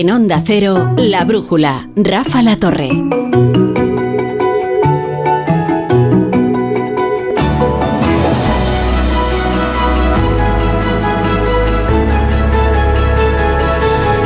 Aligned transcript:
En 0.00 0.10
Onda 0.10 0.40
Cero, 0.46 0.94
La 0.96 1.24
Brújula, 1.24 1.88
Rafa 1.96 2.40
La 2.40 2.54
Torre. 2.54 2.90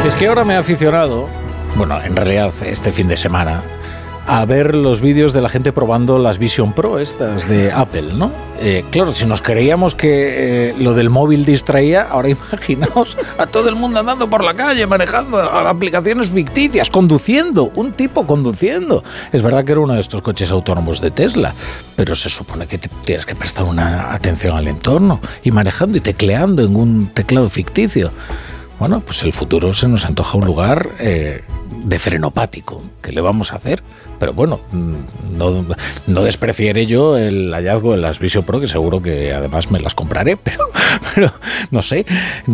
Es 0.04 0.14
que 0.14 0.26
ahora 0.26 0.44
me 0.44 0.52
he 0.52 0.56
aficionado, 0.58 1.30
bueno, 1.76 2.02
en 2.02 2.16
realidad 2.16 2.52
este 2.66 2.92
fin 2.92 3.08
de 3.08 3.16
semana, 3.16 3.62
a 4.26 4.44
ver 4.44 4.74
los 4.74 5.00
vídeos 5.00 5.32
de 5.32 5.40
la 5.40 5.48
gente 5.48 5.72
probando 5.72 6.18
las 6.18 6.38
Vision 6.38 6.72
Pro 6.72 6.98
estas 6.98 7.48
de 7.48 7.72
Apple, 7.72 8.14
¿no? 8.14 8.30
Eh, 8.60 8.84
claro, 8.90 9.12
si 9.14 9.26
nos 9.26 9.42
creíamos 9.42 9.94
que 9.94 10.70
eh, 10.70 10.74
lo 10.78 10.94
del 10.94 11.10
móvil 11.10 11.44
distraía, 11.44 12.02
ahora 12.02 12.28
imaginaos 12.30 13.16
a 13.38 13.46
todo 13.46 13.68
el 13.68 13.74
mundo 13.74 14.00
andando 14.00 14.30
por 14.30 14.44
la 14.44 14.54
calle, 14.54 14.86
manejando 14.86 15.38
aplicaciones 15.38 16.30
ficticias, 16.30 16.88
conduciendo, 16.90 17.72
un 17.74 17.92
tipo 17.92 18.26
conduciendo. 18.26 19.02
Es 19.32 19.42
verdad 19.42 19.64
que 19.64 19.72
era 19.72 19.80
uno 19.80 19.94
de 19.94 20.00
estos 20.00 20.22
coches 20.22 20.50
autónomos 20.50 21.00
de 21.00 21.10
Tesla, 21.10 21.54
pero 21.96 22.14
se 22.14 22.28
supone 22.28 22.66
que 22.66 22.78
tienes 22.78 23.26
que 23.26 23.34
prestar 23.34 23.64
una 23.64 24.12
atención 24.12 24.56
al 24.56 24.68
entorno 24.68 25.20
y 25.42 25.50
manejando 25.50 25.98
y 25.98 26.00
tecleando 26.00 26.62
en 26.62 26.76
un 26.76 27.08
teclado 27.08 27.50
ficticio. 27.50 28.12
Bueno, 28.78 29.00
pues 29.00 29.22
el 29.22 29.32
futuro 29.32 29.72
se 29.74 29.86
nos 29.86 30.04
antoja 30.04 30.38
un 30.38 30.44
lugar 30.44 30.90
eh, 30.98 31.42
de 31.84 31.98
frenopático. 31.98 32.82
¿Qué 33.00 33.12
le 33.12 33.20
vamos 33.20 33.52
a 33.52 33.56
hacer? 33.56 33.82
Pero 34.18 34.32
bueno, 34.32 34.60
mm, 34.70 35.36
no, 35.36 35.66
no 36.06 36.22
despreciaré 36.22 36.86
yo 36.86 37.16
el 37.16 37.52
hallazgo 37.52 37.92
de 37.92 37.98
las 37.98 38.18
Vision 38.18 38.44
Pro, 38.44 38.60
que 38.60 38.66
seguro 38.66 39.02
que 39.02 39.32
además 39.32 39.70
me 39.70 39.80
las 39.80 39.94
compraré, 39.94 40.36
pero, 40.42 40.64
pero 41.14 41.32
no 41.70 41.82
sé. 41.82 42.06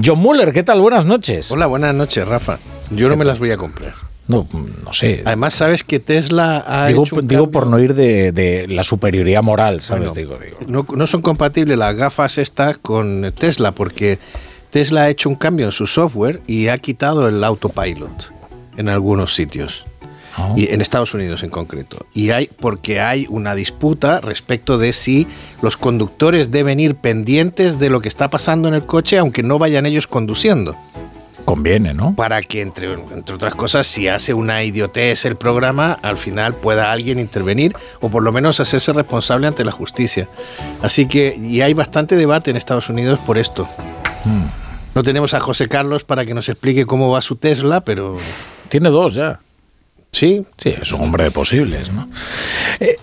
John 0.04 0.18
Muller, 0.18 0.52
¿qué 0.52 0.62
tal? 0.62 0.80
Buenas 0.80 1.04
noches. 1.04 1.50
Hola, 1.50 1.66
buenas 1.66 1.94
noches, 1.94 2.26
Rafa. 2.26 2.58
Yo 2.90 3.08
no 3.08 3.16
me 3.16 3.24
las 3.24 3.38
voy 3.38 3.50
a 3.50 3.56
comprar. 3.56 3.94
No, 4.28 4.46
no 4.84 4.92
sé. 4.92 5.22
Además, 5.24 5.54
sabes 5.54 5.82
que 5.82 6.00
Tesla 6.00 6.62
ha 6.66 6.86
digo, 6.86 7.04
hecho 7.04 7.16
un 7.16 7.26
digo 7.26 7.50
por 7.50 7.66
no 7.66 7.78
ir 7.78 7.94
de, 7.94 8.30
de 8.32 8.66
la 8.68 8.82
superioridad 8.82 9.42
moral, 9.42 9.80
¿sabes? 9.80 10.12
Bueno, 10.12 10.14
digo, 10.14 10.38
digo. 10.38 10.58
No, 10.66 10.86
no 10.94 11.06
son 11.06 11.22
compatibles 11.22 11.78
las 11.78 11.96
gafas 11.96 12.36
estas 12.36 12.78
con 12.78 13.32
Tesla 13.38 13.72
porque 13.72 14.18
Tesla 14.68 15.04
ha 15.04 15.08
hecho 15.08 15.30
un 15.30 15.34
cambio 15.34 15.64
en 15.64 15.72
su 15.72 15.86
software 15.86 16.42
y 16.46 16.68
ha 16.68 16.76
quitado 16.76 17.26
el 17.26 17.42
autopilot 17.42 18.37
en 18.78 18.88
algunos 18.88 19.34
sitios. 19.34 19.84
Ah. 20.36 20.54
Y 20.56 20.72
en 20.72 20.80
Estados 20.80 21.12
Unidos 21.12 21.42
en 21.42 21.50
concreto. 21.50 22.06
Y 22.14 22.30
hay 22.30 22.46
porque 22.46 23.00
hay 23.00 23.26
una 23.28 23.54
disputa 23.54 24.20
respecto 24.20 24.78
de 24.78 24.92
si 24.92 25.26
los 25.60 25.76
conductores 25.76 26.50
deben 26.50 26.80
ir 26.80 26.94
pendientes 26.94 27.78
de 27.78 27.90
lo 27.90 28.00
que 28.00 28.08
está 28.08 28.30
pasando 28.30 28.68
en 28.68 28.74
el 28.74 28.86
coche 28.86 29.18
aunque 29.18 29.42
no 29.42 29.58
vayan 29.58 29.84
ellos 29.84 30.06
conduciendo. 30.06 30.76
Conviene, 31.44 31.94
¿no? 31.94 32.14
para 32.14 32.42
que, 32.42 32.60
entre, 32.60 32.92
entre 32.92 33.34
otras 33.34 33.54
cosas, 33.54 33.86
si 33.86 34.06
hace 34.06 34.34
una 34.34 34.62
idiotez 34.64 35.24
el 35.24 35.34
programa, 35.36 35.98
al 36.02 36.18
final 36.18 36.52
pueda 36.52 36.92
alguien 36.92 37.18
intervenir 37.18 37.74
o 38.00 38.10
por 38.10 38.22
lo 38.22 38.32
menos 38.32 38.60
hacerse 38.60 38.92
responsable 38.92 39.46
ante 39.46 39.64
la 39.64 39.72
justicia. 39.72 40.28
Así 40.82 41.06
que, 41.06 41.38
y 41.42 41.62
hay 41.62 41.72
bastante 41.72 42.16
debate 42.16 42.50
en 42.50 42.58
Estados 42.58 42.90
Unidos 42.90 43.18
por 43.20 43.38
esto. 43.38 43.66
No 44.94 45.02
tenemos 45.02 45.32
a 45.32 45.40
José 45.40 45.68
Carlos 45.68 46.04
para 46.04 46.26
que 46.26 46.34
nos 46.34 46.50
explique 46.50 46.84
cómo 46.84 47.10
va 47.10 47.22
su 47.22 47.36
Tesla, 47.36 47.80
pero 47.82 48.16
Tiene 48.68 48.90
dos 48.90 49.14
ya. 49.14 49.38
sí, 50.10 50.44
Sí, 50.56 50.74
es 50.80 50.92
un 50.92 51.02
hombre 51.02 51.24
de 51.24 51.30
posibles, 51.30 51.90
¿no? 51.92 52.08
Eh, 52.80 52.96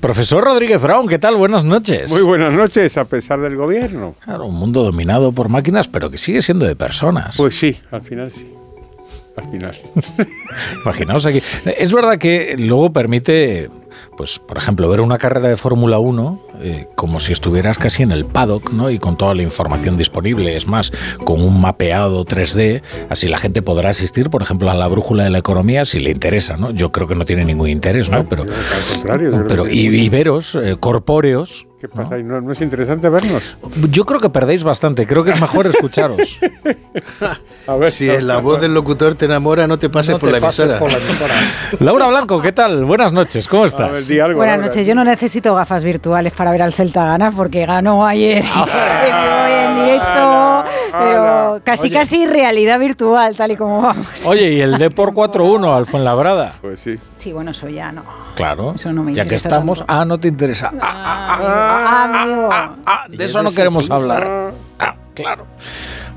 profesor 0.00 0.44
Rodríguez 0.44 0.80
Brown, 0.80 1.08
¿qué 1.08 1.18
tal? 1.18 1.36
Buenas 1.36 1.64
noches. 1.64 2.10
Muy 2.10 2.22
buenas 2.22 2.52
noches, 2.52 2.96
a 2.96 3.04
pesar 3.04 3.40
del 3.40 3.56
gobierno. 3.56 4.14
Claro, 4.24 4.46
un 4.46 4.54
mundo 4.56 4.82
dominado 4.82 5.32
por 5.32 5.48
máquinas, 5.48 5.88
pero 5.88 6.10
que 6.10 6.18
sigue 6.18 6.42
siendo 6.42 6.66
de 6.66 6.76
personas. 6.76 7.36
Pues 7.36 7.58
sí, 7.58 7.76
al 7.90 8.02
final 8.02 8.30
sí. 8.32 8.52
Al 9.36 9.50
final. 9.52 9.78
Imaginaos 10.84 11.24
aquí. 11.26 11.40
Es 11.76 11.92
verdad 11.92 12.18
que 12.18 12.56
luego 12.58 12.92
permite, 12.92 13.70
pues, 14.18 14.40
por 14.40 14.58
ejemplo, 14.58 14.88
ver 14.88 15.00
una 15.00 15.16
carrera 15.16 15.48
de 15.48 15.56
Fórmula 15.56 16.00
1 16.00 16.40
eh, 16.60 16.86
como 16.96 17.20
si 17.20 17.32
estuvieras 17.32 17.78
casi 17.78 18.02
en 18.02 18.10
el 18.10 18.24
paddock, 18.24 18.72
¿no? 18.72 18.90
Y 18.90 18.98
con 18.98 19.16
toda 19.16 19.32
la 19.32 19.42
información 19.42 19.96
disponible. 19.96 20.56
Es 20.56 20.66
más, 20.66 20.90
con 21.22 21.40
un 21.40 21.60
mapeado 21.60 22.24
3D, 22.24 22.82
así 23.10 23.28
la 23.28 23.38
gente 23.38 23.62
podrá 23.62 23.90
asistir, 23.90 24.28
por 24.28 24.42
ejemplo, 24.42 24.70
a 24.70 24.74
la 24.74 24.88
brújula 24.88 25.22
de 25.22 25.30
la 25.30 25.38
economía 25.38 25.84
si 25.84 26.00
le 26.00 26.10
interesa, 26.10 26.56
¿no? 26.56 26.72
Yo 26.72 26.90
creo 26.90 27.06
que 27.06 27.14
no 27.14 27.24
tiene 27.24 27.44
ningún 27.44 27.68
interés, 27.68 28.10
¿no? 28.10 28.24
Pero, 28.28 28.44
pero 29.46 29.68
y 29.68 30.08
veros, 30.08 30.56
eh, 30.56 30.76
corpóreos. 30.80 31.67
¿Qué 31.80 31.86
pasa? 31.88 32.16
ahí? 32.16 32.24
¿No, 32.24 32.40
no 32.40 32.50
es 32.52 32.60
interesante 32.60 33.08
vernos? 33.08 33.40
Yo 33.90 34.04
creo 34.04 34.18
que 34.18 34.28
perdéis 34.30 34.64
bastante. 34.64 35.06
Creo 35.06 35.22
que 35.22 35.30
es 35.30 35.40
mejor 35.40 35.68
escucharos. 35.68 36.40
A 37.68 37.76
ver, 37.76 37.92
si 37.92 38.06
la 38.20 38.38
voz 38.38 38.60
del 38.60 38.74
locutor 38.74 39.14
te 39.14 39.26
enamora, 39.26 39.68
no 39.68 39.78
te 39.78 39.88
pases 39.88 40.14
no 40.14 40.18
por, 40.18 40.28
te 40.30 40.32
la 40.32 40.40
pases 40.40 40.64
emisora. 40.66 40.78
por 40.80 40.90
la 40.92 40.98
emisora. 40.98 41.34
Laura 41.80 42.06
Blanco, 42.08 42.42
¿qué 42.42 42.50
tal? 42.50 42.84
Buenas 42.84 43.12
noches. 43.12 43.46
¿Cómo 43.46 43.62
A 43.62 43.66
ver, 43.66 43.70
estás? 43.70 44.08
di 44.08 44.18
algo, 44.18 44.38
Buenas 44.38 44.56
Laura. 44.56 44.68
noches. 44.70 44.86
Yo 44.88 44.94
no 44.96 45.04
necesito 45.04 45.54
gafas 45.54 45.84
virtuales 45.84 46.32
para 46.32 46.50
ver 46.50 46.62
al 46.62 46.72
Celta 46.72 47.04
ganar 47.04 47.32
porque 47.32 47.64
ganó 47.64 48.04
ayer 48.04 48.44
y 48.44 49.52
en 49.52 49.74
directo, 49.76 50.04
pero 50.92 51.60
casi 51.64 51.88
Oye. 51.88 51.94
casi 51.94 52.26
realidad 52.26 52.78
virtual 52.78 53.36
tal 53.36 53.52
y 53.52 53.56
como 53.56 53.82
vamos. 53.82 54.06
Oye, 54.26 54.50
¿y 54.50 54.60
el 54.60 54.78
D 54.78 54.90
por 54.90 55.12
4-1 55.12 55.76
al 55.76 55.86
Fuenlabrada? 55.86 56.54
Pues 56.60 56.80
sí. 56.80 56.96
Sí, 57.18 57.32
bueno, 57.32 57.50
eso 57.52 57.68
ya 57.68 57.90
no. 57.92 58.02
Claro. 58.36 58.74
Eso 58.74 58.92
no 58.92 59.02
me 59.02 59.12
ya 59.14 59.24
que 59.26 59.34
estamos. 59.34 59.78
tanto. 59.78 59.92
Ah, 59.92 60.04
no 60.04 60.18
te 60.18 60.28
interesa. 60.28 60.70
Ah, 60.80 61.38
Ah, 61.40 62.22
amigo. 62.22 62.48
ah, 62.86 63.04
de 63.08 63.24
eso 63.24 63.42
no 63.42 63.50
queremos 63.52 63.90
hablar. 63.90 64.52
Ah, 64.78 64.94
claro. 65.14 65.46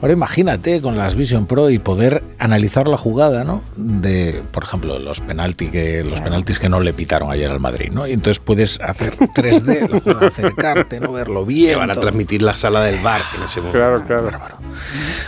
Ahora 0.01 0.13
imagínate 0.13 0.81
con 0.81 0.97
las 0.97 1.15
Vision 1.15 1.45
Pro 1.45 1.69
y 1.69 1.77
poder 1.77 2.23
analizar 2.39 2.87
la 2.87 2.97
jugada, 2.97 3.43
¿no? 3.43 3.61
De, 3.75 4.41
por 4.51 4.63
ejemplo, 4.63 4.97
los 4.97 5.21
penalti 5.21 5.69
que 5.69 6.03
los 6.03 6.19
penaltis 6.21 6.57
que 6.57 6.69
no 6.69 6.79
le 6.79 6.91
pitaron 6.91 7.29
ayer 7.31 7.51
al 7.51 7.59
Madrid, 7.59 7.91
¿no? 7.91 8.07
Y 8.07 8.13
entonces 8.13 8.39
puedes 8.39 8.81
hacer 8.81 9.15
3D, 9.15 9.89
la 9.89 9.99
jugada, 9.99 10.27
acercarte, 10.31 10.99
no 10.99 11.11
verlo 11.11 11.45
bien. 11.45 11.77
van 11.77 11.91
a 11.91 11.95
transmitir 11.95 12.41
la 12.41 12.55
sala 12.55 12.81
del 12.83 12.99
bar 12.99 13.21
en 13.37 13.43
ese 13.43 13.61
momento. 13.61 13.77
Claro, 13.77 14.03
claro. 14.05 14.23
Bárbaro. 14.23 14.55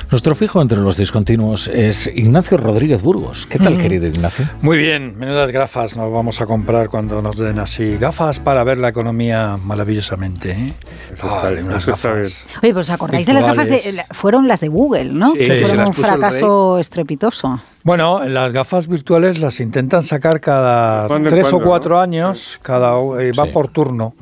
Nuestro 0.09 0.33
fijo 0.33 0.59
entre 0.59 0.79
los 0.79 0.97
discontinuos 0.97 1.67
es 1.67 2.07
Ignacio 2.07 2.57
Rodríguez 2.57 3.03
Burgos. 3.03 3.45
¿Qué 3.45 3.59
tal, 3.59 3.77
querido 3.77 4.07
Ignacio? 4.07 4.49
Muy 4.61 4.77
bien, 4.79 5.15
menudas 5.19 5.51
gafas 5.51 5.95
nos 5.95 6.11
vamos 6.11 6.41
a 6.41 6.47
comprar 6.47 6.89
cuando 6.89 7.21
nos 7.21 7.37
den 7.37 7.59
así. 7.59 7.97
Gafas 7.97 8.39
para 8.39 8.63
ver 8.63 8.79
la 8.79 8.89
economía 8.89 9.57
maravillosamente. 9.63 10.51
¿eh? 10.51 10.73
Eso 11.13 11.27
está 11.27 11.47
Ay, 11.49 11.53
bien, 11.55 11.65
unas 11.67 11.83
eso 11.83 11.91
está 11.91 12.09
gafas. 12.15 12.27
bien. 12.29 12.59
Oye, 12.63 12.73
pues 12.73 12.89
acordáis 12.89 13.27
de 13.27 13.33
las 13.33 13.45
gafas 13.45 13.67
de 13.69 14.03
fueron 14.11 14.47
las 14.47 14.62
de 14.63 14.69
Google, 14.69 15.05
¿no? 15.13 15.31
Sí, 15.33 15.39
Que 15.39 15.65
fueron 15.65 15.87
un 15.89 15.93
fracaso 15.93 16.79
estrepitoso. 16.79 17.59
Bueno, 17.83 18.23
las 18.23 18.51
gafas 18.53 18.87
virtuales 18.87 19.39
las 19.39 19.59
intentan 19.59 20.03
sacar 20.03 20.39
cada 20.39 21.07
¿Cuándo 21.07 21.29
en 21.29 21.35
tres 21.35 21.51
o 21.51 21.59
cuatro 21.61 21.95
no? 21.95 22.01
años, 22.01 22.59
cada 22.61 22.93
eh, 23.19 23.31
va 23.37 23.45
Sí. 23.45 23.51
por 23.51 23.67
turno. 23.67 24.15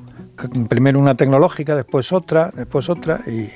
Primero 0.68 0.98
una 1.00 1.14
tecnológica, 1.16 1.76
después 1.76 2.12
otra, 2.12 2.52
después 2.56 2.90
otra 2.90 3.20
y 3.28 3.48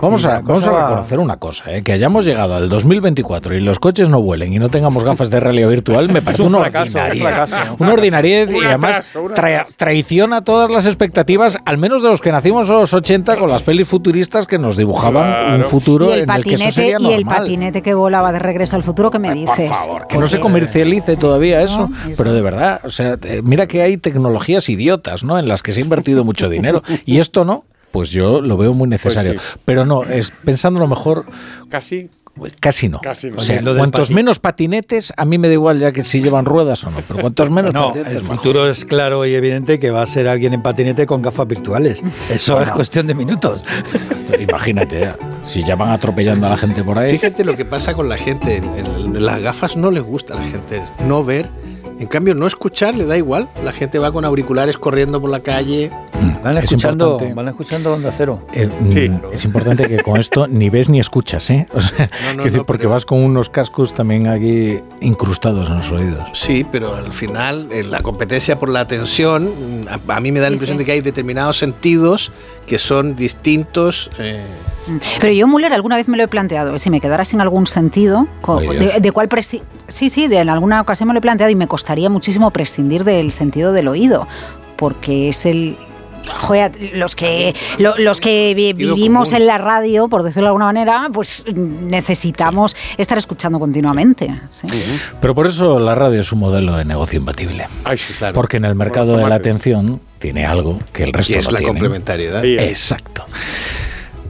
Vamos 0.00 0.24
a, 0.24 0.40
vamos 0.40 0.66
a 0.66 0.70
reconocer 0.88 1.18
una 1.18 1.36
cosa, 1.36 1.64
¿eh? 1.76 1.82
que 1.82 1.92
hayamos 1.92 2.24
llegado 2.24 2.54
al 2.54 2.68
2024 2.68 3.54
y 3.54 3.60
los 3.60 3.78
coches 3.78 4.08
no 4.08 4.20
vuelen 4.20 4.52
y 4.52 4.58
no 4.58 4.68
tengamos 4.68 5.04
gafas 5.04 5.30
de 5.30 5.38
realidad 5.40 5.68
virtual, 5.68 6.08
me 6.10 6.22
parece 6.22 6.42
un 6.42 6.54
una 6.54 6.64
fracaso, 6.64 6.98
un 6.98 7.04
ordinariedad. 7.04 7.48
un 7.78 7.86
Una 7.86 7.92
ordinariedad 7.92 8.50
y 8.52 8.64
además 8.64 9.02
tra- 9.14 9.66
traiciona 9.76 10.42
todas 10.42 10.70
las 10.70 10.86
expectativas, 10.86 11.58
al 11.64 11.78
menos 11.78 12.02
de 12.02 12.08
los 12.08 12.20
que 12.20 12.32
nacimos 12.32 12.68
en 12.70 12.76
los 12.76 12.94
80 12.94 13.36
con 13.36 13.48
las 13.50 13.62
pelis 13.62 13.86
futuristas 13.86 14.46
que 14.46 14.58
nos 14.58 14.76
dibujaban 14.76 15.56
un 15.56 15.64
futuro 15.64 16.06
Y 16.08 16.12
el 16.14 16.20
en 16.22 16.30
el 16.30 16.42
que 16.44 16.54
eso 16.54 16.64
patinete 16.64 16.72
sería 16.72 16.98
y 17.00 17.12
el 17.12 17.20
normal. 17.24 17.38
patinete 17.42 17.82
que 17.82 17.94
volaba 17.94 18.32
de 18.32 18.38
regreso 18.38 18.76
al 18.76 18.82
futuro, 18.82 19.10
¿qué 19.10 19.18
me 19.18 19.32
dices? 19.34 19.68
Por 19.68 19.76
favor, 19.76 20.06
que 20.08 20.18
no 20.18 20.26
se 20.26 20.40
comercialice 20.40 21.16
todavía 21.16 21.60
eso, 21.62 21.84
Eso, 21.84 21.90
eso. 22.08 22.14
pero 22.16 22.32
de 22.32 22.40
verdad, 22.42 22.80
o 22.84 22.90
sea, 22.90 23.18
mira 23.44 23.66
que 23.66 23.82
hay 23.82 23.98
tecnologías 23.98 24.68
idiotas, 24.68 25.22
¿no? 25.24 25.38
En 25.38 25.46
las 25.46 25.62
que 25.62 25.72
se 25.72 25.80
ha 25.80 25.82
invertido 25.84 26.24
mucho 26.24 26.48
dinero 26.48 26.82
y 27.04 27.18
esto 27.18 27.44
no, 27.44 27.64
pues 27.92 28.10
yo 28.10 28.40
lo 28.40 28.56
veo 28.56 28.74
muy 28.74 28.88
necesario. 28.88 29.32
sí. 29.34 29.38
Pero 29.64 29.84
no, 29.84 30.02
es 30.04 30.30
pensando 30.44 30.80
lo 30.80 30.88
mejor, 30.88 31.24
Casi. 31.68 32.08
casi 32.60 32.88
no. 32.88 33.00
Casi 33.00 33.30
no. 33.30 33.36
O 33.36 33.40
sea, 33.40 33.56
Oye, 33.56 33.62
lo 33.64 33.70
del 33.74 33.78
cuantos 33.80 34.10
pati- 34.10 34.14
menos 34.14 34.38
patinetes, 34.38 35.12
a 35.16 35.24
mí 35.26 35.36
me 35.38 35.48
da 35.48 35.54
igual 35.54 35.78
ya 35.78 35.92
que 35.92 36.02
si 36.02 36.20
llevan 36.22 36.44
ruedas 36.46 36.82
o 36.84 36.90
no, 36.90 36.98
pero 37.06 37.20
cuantos 37.20 37.50
menos 37.50 37.72
No, 37.74 37.88
patinetes, 37.88 38.16
el 38.16 38.22
mejor. 38.22 38.36
futuro 38.38 38.68
es 38.70 38.84
claro 38.86 39.24
y 39.26 39.34
evidente 39.34 39.78
que 39.78 39.90
va 39.90 40.02
a 40.02 40.06
ser 40.06 40.26
alguien 40.28 40.54
en 40.54 40.62
patinete 40.62 41.04
con 41.06 41.20
gafas 41.22 41.46
virtuales. 41.46 42.02
Eso 42.30 42.60
es 42.62 42.70
cuestión 42.70 43.06
de 43.06 43.14
minutos. 43.14 43.62
Imagínate, 44.38 45.00
ya, 45.00 45.16
si 45.44 45.62
ya 45.62 45.76
van 45.76 45.90
atropellando 45.90 46.46
a 46.46 46.50
la 46.50 46.56
gente 46.56 46.82
por 46.82 46.98
ahí. 46.98 47.12
Fíjate 47.12 47.44
lo 47.44 47.56
que 47.56 47.64
pasa 47.64 47.94
con 47.94 48.08
la 48.08 48.16
gente. 48.16 48.56
En, 48.56 48.64
en- 48.74 49.02
en 49.16 49.26
las 49.26 49.40
gafas 49.40 49.76
no 49.76 49.90
les 49.90 50.02
gusta 50.02 50.34
a 50.34 50.38
la 50.40 50.44
gente 50.46 50.82
no 51.06 51.22
ver. 51.24 51.48
En 52.02 52.08
cambio, 52.08 52.34
no 52.34 52.48
escuchar 52.48 52.96
le 52.96 53.06
da 53.06 53.16
igual. 53.16 53.48
La 53.62 53.72
gente 53.72 53.96
va 54.00 54.10
con 54.10 54.24
auriculares 54.24 54.76
corriendo 54.76 55.20
por 55.20 55.30
la 55.30 55.38
calle. 55.38 55.88
Van 56.42 56.58
Es 56.58 56.64
escuchando, 56.64 57.06
importante. 57.12 57.34
van 57.34 57.48
escuchando 57.48 57.92
Onda 57.92 58.12
Cero. 58.16 58.44
Eh, 58.52 58.68
Sí. 58.90 59.08
mm, 59.08 59.20
Es 59.32 59.44
importante 59.44 59.86
que 59.86 59.98
con 60.02 60.16
esto 60.18 60.48
ni 60.48 60.68
ves 60.68 60.88
ni 60.88 60.98
escuchas, 60.98 61.48
¿eh? 61.50 61.68
O 61.74 61.80
sea, 61.80 62.08
No, 62.24 62.34
no, 62.34 62.42
decir, 62.42 62.58
no, 62.58 62.66
porque 62.66 62.80
pero- 62.82 62.90
vas 62.90 63.04
con 63.04 63.22
unos 63.22 63.48
cascos 63.50 63.94
también 63.94 64.26
aquí 64.26 64.80
incrustados 65.00 65.68
en 65.70 65.76
los 65.76 65.92
oídos. 65.92 66.28
Sí, 66.32 66.66
pero 66.70 66.92
al 66.96 67.12
final 67.12 67.68
eh, 67.70 67.84
la 67.84 68.00
competencia 68.02 68.58
por 68.58 68.68
la 68.68 68.80
atención, 68.80 69.44
mm, 69.84 70.10
a, 70.10 70.16
a 70.16 70.20
mí 70.20 70.32
me 70.32 70.40
da 70.40 70.46
la 70.46 70.50
Sí, 70.50 70.54
impresión 70.54 70.78
sí. 70.78 70.80
de 70.80 70.84
que 70.86 70.92
hay 70.92 71.00
determinados 71.02 71.56
sentidos 71.56 72.32
que 72.66 72.78
son 72.78 73.14
distintos. 73.14 74.10
eh, 74.18 74.40
Pero 75.20 75.32
yo, 75.32 75.46
Müller, 75.46 75.72
alguna 75.72 75.94
vez 75.94 76.08
me 76.08 76.16
lo 76.16 76.24
he 76.24 76.28
planteado, 76.28 76.76
si 76.80 76.90
me 76.90 77.00
quedara 77.00 77.24
sin 77.24 77.40
algún 77.40 77.68
sentido, 77.68 78.26
Dios. 78.60 78.76
de, 78.94 79.00
de 79.00 79.12
cuál 79.12 79.28
Sí, 79.88 80.08
sí, 80.08 80.26
de, 80.26 80.38
en 80.38 80.48
alguna 80.48 80.80
ocasión 80.80 81.06
me 81.06 81.12
lo 81.12 81.18
he 81.18 81.20
planteado 81.20 81.50
y 81.50 81.54
me 81.54 81.66
costaría 81.68 81.91
muchísimo 82.10 82.50
prescindir 82.50 83.04
del 83.04 83.30
sentido 83.30 83.72
del 83.72 83.88
oído, 83.88 84.26
porque 84.76 85.28
es 85.28 85.46
el... 85.46 85.76
Joder, 86.42 86.70
los 86.94 87.16
que, 87.16 87.52
lo- 87.78 87.96
los 87.98 88.20
que 88.20 88.54
vivimos 88.54 89.30
común. 89.30 89.40
en 89.42 89.46
la 89.48 89.58
radio, 89.58 90.06
por 90.06 90.22
decirlo 90.22 90.44
de 90.44 90.48
alguna 90.50 90.66
manera, 90.66 91.08
pues 91.12 91.44
necesitamos 91.52 92.76
estar 92.96 93.18
escuchando 93.18 93.58
continuamente. 93.58 94.32
sí. 94.50 94.66
Pero 95.20 95.34
por 95.34 95.48
eso 95.48 95.80
la 95.80 95.96
radio 95.96 96.20
es 96.20 96.30
un 96.30 96.38
modelo 96.38 96.76
de 96.76 96.84
negocio 96.84 97.18
imbatible. 97.18 97.66
Ay, 97.84 97.98
sí, 97.98 98.12
claro. 98.16 98.34
Porque 98.34 98.58
en 98.58 98.66
el 98.66 98.76
mercado 98.76 99.16
de 99.16 99.26
la 99.28 99.34
atención 99.34 100.00
tiene 100.20 100.46
algo 100.46 100.78
que 100.92 101.02
el 101.02 101.12
resto 101.12 101.32
y 101.32 101.36
es 101.36 101.46
no 101.46 101.50
la 101.52 101.58
tiene. 101.58 101.70
complementariedad. 101.72 102.44
Exacto. 102.44 103.24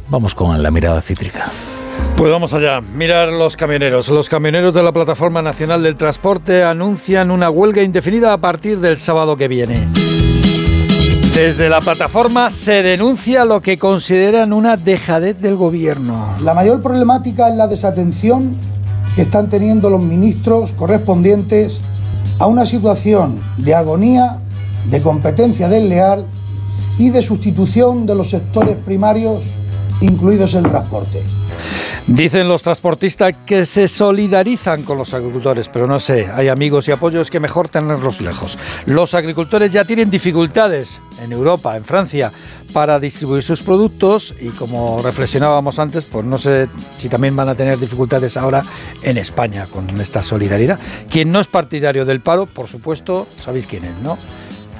Vamos 0.08 0.34
con 0.34 0.62
la 0.62 0.70
mirada 0.70 1.00
cítrica. 1.02 1.50
Pues 2.22 2.30
vamos 2.30 2.52
allá. 2.52 2.80
Mirar 2.80 3.32
los 3.32 3.56
camioneros. 3.56 4.08
Los 4.08 4.28
camioneros 4.28 4.72
de 4.74 4.82
la 4.84 4.92
Plataforma 4.92 5.42
Nacional 5.42 5.82
del 5.82 5.96
Transporte 5.96 6.62
anuncian 6.62 7.32
una 7.32 7.50
huelga 7.50 7.82
indefinida 7.82 8.32
a 8.32 8.36
partir 8.36 8.78
del 8.78 8.98
sábado 8.98 9.36
que 9.36 9.48
viene. 9.48 9.88
Desde 11.34 11.68
la 11.68 11.80
plataforma 11.80 12.50
se 12.50 12.84
denuncia 12.84 13.44
lo 13.44 13.60
que 13.60 13.76
consideran 13.76 14.52
una 14.52 14.76
dejadez 14.76 15.40
del 15.40 15.56
gobierno. 15.56 16.36
La 16.42 16.54
mayor 16.54 16.80
problemática 16.80 17.48
es 17.48 17.56
la 17.56 17.66
desatención 17.66 18.56
que 19.16 19.22
están 19.22 19.48
teniendo 19.48 19.90
los 19.90 20.00
ministros 20.00 20.70
correspondientes 20.74 21.80
a 22.38 22.46
una 22.46 22.66
situación 22.66 23.42
de 23.56 23.74
agonía, 23.74 24.38
de 24.88 25.02
competencia 25.02 25.68
desleal 25.68 26.26
y 26.98 27.10
de 27.10 27.20
sustitución 27.20 28.06
de 28.06 28.14
los 28.14 28.30
sectores 28.30 28.76
primarios, 28.76 29.46
incluidos 30.00 30.54
el 30.54 30.62
transporte. 30.62 31.24
Dicen 32.06 32.48
los 32.48 32.62
transportistas 32.62 33.34
que 33.46 33.64
se 33.64 33.88
solidarizan 33.88 34.82
con 34.82 34.98
los 34.98 35.14
agricultores, 35.14 35.68
pero 35.68 35.86
no 35.86 36.00
sé, 36.00 36.28
hay 36.32 36.48
amigos 36.48 36.88
y 36.88 36.92
apoyos 36.92 37.30
que 37.30 37.40
mejor 37.40 37.68
tenerlos 37.68 38.20
lejos. 38.20 38.58
Los 38.86 39.14
agricultores 39.14 39.72
ya 39.72 39.84
tienen 39.84 40.10
dificultades 40.10 41.00
en 41.22 41.32
Europa, 41.32 41.76
en 41.76 41.84
Francia, 41.84 42.32
para 42.72 42.98
distribuir 42.98 43.42
sus 43.42 43.62
productos 43.62 44.34
y 44.40 44.48
como 44.48 45.00
reflexionábamos 45.02 45.78
antes, 45.78 46.04
pues 46.04 46.24
no 46.24 46.38
sé 46.38 46.68
si 46.96 47.08
también 47.08 47.36
van 47.36 47.48
a 47.48 47.54
tener 47.54 47.78
dificultades 47.78 48.36
ahora 48.36 48.64
en 49.02 49.18
España 49.18 49.66
con 49.66 49.88
esta 50.00 50.22
solidaridad. 50.22 50.78
Quien 51.10 51.30
no 51.30 51.40
es 51.40 51.46
partidario 51.46 52.04
del 52.04 52.20
paro, 52.20 52.46
por 52.46 52.68
supuesto, 52.68 53.28
sabéis 53.42 53.66
quién 53.66 53.84
es, 53.84 53.96
¿no? 53.98 54.18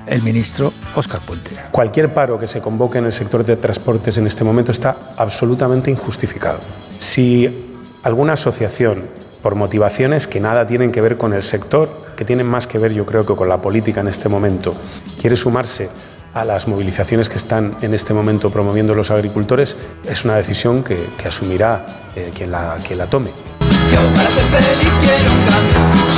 El 0.06 0.22
ministro 0.22 0.72
Óscar 0.96 1.24
Puente. 1.24 1.50
Cualquier 1.70 2.12
paro 2.12 2.38
que 2.38 2.46
se 2.46 2.60
convoque 2.60 2.98
en 2.98 3.06
el 3.06 3.12
sector 3.12 3.44
de 3.44 3.56
transportes 3.56 4.16
en 4.16 4.26
este 4.26 4.44
momento 4.44 4.72
está 4.72 4.96
absolutamente 5.16 5.90
injustificado. 5.90 6.60
Si 6.98 7.78
alguna 8.02 8.32
asociación, 8.32 9.04
por 9.42 9.54
motivaciones 9.54 10.26
que 10.26 10.40
nada 10.40 10.66
tienen 10.66 10.92
que 10.92 11.00
ver 11.00 11.16
con 11.16 11.32
el 11.32 11.42
sector, 11.42 12.06
que 12.16 12.24
tienen 12.24 12.46
más 12.46 12.66
que 12.66 12.78
ver 12.78 12.92
yo 12.92 13.06
creo 13.06 13.24
que 13.24 13.34
con 13.34 13.48
la 13.48 13.60
política 13.60 14.00
en 14.00 14.08
este 14.08 14.28
momento, 14.28 14.74
quiere 15.20 15.36
sumarse 15.36 15.88
a 16.34 16.44
las 16.44 16.66
movilizaciones 16.66 17.28
que 17.28 17.36
están 17.36 17.76
en 17.82 17.94
este 17.94 18.14
momento 18.14 18.50
promoviendo 18.50 18.94
los 18.94 19.10
agricultores, 19.10 19.76
es 20.08 20.24
una 20.24 20.36
decisión 20.36 20.82
que, 20.82 21.06
asumirá 21.26 21.86
eh, 22.16 22.30
quien 22.34 22.50
la 22.50 23.06
tome. 23.10 23.51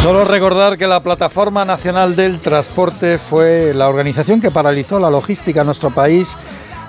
Solo 0.02 0.24
recordar 0.24 0.76
que 0.76 0.86
la 0.86 1.02
Plataforma 1.02 1.64
Nacional 1.64 2.14
del 2.14 2.40
Transporte 2.40 3.18
fue 3.18 3.72
la 3.74 3.88
organización 3.88 4.40
que 4.40 4.50
paralizó 4.50 4.98
la 4.98 5.10
logística 5.10 5.60
en 5.60 5.66
nuestro 5.66 5.90
país 5.90 6.36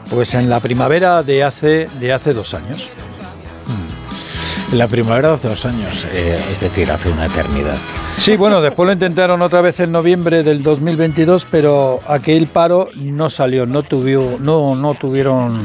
pues 0.09 0.33
en 0.33 0.49
la 0.49 0.59
primavera 0.59 1.23
de 1.23 1.43
hace, 1.43 1.87
de 1.99 2.13
hace 2.13 2.33
dos 2.33 2.53
años. 2.53 2.89
La 4.73 4.87
primavera 4.87 5.29
de 5.29 5.35
hace 5.35 5.47
dos 5.47 5.65
años, 5.65 6.05
eh, 6.11 6.43
es 6.51 6.59
decir, 6.59 6.91
hace 6.91 7.09
una 7.09 7.25
eternidad. 7.25 7.77
Sí, 8.17 8.35
bueno, 8.35 8.61
después 8.61 8.87
lo 8.87 8.93
intentaron 8.93 9.41
otra 9.41 9.61
vez 9.61 9.79
en 9.79 9.91
noviembre 9.91 10.43
del 10.43 10.63
2022, 10.63 11.47
pero 11.49 11.99
aquel 12.07 12.47
paro 12.47 12.89
no 12.95 13.29
salió, 13.29 13.65
no, 13.65 13.83
tuvió, 13.83 14.37
no, 14.39 14.75
no 14.75 14.95
tuvieron 14.95 15.59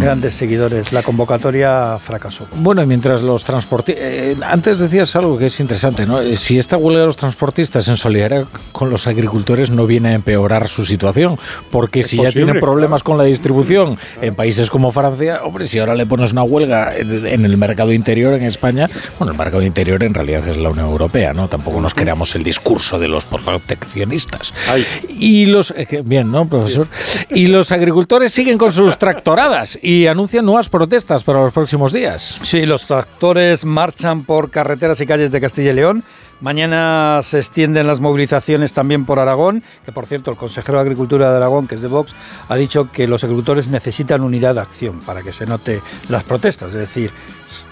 grandes 0.00 0.34
seguidores. 0.34 0.92
La 0.92 1.02
convocatoria 1.02 1.98
fracasó. 2.02 2.46
Bueno, 2.56 2.82
y 2.82 2.86
mientras 2.86 3.22
los 3.22 3.44
transportistas... 3.44 4.04
antes 4.46 4.78
decías 4.78 5.14
algo 5.16 5.38
que 5.38 5.46
es 5.46 5.60
interesante, 5.60 6.06
¿no? 6.06 6.20
Eh, 6.20 6.36
Si 6.36 6.58
esta 6.58 6.76
huelga 6.76 7.00
de 7.00 7.06
los 7.06 7.16
transportistas 7.16 7.88
en 7.88 7.96
solidaridad 7.96 8.46
con 8.72 8.90
los 8.90 9.06
agricultores 9.06 9.70
no 9.70 9.86
viene 9.86 10.10
a 10.10 10.12
empeorar 10.14 10.68
su 10.68 10.84
situación, 10.84 11.38
porque 11.70 12.00
Es 12.00 12.08
si 12.08 12.16
ya 12.18 12.30
tienen 12.32 12.60
problemas 12.60 13.02
claro. 13.02 13.16
con 13.16 13.18
la 13.18 13.24
distribución 13.24 13.98
en 14.20 14.34
países 14.34 14.70
como 14.70 14.92
Francia, 14.92 15.40
hombre, 15.44 15.66
si 15.66 15.78
ahora 15.78 15.94
le 15.94 16.06
pones 16.06 16.32
una 16.32 16.42
huelga 16.42 16.96
en 16.96 17.44
el 17.44 17.56
mercado 17.56 17.92
interior 17.92 18.34
en 18.34 18.44
España, 18.44 18.88
bueno, 19.18 19.32
el 19.32 19.38
mercado 19.38 19.62
interior 19.62 20.02
en 20.04 20.14
realidad 20.14 20.46
es 20.48 20.56
la 20.56 20.70
Unión 20.70 20.86
Europea, 20.86 21.32
¿no? 21.32 21.48
Tampoco 21.48 21.80
nos 21.80 21.94
creamos 21.94 22.34
el 22.34 22.42
discurso 22.42 22.98
de 22.98 23.08
los 23.08 23.26
proteccionistas. 23.26 24.52
Ay. 24.68 24.84
Y 25.08 25.46
los... 25.46 25.72
eh, 25.76 26.02
Bien, 26.04 26.30
¿no, 26.30 26.46
profesor? 26.48 26.88
Y 27.30 27.46
los 27.46 27.72
agricultores 27.72 28.32
siguen 28.32 28.58
con 28.58 28.72
sus 28.72 28.98
tractoradas 28.98 29.78
y 29.84 30.06
anuncian 30.06 30.46
nuevas 30.46 30.70
protestas 30.70 31.24
para 31.24 31.42
los 31.42 31.52
próximos 31.52 31.92
días. 31.92 32.40
Sí, 32.42 32.64
los 32.64 32.86
tractores 32.86 33.66
marchan 33.66 34.24
por 34.24 34.50
carreteras 34.50 34.98
y 35.02 35.06
calles 35.06 35.30
de 35.30 35.42
Castilla 35.42 35.72
y 35.72 35.74
León. 35.74 36.02
Mañana 36.40 37.20
se 37.22 37.38
extienden 37.38 37.86
las 37.86 38.00
movilizaciones 38.00 38.72
también 38.72 39.04
por 39.04 39.18
Aragón, 39.18 39.62
que 39.84 39.92
por 39.92 40.06
cierto 40.06 40.30
el 40.30 40.38
consejero 40.38 40.78
de 40.78 40.82
Agricultura 40.82 41.30
de 41.30 41.36
Aragón, 41.36 41.68
que 41.68 41.74
es 41.74 41.82
de 41.82 41.88
Vox, 41.88 42.14
ha 42.48 42.56
dicho 42.56 42.90
que 42.90 43.06
los 43.06 43.24
agricultores 43.24 43.68
necesitan 43.68 44.22
unidad 44.22 44.54
de 44.54 44.62
acción 44.62 45.00
para 45.00 45.22
que 45.22 45.34
se 45.34 45.44
note 45.44 45.82
las 46.08 46.24
protestas. 46.24 46.70
Es 46.70 46.78
decir, 46.78 47.10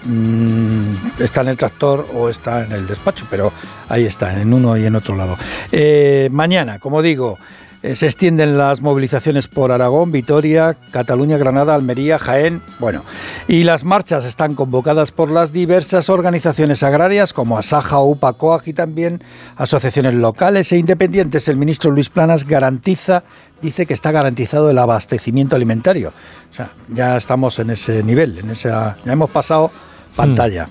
mm, 0.05 1.19
está 1.19 1.41
en 1.41 1.47
el 1.47 1.57
tractor 1.57 2.07
o 2.13 2.29
está 2.29 2.63
en 2.63 2.73
el 2.73 2.85
despacho, 2.85 3.25
pero 3.27 3.51
ahí 3.89 4.05
está, 4.05 4.39
en 4.39 4.53
uno 4.53 4.77
y 4.77 4.85
en 4.85 4.95
otro 4.95 5.15
lado. 5.15 5.35
Eh, 5.71 6.29
mañana, 6.31 6.77
como 6.77 7.01
digo, 7.01 7.39
se 7.83 8.05
extienden 8.05 8.57
las 8.57 8.81
movilizaciones 8.81 9.47
por 9.47 9.71
Aragón, 9.71 10.11
Vitoria, 10.11 10.77
Cataluña, 10.91 11.37
Granada, 11.37 11.75
Almería, 11.75 12.17
Jaén, 12.17 12.61
bueno, 12.79 13.03
y 13.47 13.63
las 13.63 13.83
marchas 13.83 14.23
están 14.23 14.55
convocadas 14.55 15.11
por 15.11 15.29
las 15.29 15.51
diversas 15.51 16.09
organizaciones 16.09 16.81
agrarias 16.81 17.33
como 17.33 17.57
Asaja 17.57 17.99
o 17.99 18.09
UPACOAG 18.11 18.69
y 18.69 18.73
también 18.73 19.21
asociaciones 19.57 20.13
locales 20.13 20.71
e 20.71 20.77
independientes. 20.77 21.49
El 21.49 21.57
ministro 21.57 21.91
Luis 21.91 22.09
Planas 22.09 22.47
garantiza, 22.47 23.23
dice 23.61 23.85
que 23.85 23.93
está 23.93 24.11
garantizado 24.11 24.69
el 24.69 24.77
abastecimiento 24.77 25.57
alimentario. 25.57 26.13
O 26.49 26.53
sea, 26.53 26.71
ya 26.87 27.17
estamos 27.17 27.59
en 27.59 27.71
ese 27.71 28.01
nivel, 28.01 28.37
en 28.39 28.51
esa, 28.51 28.97
ya 29.03 29.11
hemos 29.11 29.29
pasado 29.29 29.71
pantalla. 30.15 30.69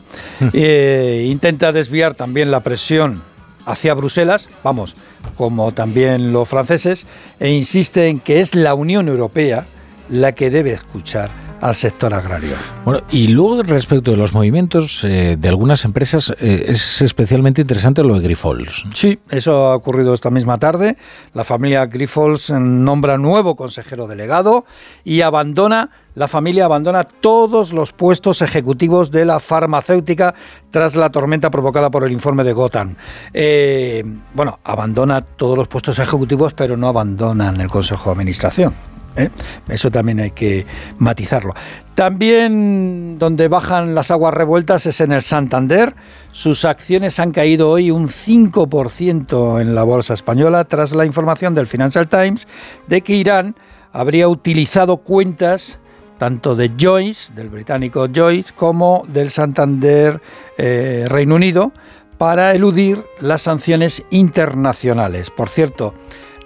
Eh, 0.53 1.27
intenta 1.29 1.73
desviar 1.73 2.15
también 2.15 2.51
la 2.51 2.61
presión 2.61 3.23
hacia 3.67 3.95
Bruselas, 3.95 4.49
vamos, 4.63 4.97
como 5.37 5.73
también 5.73 6.33
los 6.33 6.49
franceses, 6.49 7.07
e 7.41 7.51
insiste 7.51 8.09
en 8.09 8.21
que 8.21 8.41
es 8.41 8.55
la 8.55 8.75
Unión 8.75 9.09
Europea 9.09 9.67
la 10.09 10.33
que 10.33 10.51
debe 10.51 10.73
escuchar 10.73 11.31
al 11.63 11.77
sector 11.77 12.13
agrario. 12.13 12.57
Bueno, 12.85 13.03
y 13.11 13.29
luego 13.29 13.63
respecto 13.63 14.11
de 14.11 14.17
los 14.17 14.35
movimientos 14.35 15.05
eh, 15.05 15.37
de 15.39 15.49
algunas 15.49 15.85
empresas, 15.85 16.35
eh, 16.41 16.67
es 16.69 17.01
especialmente 17.01 17.61
interesante 17.61 18.03
lo 18.03 18.17
de 18.17 18.21
Grifols. 18.21 18.85
Sí, 18.95 19.21
eso 19.31 19.69
ha 19.69 19.77
ocurrido 19.77 20.13
esta 20.13 20.31
misma 20.31 20.59
tarde. 20.59 20.97
La 21.35 21.45
familia 21.45 21.87
Grifols 21.87 22.51
nombra 22.51 23.17
nuevo 23.17 23.55
consejero 23.55 24.09
delegado 24.09 24.67
y 25.05 25.21
abandona, 25.21 25.91
la 26.15 26.29
familia 26.29 26.67
abandona 26.67 27.05
todos 27.05 27.73
los 27.73 27.93
puestos 27.93 28.43
ejecutivos 28.43 29.11
de 29.11 29.25
la 29.25 29.41
farmacéutica 29.41 30.35
tras 30.71 30.95
la 30.97 31.11
tormenta 31.11 31.51
provocada 31.51 31.91
por 31.91 32.05
el 32.05 32.13
informe 32.13 32.45
de 32.45 32.53
Gotham. 32.53 32.95
Eh, 33.33 34.05
bueno, 34.35 34.59
abandona 34.65 35.23
todos 35.23 35.57
los 35.57 35.69
puestos 35.69 35.99
ejecutivos, 35.99 36.55
pero 36.55 36.77
no 36.77 36.89
abandonan 36.89 37.61
el 37.61 37.69
Consejo 37.69 38.11
de 38.11 38.13
Administración. 38.13 38.75
¿eh? 39.17 39.31
Eso 39.69 39.91
también 39.91 40.21
hay 40.21 40.31
que 40.31 40.67
matizarlo. 40.99 41.55
También 41.95 43.19
donde 43.19 43.49
bajan 43.49 43.95
las 43.95 44.11
aguas 44.11 44.35
revueltas 44.35 44.87
es 44.87 45.01
en 45.01 45.13
el 45.13 45.23
Santander. 45.23 45.95
Sus 46.31 46.65
acciones 46.65 47.19
han 47.21 47.33
caído 47.33 47.71
hoy 47.71 47.91
un 47.91 48.09
5% 48.09 49.61
en 49.61 49.75
la 49.75 49.83
bolsa 49.83 50.15
española 50.15 50.65
tras 50.65 50.95
la 50.95 51.05
información 51.05 51.55
del 51.55 51.67
Financial 51.67 52.09
Times 52.09 52.49
de 52.87 53.03
que 53.03 53.15
Irán 53.15 53.55
habría 53.93 54.29
utilizado 54.29 54.99
cuentas 54.99 55.79
tanto 56.23 56.55
de 56.55 56.71
Joyce, 56.81 57.35
del 57.35 57.49
británico 57.49 58.07
Joyce, 58.07 58.53
como 58.55 59.05
del 59.09 59.29
Santander 59.29 60.21
eh, 60.57 61.07
Reino 61.09 61.35
Unido, 61.35 61.73
para 62.17 62.55
eludir 62.55 63.03
las 63.19 63.43
sanciones 63.43 64.05
internacionales. 64.11 65.33
Por 65.33 65.49
cierto, 65.49 65.95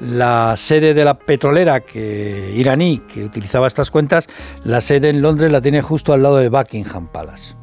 la 0.01 0.55
sede 0.57 0.95
de 0.95 1.05
la 1.05 1.19
petrolera 1.19 1.81
que, 1.81 2.55
iraní 2.57 3.01
que 3.01 3.23
utilizaba 3.23 3.67
estas 3.67 3.91
cuentas, 3.91 4.29
la 4.65 4.81
sede 4.81 5.11
en 5.11 5.21
Londres 5.21 5.53
la 5.53 5.61
tiene 5.61 5.83
justo 5.83 6.15
al 6.15 6.23
lado 6.23 6.39
de 6.39 6.49
Buckingham 6.49 7.09
Palace. 7.09 7.55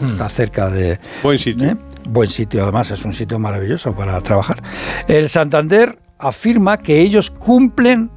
Hmm. 0.00 0.08
Está 0.08 0.28
cerca 0.28 0.68
de... 0.68 0.98
Buen 1.22 1.38
sitio. 1.38 1.68
¿eh? 1.68 1.76
Buen 2.08 2.28
sitio, 2.28 2.64
además 2.64 2.90
es 2.90 3.04
un 3.04 3.12
sitio 3.12 3.38
maravilloso 3.38 3.94
para 3.94 4.20
trabajar. 4.20 4.60
El 5.06 5.28
Santander 5.28 5.96
afirma 6.18 6.78
que 6.78 6.98
ellos 6.98 7.30
cumplen 7.30 8.10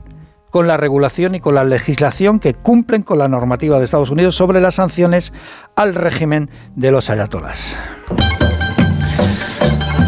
con 0.56 0.68
la 0.68 0.78
regulación 0.78 1.36
y 1.36 1.42
con 1.42 1.54
la 1.54 1.66
legislación 1.66 2.40
que 2.40 2.54
cumplen 2.54 3.04
con 3.04 3.18
la 3.18 3.28
normativa 3.28 3.78
de 3.78 3.84
Estados 3.84 4.10
Unidos 4.10 4.38
sobre 4.38 4.62
las 4.62 4.76
sanciones 4.76 5.34
al 5.76 5.94
régimen 5.94 6.50
de 6.78 6.92
los 6.92 7.10
ayatolás. 7.10 7.76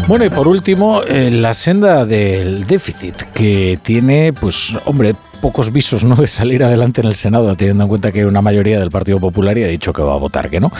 Bueno, 0.06 0.24
y 0.24 0.30
por 0.30 0.48
último, 0.48 1.02
eh, 1.02 1.30
la 1.30 1.52
senda 1.52 2.06
del 2.06 2.66
déficit, 2.66 3.14
que 3.34 3.78
tiene, 3.82 4.32
pues, 4.32 4.72
hombre, 4.86 5.16
pocos 5.40 5.72
visos 5.72 6.04
¿no? 6.04 6.16
de 6.16 6.26
salir 6.26 6.62
adelante 6.62 7.00
en 7.00 7.08
el 7.08 7.14
Senado, 7.14 7.54
teniendo 7.54 7.84
en 7.84 7.88
cuenta 7.88 8.12
que 8.12 8.26
una 8.26 8.42
mayoría 8.42 8.78
del 8.78 8.90
Partido 8.90 9.20
Popular 9.20 9.56
y 9.58 9.64
ha 9.64 9.68
dicho 9.68 9.92
que 9.92 10.02
va 10.02 10.14
a 10.14 10.18
votar 10.18 10.50
que 10.50 10.60
no. 10.60 10.72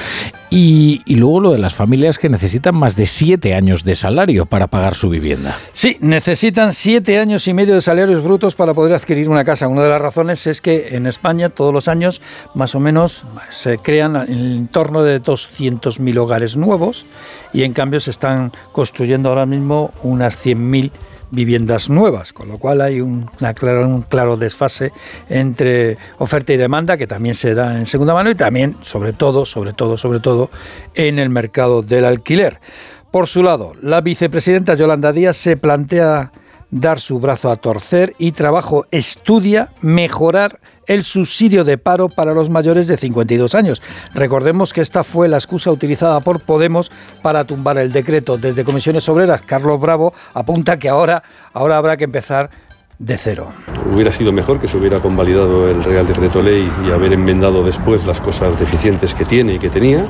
Y, 0.51 1.03
y 1.05 1.17
luego 1.17 1.41
lo 1.41 1.53
de 1.53 1.59
las 1.59 1.75
familias 1.75 2.19
que 2.19 2.29
necesitan 2.29 2.75
más 2.75 2.97
de 2.97 3.07
siete 3.07 3.55
años 3.55 3.85
de 3.85 3.95
salario 3.95 4.47
para 4.47 4.67
pagar 4.67 4.95
su 4.95 5.09
vivienda. 5.09 5.59
Sí, 5.73 5.97
necesitan 6.01 6.73
siete 6.73 7.19
años 7.19 7.47
y 7.49 7.55
medio 7.55 7.75
de 7.75 7.83
salarios 7.83 8.23
brutos 8.23 8.55
para 8.55 8.75
poder 8.75 8.95
adquirir 8.95 9.29
una 9.29 9.45
casa. 9.45 9.69
Una 9.69 9.83
de 9.83 9.91
las 9.91 10.01
razones 10.01 10.47
es 10.47 10.61
que 10.61 10.89
en 10.93 11.07
España 11.07 11.49
todos 11.51 11.73
los 11.73 11.89
años 11.89 12.21
más 12.55 12.75
o 12.75 12.81
menos 12.81 13.25
se 13.51 13.79
crean 13.79 14.17
en 14.17 14.69
torno 14.69 15.03
de 15.03 15.21
200.000 15.21 16.19
hogares 16.19 16.57
nuevos 16.57 17.07
y 17.53 17.65
en 17.65 17.73
cambio 17.73 18.01
se 18.01 18.11
están 18.11 18.53
construyendo 18.73 19.29
ahora 19.29 19.47
mismo 19.47 19.91
unas 20.03 20.45
100.000 20.45 20.91
viviendas 21.31 21.91
nuevas, 21.91 22.33
con 22.33 22.49
lo 22.49 22.59
cual 22.59 22.81
hay 22.81 23.01
un, 23.01 23.27
claro, 23.39 24.05
claro 24.09 24.37
desfase 24.37 24.93
entre 25.29 25.99
oferta 26.19 26.53
y 26.53 26.57
demanda 26.57 26.97
que 26.97 27.07
también 27.07 27.35
se 27.35 27.55
da 27.55 27.77
en 27.79 27.87
segunda 27.87 28.15
mano 28.15 28.31
y 28.31 28.35
también, 28.35 28.77
sobre 28.83 29.13
todo, 29.13 29.47
sobre 29.47 29.73
todo, 29.73 29.97
sobre 29.97 30.21
todo, 30.21 30.51
en 30.95 31.19
el 31.19 31.31
mercado 31.31 31.83
del 31.83 32.05
alquiler. 32.05 32.61
Por 33.11 33.27
su 33.27 33.43
lado, 33.43 33.73
la 33.81 34.01
vicepresidenta 34.01 34.75
Yolanda 34.75 35.13
Díaz 35.13 35.37
se 35.37 35.57
plantea 35.57 36.33
dar 36.71 37.01
su 37.01 37.19
brazo 37.19 37.51
a 37.51 37.57
torcer 37.57 38.15
y 38.19 38.33
trabajo 38.33 38.87
estudia 38.91 39.71
mejorar 39.81 40.61
el 40.89 41.05
subsidio 41.05 41.65
de 41.65 41.79
paro 41.79 42.09
para 42.09 42.35
los 42.35 42.51
mayores 42.51 42.89
de 42.89 42.97
52 42.97 43.55
años. 43.55 43.81
Recordemos 44.15 44.73
que 44.73 44.81
esta 44.81 45.05
fue 45.05 45.29
la 45.29 45.37
excusa 45.37 45.71
utilizada 45.71 46.19
por 46.21 46.41
Podemos 46.41 46.91
para 47.23 47.45
tumbar 47.45 47.79
el 47.79 47.93
decreto. 47.93 48.39
Desde 48.39 48.65
Comisiones 48.65 49.09
Obreras, 49.09 49.43
Carlos 49.43 49.81
Bravo 49.81 50.15
apunta 50.35 50.79
que 50.79 50.89
ahora, 50.89 51.23
ahora 51.53 51.77
habrá 51.77 51.97
que 51.97 52.05
empezar 52.05 52.51
de 52.99 53.17
cero. 53.17 53.49
Hubiera 53.93 54.11
sido 54.11 54.33
mejor 54.33 54.59
que 54.59 54.67
se 54.67 54.77
hubiera 54.77 54.99
convalidado 54.99 55.71
el 55.71 55.85
Real 55.85 56.07
Decreto 56.07 56.43
Ley 56.43 56.69
y 56.85 56.91
haber 56.91 57.13
enmendado 57.13 57.63
después 57.63 58.05
las 58.05 58.21
cosas 58.21 58.59
deficientes 58.59 59.15
que 59.15 59.25
tiene 59.25 59.55
y 59.55 59.59
que 59.59 59.71
tenía, 59.71 60.05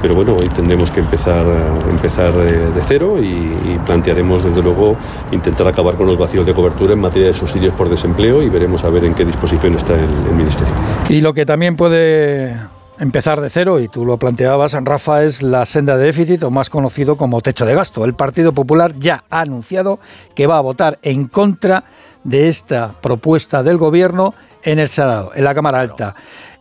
pero 0.00 0.14
bueno, 0.14 0.36
hoy 0.36 0.48
tendremos 0.50 0.90
que 0.92 1.00
empezar, 1.00 1.44
empezar 1.90 2.32
de, 2.32 2.70
de 2.70 2.82
cero 2.82 3.16
y, 3.20 3.26
y, 3.26 3.80
plantearemos 3.84 4.44
desde 4.44 4.62
luego 4.62 4.96
intentar 5.32 5.66
acabar 5.66 5.96
con 5.96 6.06
los 6.06 6.16
vacíos 6.16 6.46
de 6.46 6.54
cobertura 6.54 6.92
en 6.92 7.00
materia 7.00 7.28
de 7.28 7.34
subsidios 7.34 7.74
por 7.74 7.88
desempleo 7.88 8.42
y 8.42 8.48
veremos 8.48 8.84
a 8.84 8.88
ver 8.88 9.04
en 9.04 9.14
qué 9.14 9.24
disposición 9.24 9.74
está 9.74 9.94
el, 9.94 10.04
el 10.04 10.36
Ministerio. 10.36 10.72
Y 11.08 11.20
lo 11.20 11.34
que 11.34 11.44
también 11.44 11.76
puede 11.76 12.54
empezar 13.00 13.40
de 13.40 13.50
cero, 13.50 13.80
y 13.80 13.88
tú 13.88 14.04
lo 14.04 14.18
planteabas, 14.18 14.72
Rafa, 14.84 15.24
es 15.24 15.42
la 15.42 15.66
senda 15.66 15.96
de 15.96 16.06
déficit, 16.06 16.42
o 16.42 16.50
más 16.50 16.70
conocido 16.70 17.16
como 17.16 17.40
techo 17.40 17.64
de 17.64 17.74
gasto. 17.74 18.04
El 18.04 18.14
Partido 18.14 18.52
Popular 18.52 18.94
ya 18.96 19.24
ha 19.30 19.40
anunciado 19.40 19.98
que 20.34 20.46
va 20.46 20.58
a 20.58 20.62
votar 20.62 20.98
en 21.02 21.26
contra 21.26 21.84
de 22.24 22.48
esta 22.48 22.94
propuesta 23.00 23.62
del 23.62 23.78
Gobierno 23.78 24.34
en 24.62 24.78
el 24.78 24.88
Senado, 24.88 25.32
en 25.34 25.44
la 25.44 25.54
Cámara 25.54 25.80
Alta. 25.80 26.14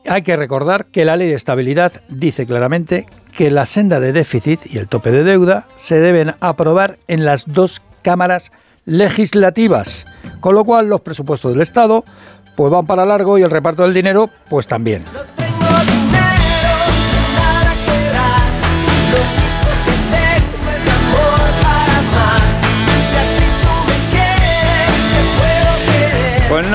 Hay 0.08 0.22
que 0.22 0.38
recordar 0.38 0.86
que 0.86 1.04
la 1.04 1.18
ley 1.18 1.28
de 1.28 1.36
estabilidad 1.36 2.02
dice 2.08 2.46
claramente 2.46 3.06
que 3.36 3.52
la 3.52 3.66
senda 3.66 4.00
de 4.00 4.14
déficit 4.14 4.62
y 4.66 4.78
el 4.78 4.88
tope 4.88 5.12
de 5.12 5.24
deuda 5.24 5.68
se 5.76 6.00
deben 6.00 6.34
aprobar 6.40 6.98
en 7.08 7.26
las 7.26 7.46
dos 7.46 7.82
cámaras 8.02 8.52
legislativas, 8.86 10.06
con 10.40 10.56
lo 10.56 10.64
cual 10.64 10.88
los 10.88 11.02
presupuestos 11.02 11.52
del 11.52 11.62
Estado 11.62 12.06
pues 12.56 12.72
van 12.72 12.88
para 12.88 13.06
largo 13.06 13.38
y 13.38 13.44
el 13.44 13.52
reparto 13.52 13.84
del 13.84 13.94
dinero 13.94 14.30
pues 14.50 14.66
también. 14.66 15.04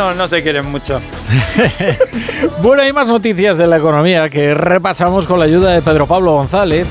No, 0.02 0.14
no 0.14 0.26
se 0.26 0.42
quieren 0.42 0.66
mucho. 0.66 1.00
bueno, 2.62 2.82
hay 2.82 2.92
más 2.92 3.06
noticias 3.06 3.56
de 3.56 3.68
la 3.68 3.76
economía 3.76 4.28
que 4.28 4.52
repasamos 4.52 5.28
con 5.28 5.38
la 5.38 5.44
ayuda 5.44 5.70
de 5.70 5.80
Pedro 5.80 6.08
Pablo 6.08 6.32
González. 6.32 6.88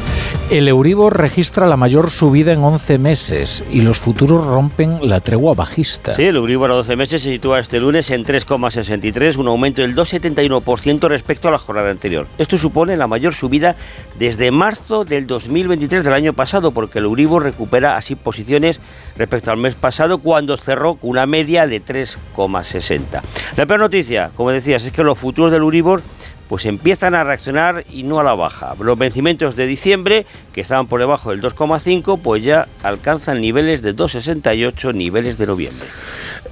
El 0.51 0.67
Euribor 0.67 1.17
registra 1.17 1.65
la 1.65 1.77
mayor 1.77 2.11
subida 2.11 2.51
en 2.51 2.61
11 2.61 2.97
meses 2.97 3.63
y 3.71 3.79
los 3.79 3.99
futuros 3.99 4.45
rompen 4.45 4.99
la 5.07 5.21
tregua 5.21 5.53
bajista. 5.53 6.13
Sí, 6.13 6.23
el 6.23 6.35
Euribor 6.35 6.69
a 6.71 6.73
12 6.73 6.97
meses 6.97 7.21
se 7.21 7.31
sitúa 7.31 7.61
este 7.61 7.79
lunes 7.79 8.09
en 8.09 8.25
3,63, 8.25 9.37
un 9.37 9.47
aumento 9.47 9.81
del 9.81 9.95
2,71% 9.95 11.07
respecto 11.07 11.47
a 11.47 11.51
la 11.51 11.57
jornada 11.57 11.89
anterior. 11.89 12.27
Esto 12.37 12.57
supone 12.57 12.97
la 12.97 13.07
mayor 13.07 13.33
subida 13.33 13.77
desde 14.19 14.51
marzo 14.51 15.05
del 15.05 15.25
2023 15.25 16.03
del 16.03 16.13
año 16.13 16.33
pasado, 16.33 16.71
porque 16.71 16.99
el 16.99 17.05
Euribor 17.05 17.43
recupera 17.43 17.95
así 17.95 18.15
posiciones 18.15 18.81
respecto 19.15 19.51
al 19.51 19.57
mes 19.57 19.75
pasado 19.75 20.17
cuando 20.17 20.57
cerró 20.57 20.95
con 20.95 21.11
una 21.11 21.25
media 21.25 21.65
de 21.65 21.81
3,60. 21.81 23.21
La 23.55 23.65
peor 23.65 23.79
noticia, 23.79 24.31
como 24.35 24.51
decías, 24.51 24.83
es 24.83 24.91
que 24.91 25.01
los 25.01 25.17
futuros 25.17 25.49
del 25.49 25.61
Euribor 25.61 26.01
pues 26.51 26.65
empiezan 26.65 27.15
a 27.15 27.23
reaccionar 27.23 27.85
y 27.89 28.03
no 28.03 28.19
a 28.19 28.25
la 28.25 28.35
baja. 28.35 28.75
Los 28.77 28.97
vencimientos 28.97 29.55
de 29.55 29.65
diciembre, 29.65 30.25
que 30.51 30.59
estaban 30.59 30.87
por 30.87 30.99
debajo 30.99 31.29
del 31.29 31.41
2,5, 31.41 32.19
pues 32.21 32.43
ya 32.43 32.67
alcanzan 32.83 33.39
niveles 33.39 33.81
de 33.81 33.95
2,68 33.95 34.93
niveles 34.93 35.37
de 35.37 35.47
noviembre. 35.47 35.87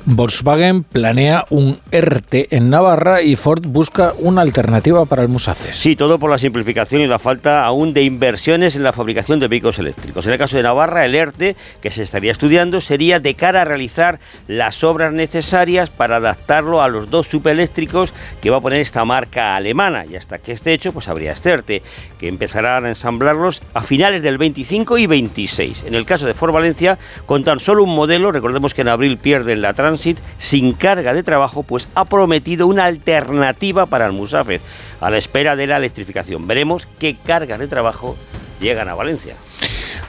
Volkswagen 0.05 0.83
planea 0.83 1.45
un 1.49 1.79
ERTE 1.91 2.47
en 2.51 2.69
Navarra 2.69 3.21
y 3.21 3.35
Ford 3.35 3.65
busca 3.67 4.13
una 4.19 4.41
alternativa 4.41 5.03
para 5.03 5.21
el 5.21 5.27
Musafes. 5.27 5.75
Sí, 5.75 5.97
todo 5.97 6.17
por 6.17 6.31
la 6.31 6.37
simplificación 6.37 7.01
y 7.01 7.05
la 7.05 7.19
falta 7.19 7.65
aún 7.65 7.93
de 7.93 8.03
inversiones 8.03 8.77
en 8.77 8.83
la 8.83 8.93
fabricación 8.93 9.41
de 9.41 9.49
vehículos 9.49 9.79
eléctricos. 9.79 10.25
En 10.25 10.31
el 10.31 10.37
caso 10.37 10.55
de 10.55 10.63
Navarra, 10.63 11.03
el 11.03 11.13
ERTE, 11.13 11.57
que 11.81 11.91
se 11.91 12.03
estaría 12.03 12.31
estudiando, 12.31 12.79
sería 12.79 13.19
de 13.19 13.33
cara 13.33 13.63
a 13.63 13.65
realizar 13.65 14.21
las 14.47 14.81
obras 14.85 15.11
necesarias 15.11 15.89
para 15.89 16.15
adaptarlo 16.15 16.81
a 16.81 16.87
los 16.87 17.09
dos 17.09 17.27
subeléctricos 17.27 18.13
que 18.41 18.49
va 18.49 18.59
a 18.59 18.61
poner 18.61 18.79
esta 18.79 19.03
marca 19.03 19.57
alemana 19.57 19.88
y 20.09 20.15
hasta 20.15 20.37
que 20.39 20.51
esté 20.51 20.73
hecho 20.73 20.93
pues 20.93 21.07
habría 21.07 21.31
este 21.31 21.49
ERTE, 21.49 21.81
que 22.19 22.27
empezarán 22.27 22.85
a 22.85 22.89
ensamblarlos 22.89 23.61
a 23.73 23.81
finales 23.81 24.23
del 24.23 24.37
25 24.37 24.97
y 24.97 25.07
26. 25.07 25.83
En 25.85 25.95
el 25.95 26.05
caso 26.05 26.25
de 26.25 26.33
Ford 26.33 26.53
Valencia, 26.53 26.97
con 27.25 27.43
tan 27.43 27.59
solo 27.59 27.83
un 27.83 27.95
modelo, 27.95 28.31
recordemos 28.31 28.73
que 28.73 28.81
en 28.81 28.89
abril 28.89 29.17
pierden 29.17 29.61
la 29.61 29.73
Transit, 29.73 30.19
sin 30.37 30.73
carga 30.73 31.13
de 31.13 31.23
trabajo, 31.23 31.63
pues 31.63 31.89
ha 31.95 32.05
prometido 32.05 32.67
una 32.67 32.85
alternativa 32.85 33.87
para 33.87 34.05
el 34.05 34.13
Musafir, 34.13 34.61
a 35.01 35.09
la 35.09 35.17
espera 35.17 35.55
de 35.55 35.67
la 35.67 35.77
electrificación. 35.77 36.45
Veremos 36.47 36.87
qué 36.99 37.15
cargas 37.15 37.59
de 37.59 37.67
trabajo 37.67 38.15
llegan 38.59 38.89
a 38.89 38.95
Valencia. 38.95 39.35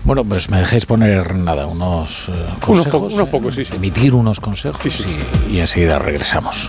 Bueno, 0.05 0.25
pues 0.25 0.51
me 0.51 0.59
dejéis 0.59 0.87
poner 0.87 1.35
nada, 1.35 1.67
unos 1.67 2.29
uh, 2.29 2.33
consejos. 2.61 2.95
Unos, 2.95 3.13
po 3.13 3.15
unos 3.17 3.29
pocos, 3.29 3.55
sí, 3.55 3.65
sí. 3.65 3.77
Emitir 3.77 4.15
unos 4.15 4.41
consejos 4.41 4.81
sí, 4.83 4.91
sí. 4.91 5.17
Y, 5.49 5.57
y 5.57 5.61
enseguida 5.61 5.99
regresamos. 5.99 6.69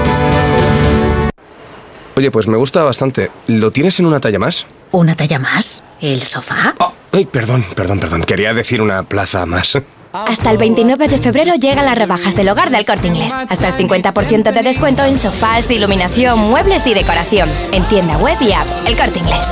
Oye, 2.15 2.31
pues 2.31 2.47
me 2.47 2.57
gusta 2.57 2.83
bastante. 2.83 3.31
¿Lo 3.47 3.71
tienes 3.71 3.99
en 3.99 4.05
una 4.05 4.19
talla 4.19 4.39
más? 4.39 4.67
¿Una 4.91 5.15
talla 5.15 5.39
más? 5.39 5.83
¿El 6.01 6.21
sofá? 6.21 6.75
Ay, 7.11 7.25
perdón, 7.25 7.65
perdón, 7.75 7.99
perdón. 7.99 8.23
Quería 8.23 8.53
decir 8.53 8.81
una 8.81 9.03
plaza 9.03 9.45
más. 9.45 9.77
Hasta 10.13 10.51
el 10.51 10.57
29 10.57 11.07
de 11.07 11.17
febrero 11.17 11.53
llegan 11.55 11.85
las 11.85 11.97
rebajas 11.97 12.35
del 12.35 12.49
hogar 12.49 12.69
del 12.69 12.85
corte 12.85 13.07
inglés. 13.07 13.33
Hasta 13.33 13.69
el 13.69 13.75
50% 13.75 14.51
de 14.51 14.63
descuento 14.63 15.05
en 15.05 15.17
sofás, 15.17 15.71
iluminación, 15.71 16.37
muebles 16.37 16.85
y 16.85 16.93
decoración. 16.93 17.49
En 17.71 17.83
tienda 17.85 18.17
web 18.17 18.35
y 18.41 18.51
app. 18.51 18.67
El 18.85 18.97
corte 18.97 19.19
inglés. 19.19 19.49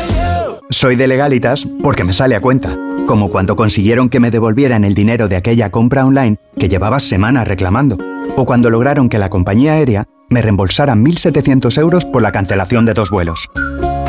Soy 0.70 0.98
de 0.98 1.08
legalitas 1.08 1.66
porque 1.82 2.04
me 2.04 2.12
sale 2.14 2.36
a 2.36 2.42
cuenta. 2.42 2.78
Como 3.08 3.30
cuando 3.30 3.56
consiguieron 3.56 4.10
que 4.10 4.20
me 4.20 4.32
devolvieran 4.32 4.84
el 4.84 4.94
dinero 4.94 5.30
de 5.30 5.38
aquella 5.38 5.72
compra 5.72 6.06
online 6.06 6.38
que 6.60 6.68
llevaba 6.68 7.00
semanas 7.00 7.48
reclamando. 7.48 7.98
O 8.36 8.46
cuando 8.46 8.70
lograron 8.70 9.08
que 9.08 9.18
la 9.18 9.30
compañía 9.30 9.74
aérea 9.74 10.08
me 10.30 10.42
reembolsara 10.42 10.96
1.700 10.96 11.78
euros 11.80 12.06
por 12.06 12.22
la 12.22 12.32
cancelación 12.32 12.86
de 12.86 12.94
dos 12.94 13.10
vuelos. 13.10 13.50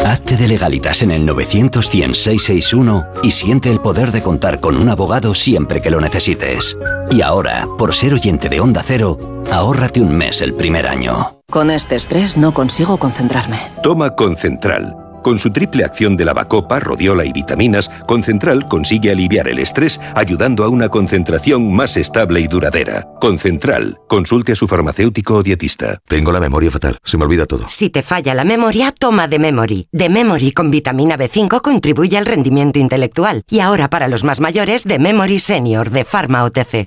Hazte 0.04 0.36
de 0.36 0.48
legalitas 0.48 1.02
en 1.02 1.10
el 1.10 1.26
900 1.26 1.86
661 1.86 3.06
y 3.22 3.30
siente 3.30 3.70
el 3.70 3.80
poder 3.80 4.12
de 4.12 4.22
contar 4.22 4.60
con 4.60 4.76
un 4.76 4.88
abogado 4.88 5.34
siempre 5.34 5.80
que 5.80 5.90
lo 5.90 6.00
necesites. 6.00 6.78
Y 7.10 7.22
ahora, 7.22 7.66
por 7.78 7.94
ser 7.94 8.14
oyente 8.14 8.48
de 8.48 8.60
Onda 8.60 8.82
Cero, 8.84 9.18
ahórrate 9.52 10.00
un 10.00 10.16
mes 10.16 10.40
el 10.40 10.54
primer 10.54 10.86
año. 10.86 11.40
Con 11.50 11.70
este 11.70 11.96
estrés 11.96 12.36
no 12.36 12.54
consigo 12.54 12.96
concentrarme. 12.98 13.58
Toma 13.82 14.14
Concentral. 14.14 14.96
Con 15.22 15.38
su 15.38 15.50
triple 15.50 15.84
acción 15.84 16.16
de 16.16 16.24
lavacopa, 16.24 16.80
rodiola 16.80 17.24
y 17.24 17.32
vitaminas, 17.32 17.90
Concentral 18.06 18.66
consigue 18.68 19.10
aliviar 19.10 19.48
el 19.48 19.58
estrés 19.58 20.00
ayudando 20.14 20.64
a 20.64 20.68
una 20.68 20.88
concentración 20.88 21.72
más 21.72 21.96
estable 21.96 22.40
y 22.40 22.46
duradera. 22.46 23.06
Concentral. 23.20 23.98
Consulte 24.08 24.52
a 24.52 24.56
su 24.56 24.66
farmacéutico 24.66 25.36
o 25.36 25.42
dietista. 25.42 25.98
Tengo 26.08 26.32
la 26.32 26.40
memoria 26.40 26.70
fatal, 26.70 26.98
se 27.04 27.18
me 27.18 27.24
olvida 27.24 27.46
todo. 27.46 27.66
Si 27.68 27.90
te 27.90 28.02
falla 28.02 28.34
la 28.34 28.44
memoria, 28.44 28.92
toma 28.92 29.28
de 29.28 29.38
Memory. 29.38 29.88
De 29.92 30.08
Memory 30.08 30.52
con 30.52 30.70
vitamina 30.70 31.16
B5 31.16 31.60
contribuye 31.60 32.16
al 32.16 32.26
rendimiento 32.26 32.78
intelectual. 32.78 33.42
Y 33.48 33.60
ahora 33.60 33.90
para 33.90 34.08
los 34.08 34.24
más 34.24 34.40
mayores, 34.40 34.84
de 34.84 34.98
Memory 34.98 35.38
Senior 35.38 35.90
de 35.90 36.04
Pharma 36.04 36.44
OTC. 36.44 36.86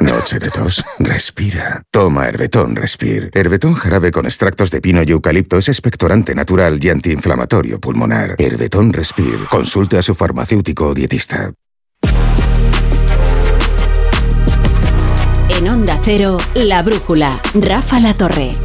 Noche 0.00 0.38
de 0.38 0.50
tos. 0.50 0.84
Respira. 0.98 1.82
Toma 1.90 2.26
Herbetón 2.28 2.76
Respir. 2.76 3.30
Herbetón 3.34 3.74
jarabe 3.74 4.10
con 4.10 4.26
extractos 4.26 4.70
de 4.70 4.80
pino 4.80 5.02
y 5.02 5.10
eucalipto 5.10 5.58
es 5.58 5.68
expectorante 5.68 6.34
natural 6.34 6.78
y 6.82 6.90
antiinflamatorio 6.90 7.80
pulmonar. 7.80 8.36
Herbetón 8.38 8.92
Respir. 8.92 9.38
Consulte 9.50 9.98
a 9.98 10.02
su 10.02 10.14
farmacéutico 10.14 10.88
o 10.88 10.94
dietista. 10.94 11.52
En 15.48 15.68
Onda 15.68 15.98
Cero, 16.04 16.36
La 16.54 16.82
Brújula, 16.82 17.40
Rafa 17.54 17.98
La 18.00 18.12
Torre. 18.12 18.56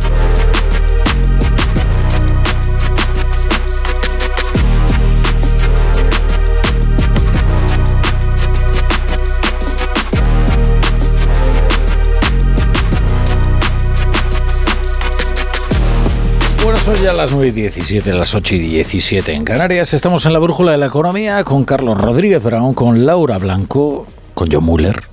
Son 16.82 16.96
ya 17.04 17.13
las 17.13 17.32
9 17.32 17.50
y 17.50 17.52
17, 17.52 18.12
las 18.12 18.34
8 18.34 18.56
y 18.56 18.60
17 18.60 19.34
en 19.34 19.46
Canarias. 19.46 19.94
Estamos 19.94 20.26
en 20.26 20.34
la 20.34 20.39
brújula 20.39 20.72
de 20.72 20.80
la 20.80 20.88
economía 20.88 21.44
con 21.44 21.63
Carlos 21.63 21.96
Rodríguez 22.00 22.44
Brown, 22.44 22.74
con 22.74 23.06
Laura 23.06 23.38
Blanco, 23.38 24.08
con 24.34 24.52
John 24.52 24.63
Muller 24.63 25.04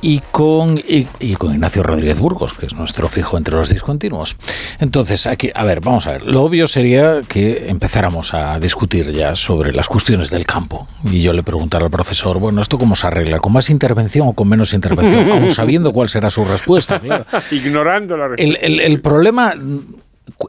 y 0.00 0.20
con, 0.30 0.78
y, 0.78 1.06
y 1.20 1.34
con 1.34 1.52
Ignacio 1.52 1.82
Rodríguez 1.82 2.20
Burgos, 2.20 2.54
que 2.54 2.64
es 2.64 2.74
nuestro 2.74 3.08
fijo 3.10 3.36
entre 3.36 3.54
los 3.54 3.68
discontinuos. 3.68 4.36
Entonces, 4.78 5.26
aquí, 5.26 5.50
a 5.54 5.64
ver, 5.64 5.80
vamos 5.80 6.06
a 6.06 6.12
ver. 6.12 6.24
Lo 6.24 6.42
obvio 6.42 6.66
sería 6.66 7.20
que 7.28 7.66
empezáramos 7.68 8.32
a 8.32 8.58
discutir 8.58 9.10
ya 9.12 9.36
sobre 9.36 9.72
las 9.72 9.88
cuestiones 9.88 10.30
del 10.30 10.46
campo. 10.46 10.88
Y 11.04 11.20
yo 11.20 11.34
le 11.34 11.42
preguntara 11.42 11.84
al 11.84 11.90
profesor, 11.90 12.38
bueno, 12.38 12.62
¿esto 12.62 12.78
cómo 12.78 12.94
se 12.94 13.06
arregla? 13.06 13.40
¿Con 13.40 13.52
más 13.52 13.68
intervención 13.68 14.28
o 14.28 14.32
con 14.32 14.48
menos 14.48 14.72
intervención? 14.72 15.30
Aún 15.32 15.50
sabiendo 15.50 15.92
cuál 15.92 16.08
será 16.08 16.30
su 16.30 16.46
respuesta. 16.46 16.98
Claro. 16.98 17.26
Ignorando 17.50 18.16
la 18.16 18.28
respuesta. 18.28 18.66
El, 18.66 18.72
el, 18.72 18.80
el 18.80 19.00
problema 19.02 19.54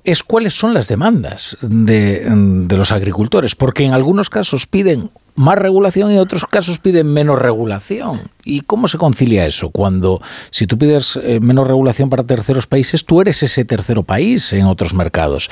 es 0.04 0.24
cuáles 0.24 0.54
son 0.54 0.74
las 0.74 0.88
demandas 0.88 1.58
de, 1.62 2.26
de, 2.30 2.78
los 2.78 2.92
agricultores, 2.92 3.56
porque 3.56 3.86
en 3.86 3.94
algunos 3.94 4.30
casos 4.30 4.68
piden 4.68 5.12
más 5.36 5.58
regulación 5.58 6.12
y 6.12 6.16
en 6.16 6.20
otros 6.20 6.46
casos 6.46 6.80
piden 6.80 7.08
menos 7.08 7.40
regulación. 7.40 8.22
¿Y 8.44 8.62
cómo 8.62 8.90
se 8.90 8.98
concilia 8.98 9.46
eso? 9.46 9.70
Cuando 9.70 10.22
si 10.52 10.68
tú 10.68 10.78
pides 10.78 11.18
eh, 11.24 11.40
menos 11.40 11.66
regulación 11.66 12.10
para 12.10 12.26
terceros 12.26 12.68
países, 12.68 13.06
tú 13.06 13.22
eres 13.22 13.42
ese 13.42 13.64
tercero 13.64 14.04
país 14.04 14.52
en 14.52 14.66
otros 14.66 14.94
mercados. 14.94 15.50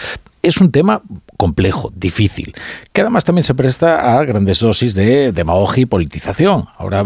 Es 0.48 0.62
un 0.62 0.72
tema 0.72 1.02
complejo, 1.36 1.92
difícil, 1.94 2.56
que 2.94 3.02
además 3.02 3.26
también 3.26 3.44
se 3.44 3.54
presta 3.54 4.18
a 4.18 4.24
grandes 4.24 4.62
dosis 4.62 4.96
de 4.96 5.34
demagogia 5.34 5.82
y 5.82 5.86
politización. 5.86 6.70
Ahora, 6.78 7.04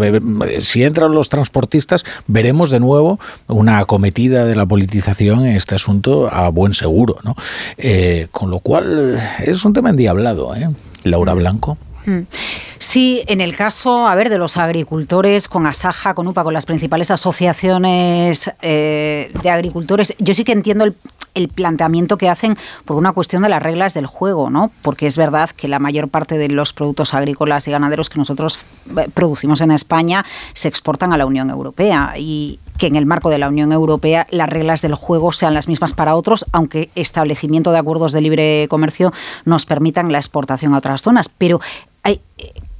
si 0.59 0.83
entran 0.83 1.11
los 1.15 1.27
transportistas, 1.29 2.05
veremos 2.27 2.69
de 2.69 2.79
nuevo 2.79 3.19
una 3.47 3.79
acometida 3.79 4.45
de 4.45 4.53
la 4.53 4.67
politización 4.67 5.47
en 5.47 5.55
este 5.55 5.73
asunto 5.73 6.29
a 6.31 6.49
buen 6.49 6.75
seguro. 6.75 7.15
¿no? 7.23 7.35
Eh, 7.79 8.27
con 8.29 8.51
lo 8.51 8.59
cual, 8.59 9.19
es 9.43 9.65
un 9.65 9.73
tema 9.73 9.89
endiablado. 9.89 10.53
¿eh? 10.53 10.69
Laura 11.03 11.33
Blanco. 11.33 11.79
Mm. 12.05 12.19
Sí, 12.81 13.21
en 13.27 13.41
el 13.41 13.55
caso, 13.55 14.07
a 14.07 14.15
ver, 14.15 14.31
de 14.31 14.39
los 14.39 14.57
agricultores, 14.57 15.47
con 15.47 15.67
Asaja, 15.67 16.15
con 16.15 16.27
UPA, 16.27 16.43
con 16.43 16.55
las 16.55 16.65
principales 16.65 17.11
asociaciones 17.11 18.51
eh, 18.63 19.31
de 19.43 19.49
agricultores, 19.51 20.15
yo 20.17 20.33
sí 20.33 20.43
que 20.43 20.51
entiendo 20.51 20.85
el, 20.85 20.95
planteamiento 21.53 22.17
que 22.17 22.27
hacen 22.27 22.57
por 22.83 22.97
una 22.97 23.13
cuestión 23.13 23.43
de 23.43 23.49
las 23.49 23.61
reglas 23.61 23.93
del 23.93 24.07
juego, 24.07 24.49
¿no? 24.49 24.71
Porque 24.81 25.05
es 25.05 25.15
verdad 25.15 25.51
que 25.51 25.67
la 25.67 25.77
mayor 25.77 26.09
parte 26.09 26.39
de 26.39 26.49
los 26.49 26.73
productos 26.73 27.13
agrícolas 27.13 27.67
y 27.67 27.71
ganaderos 27.71 28.09
que 28.09 28.17
nosotros 28.17 28.59
eh, 28.97 29.07
producimos 29.13 29.61
en 29.61 29.69
España 29.71 30.25
se 30.53 30.67
exportan 30.67 31.13
a 31.13 31.17
la 31.17 31.27
Unión 31.27 31.51
Europea 31.51 32.15
y 32.17 32.59
que 32.79 32.87
en 32.87 32.95
el 32.95 33.05
marco 33.05 33.29
de 33.29 33.37
la 33.37 33.47
Unión 33.47 33.71
Europea 33.71 34.25
las 34.31 34.49
reglas 34.49 34.81
del 34.81 34.95
juego 34.95 35.31
sean 35.31 35.53
las 35.53 35.67
mismas 35.67 35.93
para 35.93 36.15
otros, 36.15 36.47
aunque 36.51 36.89
establecimiento 36.95 37.71
de 37.71 37.77
acuerdos 37.77 38.11
de 38.11 38.21
libre 38.21 38.67
comercio 38.69 39.13
nos 39.45 39.67
permitan 39.67 40.11
la 40.11 40.17
exportación 40.17 40.73
a 40.73 40.79
otras 40.79 41.03
zonas. 41.03 41.29
Pero 41.29 41.61
hay, 42.03 42.19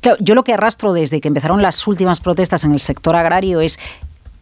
Claro, 0.02 0.18
yo 0.20 0.34
lo 0.34 0.44
que 0.44 0.54
arrastro 0.54 0.94
desde 0.94 1.22
que 1.22 1.28
empezaron 1.28 1.62
las 1.62 1.86
últimas 1.88 2.20
protestas 2.20 2.64
en 2.64 2.74
el 2.74 2.80
sector 2.80 3.16
agrario 3.16 3.62
es 3.62 3.80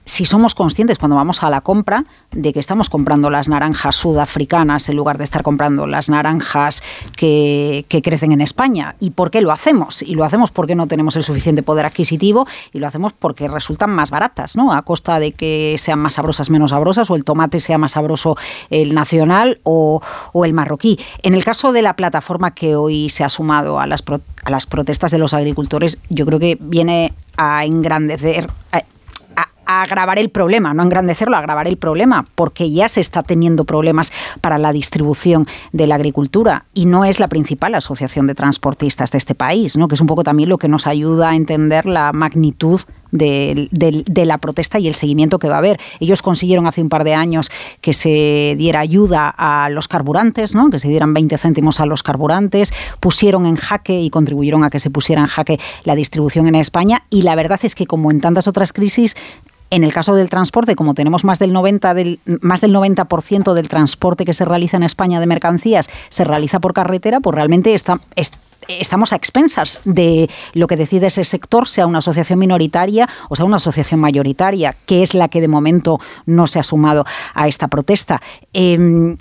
si 0.10 0.26
somos 0.26 0.56
conscientes 0.56 0.98
cuando 0.98 1.16
vamos 1.16 1.44
a 1.44 1.50
la 1.50 1.62
compra 1.62 2.04
de 2.32 2.52
que 2.52 2.60
estamos 2.60 2.90
comprando 2.90 3.30
las 3.30 3.48
naranjas 3.48 3.96
sudafricanas 3.96 4.90
en 4.90 4.96
lugar 4.96 5.18
de 5.20 5.24
estar 5.24 5.44
comprando 5.44 5.86
las 5.86 6.10
naranjas 6.10 6.82
que, 7.16 7.86
que, 7.88 8.02
crecen 8.02 8.32
en 8.32 8.42
España. 8.42 8.96
¿Y 9.00 9.12
por 9.12 9.30
qué 9.30 9.42
lo 9.42 9.52
hacemos? 9.52 10.02
Y 10.02 10.16
lo 10.16 10.24
hacemos 10.24 10.50
porque 10.52 10.74
no 10.74 10.88
tenemos 10.88 11.16
el 11.16 11.24
suficiente 11.24 11.62
poder 11.62 11.86
adquisitivo 11.86 12.48
y 12.74 12.80
lo 12.80 12.88
hacemos 12.88 13.14
porque 13.14 13.48
resultan 13.48 13.92
más 13.92 14.10
baratas, 14.10 14.56
¿no? 14.56 14.74
A 14.74 14.82
costa 14.82 15.20
de 15.20 15.32
que 15.32 15.76
sean 15.78 16.00
más 16.00 16.16
sabrosas, 16.16 16.50
menos 16.50 16.72
sabrosas, 16.72 17.12
o 17.12 17.16
el 17.16 17.24
tomate 17.24 17.60
sea 17.60 17.78
más 17.78 17.92
sabroso 17.92 18.36
el 18.72 18.96
nacional 18.96 19.60
o, 19.64 20.02
el 20.44 20.54
marroquí. 20.54 21.00
En 21.22 21.36
el 21.36 21.46
caso 21.46 21.72
de 21.72 21.84
la 21.84 21.96
plataforma 21.96 22.52
que 22.52 22.76
hoy 22.76 23.10
se 23.10 23.24
ha 23.24 23.30
sumado 23.30 23.80
a 23.80 23.86
las, 23.86 24.02
pro, 24.02 24.22
a 24.44 24.50
las 24.50 24.66
protestas 24.66 25.12
de 25.12 25.20
los 25.20 25.36
agricultores, 25.36 26.00
yo 26.10 26.26
creo 26.26 26.40
que 26.40 26.58
viene 26.60 27.14
a 27.38 27.64
engrandecer, 27.66 28.48
a 29.70 29.84
agravar 29.84 30.18
el 30.18 30.32
problema, 30.32 30.74
no 30.74 30.82
engrandecerlo, 30.82 31.36
a 31.36 31.40
agravar 31.40 31.68
el 31.68 31.78
problema, 31.78 32.26
porque 32.34 32.72
ya 32.72 32.88
se 32.88 33.02
está 33.02 33.22
teniendo 33.22 33.66
problemas 33.66 34.12
para 34.42 34.58
la 34.58 34.74
distribución 34.74 35.46
de 35.74 35.86
la 35.86 35.94
agricultura 35.94 36.66
y 36.74 36.88
no 36.88 37.06
es 37.06 37.20
la 37.20 37.28
principal 37.28 37.76
asociación 37.76 38.26
de 38.26 38.34
transportistas 38.34 39.12
de 39.12 39.20
este 39.20 39.36
país, 39.36 39.78
¿no? 39.78 39.88
que 39.88 39.94
es 39.94 40.02
un 40.02 40.08
poco 40.08 40.24
también 40.24 40.50
lo 40.50 40.58
que 40.58 40.68
nos 40.68 40.88
ayuda 40.88 41.30
a 41.30 41.36
entender 41.36 41.86
la 41.86 42.12
magnitud 42.14 42.82
de, 43.12 43.68
de, 43.72 44.26
la 44.26 44.38
protesta 44.40 44.80
y 44.80 44.88
el 44.88 44.96
seguimiento 44.96 45.40
que 45.40 45.50
va 45.50 45.56
a 45.56 45.58
haber. 45.60 45.80
Ellos 46.00 46.22
consiguieron 46.22 46.68
hace 46.68 46.82
un 46.82 46.90
par 46.90 47.04
de 47.04 47.14
años 47.14 47.52
que 47.82 47.94
se 47.94 48.56
diera 48.58 48.80
ayuda 48.80 49.34
a 49.36 49.70
los 49.70 49.88
carburantes, 49.88 50.56
¿no? 50.56 50.70
que 50.72 50.80
se 50.80 50.88
dieran 50.88 51.14
20 51.14 51.38
céntimos 51.38 51.80
a 51.80 51.86
los 51.86 52.02
carburantes, 52.02 52.74
pusieron 53.00 53.46
en 53.46 53.56
jaque 53.56 54.02
y 54.02 54.10
contribuyeron 54.10 54.64
a 54.64 54.72
que 54.72 54.80
se 54.80 54.90
pusiera 54.90 55.22
en 55.22 55.28
jaque 55.28 55.60
la 55.84 55.96
distribución 55.96 56.48
en 56.48 56.56
España 56.56 57.04
y 57.12 57.22
la 57.22 57.36
verdad 57.36 57.60
es 57.62 57.76
que 57.76 57.86
como 57.86 58.10
en 58.10 58.20
tantas 58.20 58.48
otras 58.48 58.74
crisis 58.74 59.16
en 59.70 59.84
el 59.84 59.94
caso 59.94 60.16
del 60.16 60.30
transporte, 60.30 60.76
como 60.76 60.94
tenemos 60.94 61.24
más 61.24 61.40
del 61.40 61.54
90%, 61.54 61.94
del, 61.94 62.20
más 62.42 62.62
del 62.62 62.72
90 62.72 63.08
del 63.54 63.70
transporte 63.70 64.26
que 64.26 64.34
se 64.34 64.46
realiza 64.46 64.78
en 64.78 64.84
España 64.84 65.20
de 65.20 65.28
mercancías 65.28 65.90
se 66.10 66.24
realiza 66.24 66.60
por 66.60 66.74
carretera, 66.74 67.20
pues 67.20 67.36
realmente 67.36 67.76
estamos 68.68 69.14
a 69.14 69.16
expensas 69.16 69.82
de 69.86 70.30
lo 70.54 70.68
que 70.68 70.78
decide 70.78 71.08
ese 71.08 71.24
sector, 71.24 71.68
sea 71.68 71.88
una 71.88 72.00
asociación 72.00 72.40
minoritaria 72.40 73.08
o 73.30 73.36
sea 73.36 73.46
una 73.46 73.58
asociación 73.58 74.00
mayoritaria, 74.00 74.76
que 74.86 75.04
es 75.04 75.14
la 75.14 75.28
que 75.28 75.42
de 75.42 75.48
momento 75.48 76.00
no 76.26 76.48
se 76.48 76.60
ha 76.60 76.64
sumado 76.64 77.06
a 77.34 77.48
esta 77.48 77.68
protesta. 77.68 78.22
Eh, 78.54 79.16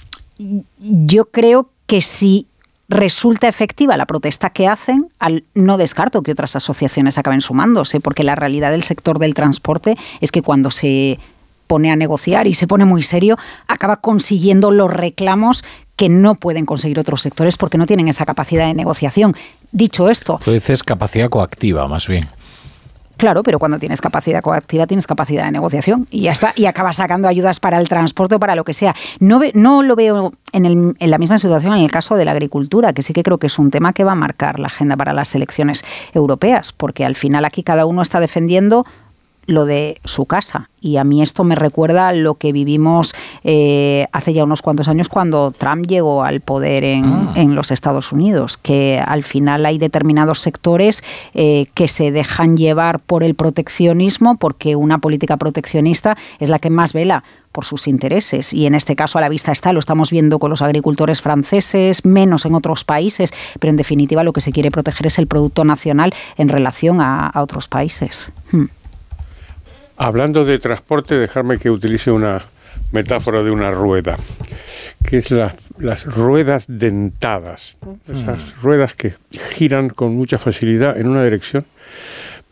yo 0.79 1.27
creo 1.27 1.71
que 1.87 2.01
si 2.01 2.47
resulta 2.89 3.49
efectiva 3.49 3.97
la 3.97 4.07
protesta 4.07 4.51
que 4.51 4.67
hacen, 4.67 5.09
al, 5.19 5.45
no 5.55 5.77
descarto 5.77 6.23
que 6.23 6.33
otras 6.33 6.57
asociaciones 6.57 7.19
acaben 7.19 7.41
sumándose, 7.41 8.01
porque 8.01 8.25
la 8.25 8.35
realidad 8.35 8.71
del 8.71 8.83
sector 8.83 9.19
del 9.19 9.35
transporte 9.35 9.97
es 10.21 10.33
que 10.33 10.43
cuando 10.43 10.71
se 10.71 11.19
pone 11.67 11.91
a 11.91 11.97
negociar 11.97 12.47
y 12.47 12.55
se 12.55 12.67
pone 12.67 12.87
muy 12.87 13.03
serio, 13.03 13.37
acaba 13.67 13.97
consiguiendo 13.97 14.71
los 14.71 14.91
reclamos 14.91 15.65
que 15.97 16.09
no 16.09 16.35
pueden 16.35 16.65
conseguir 16.65 16.99
otros 16.99 17.21
sectores 17.23 17.57
porque 17.59 17.77
no 17.77 17.87
tienen 17.87 18.09
esa 18.09 18.25
capacidad 18.25 18.67
de 18.67 18.75
negociación. 18.75 19.37
Dicho 19.71 20.09
esto... 20.09 20.41
Tú 20.43 20.53
dices 20.53 20.83
capacidad 20.83 21.29
coactiva, 21.29 21.87
más 21.89 22.09
bien. 22.09 22.29
Claro, 23.19 23.43
pero 23.43 23.59
cuando 23.59 23.81
tienes 23.81 24.01
capacidad 24.01 24.41
coactiva 24.43 24.87
tienes 24.87 25.09
capacidad 25.09 25.45
de 25.45 25.51
negociación 25.51 26.07
y 26.09 26.23
ya 26.23 26.33
está, 26.33 26.53
y 26.55 26.67
acabas 26.67 26.97
sacando 26.97 27.27
ayudas 27.27 27.59
para 27.59 27.79
el 27.79 27.89
transporte 27.89 28.37
o 28.37 28.39
para 28.39 28.55
lo 28.55 28.63
que 28.63 28.73
sea. 28.73 28.95
No, 29.19 29.41
ve, 29.41 29.51
no 29.55 29.83
lo 29.83 29.97
veo 29.97 30.33
en, 30.53 30.65
el, 30.65 30.95
en, 30.97 31.11
la 31.11 31.19
misma 31.19 31.37
situación 31.39 31.75
en 31.75 31.81
el 31.81 31.91
caso 31.91 32.15
de 32.15 32.25
la 32.25 32.31
agricultura, 32.31 32.93
que 32.93 33.03
sí 33.03 33.13
que 33.13 33.25
creo 33.25 33.39
que 33.39 33.49
es 33.49 33.59
un 33.59 33.73
tema 33.73 33.93
que 33.93 34.05
va 34.05 34.13
a 34.13 34.15
marcar 34.15 34.61
la 34.61 34.69
agenda 34.69 34.97
para 34.97 35.13
las 35.13 35.35
elecciones 35.35 35.85
europeas, 36.15 36.73
porque 36.73 37.05
al 37.05 37.17
final 37.17 37.45
aquí 37.45 37.65
cada 37.65 37.87
uno 37.87 38.03
está 38.03 38.21
defendiendo 38.21 38.87
lo 39.49 39.65
de 39.65 39.99
su 40.05 40.27
casa. 40.27 40.69
Y 40.81 40.99
a 40.99 41.05
mí 41.05 41.23
esto 41.23 41.43
me 41.43 41.57
recuerda 41.57 42.13
lo 42.13 42.35
que 42.35 42.53
vivimos 42.53 43.15
eh, 43.43 44.07
hace 44.13 44.33
ya 44.35 44.45
unos 44.45 44.63
cuantos 44.63 44.89
años 44.89 45.09
cuando 45.09 45.53
Trump 45.57 45.87
llegó 45.87 46.23
al 46.23 46.41
poder 46.41 46.85
en, 46.85 47.05
ah. 47.05 47.33
en 47.35 47.55
los 47.55 47.73
Estados 47.73 48.13
Unidos, 48.13 48.59
que 48.59 49.03
al 49.05 49.25
final 49.25 49.65
hay 49.67 49.79
determinados 49.79 50.41
sectores 50.41 51.03
eh, 51.35 51.67
que 51.75 51.89
se 51.89 52.13
dejan 52.13 52.57
llevar 52.57 53.01
por 53.01 53.25
el 53.25 53.35
proteccionismo, 53.35 54.37
porque 54.37 54.77
una 54.77 54.99
política 54.99 55.39
proteccionista 55.39 56.17
es 56.39 56.51
la 56.51 56.59
que 56.59 56.71
más 56.71 56.93
vela 56.93 57.25
por 57.51 57.65
sus 57.65 57.89
intereses. 57.89 58.53
Y 58.53 58.67
en 58.67 58.75
este 58.75 58.95
caso 58.95 59.17
a 59.17 59.23
la 59.23 59.31
vista 59.31 59.51
está, 59.51 59.73
lo 59.73 59.81
estamos 59.81 60.11
viendo 60.11 60.39
con 60.39 60.51
los 60.51 60.61
agricultores 60.61 61.23
franceses, 61.23 62.05
menos 62.05 62.45
en 62.45 62.55
otros 62.55 62.85
países, 62.85 63.33
pero 63.59 63.71
en 63.71 63.79
definitiva 63.79 64.23
lo 64.23 64.35
que 64.35 64.43
se 64.43 64.53
quiere 64.53 64.71
proteger 64.71 65.07
es 65.07 65.19
el 65.19 65.27
producto 65.27 65.65
nacional 65.65 66.13
en 66.37 66.51
relación 66.51 67.01
a, 67.01 67.27
a 67.27 67.43
otros 67.43 67.67
países. 67.67 68.31
Hmm. 68.53 68.67
Hablando 70.01 70.45
de 70.45 70.61
transporte, 70.61 71.17
dejarme 71.17 71.59
que 71.59 71.71
utilice 71.71 72.13
una 72.13 72.41
metáfora 72.93 73.43
de 73.43 73.51
una 73.51 73.69
rueda, 73.69 74.17
que 75.05 75.19
es 75.19 75.33
la, 75.33 75.57
las 75.79 76.07
ruedas 76.07 76.67
dentadas, 76.69 77.77
¿no? 77.85 77.99
esas 78.13 78.55
mm. 78.55 78.63
ruedas 78.63 78.95
que 78.95 79.15
giran 79.51 79.91
con 79.91 80.15
mucha 80.15 80.39
facilidad 80.39 80.97
en 80.97 81.09
una 81.09 81.25
dirección, 81.25 81.67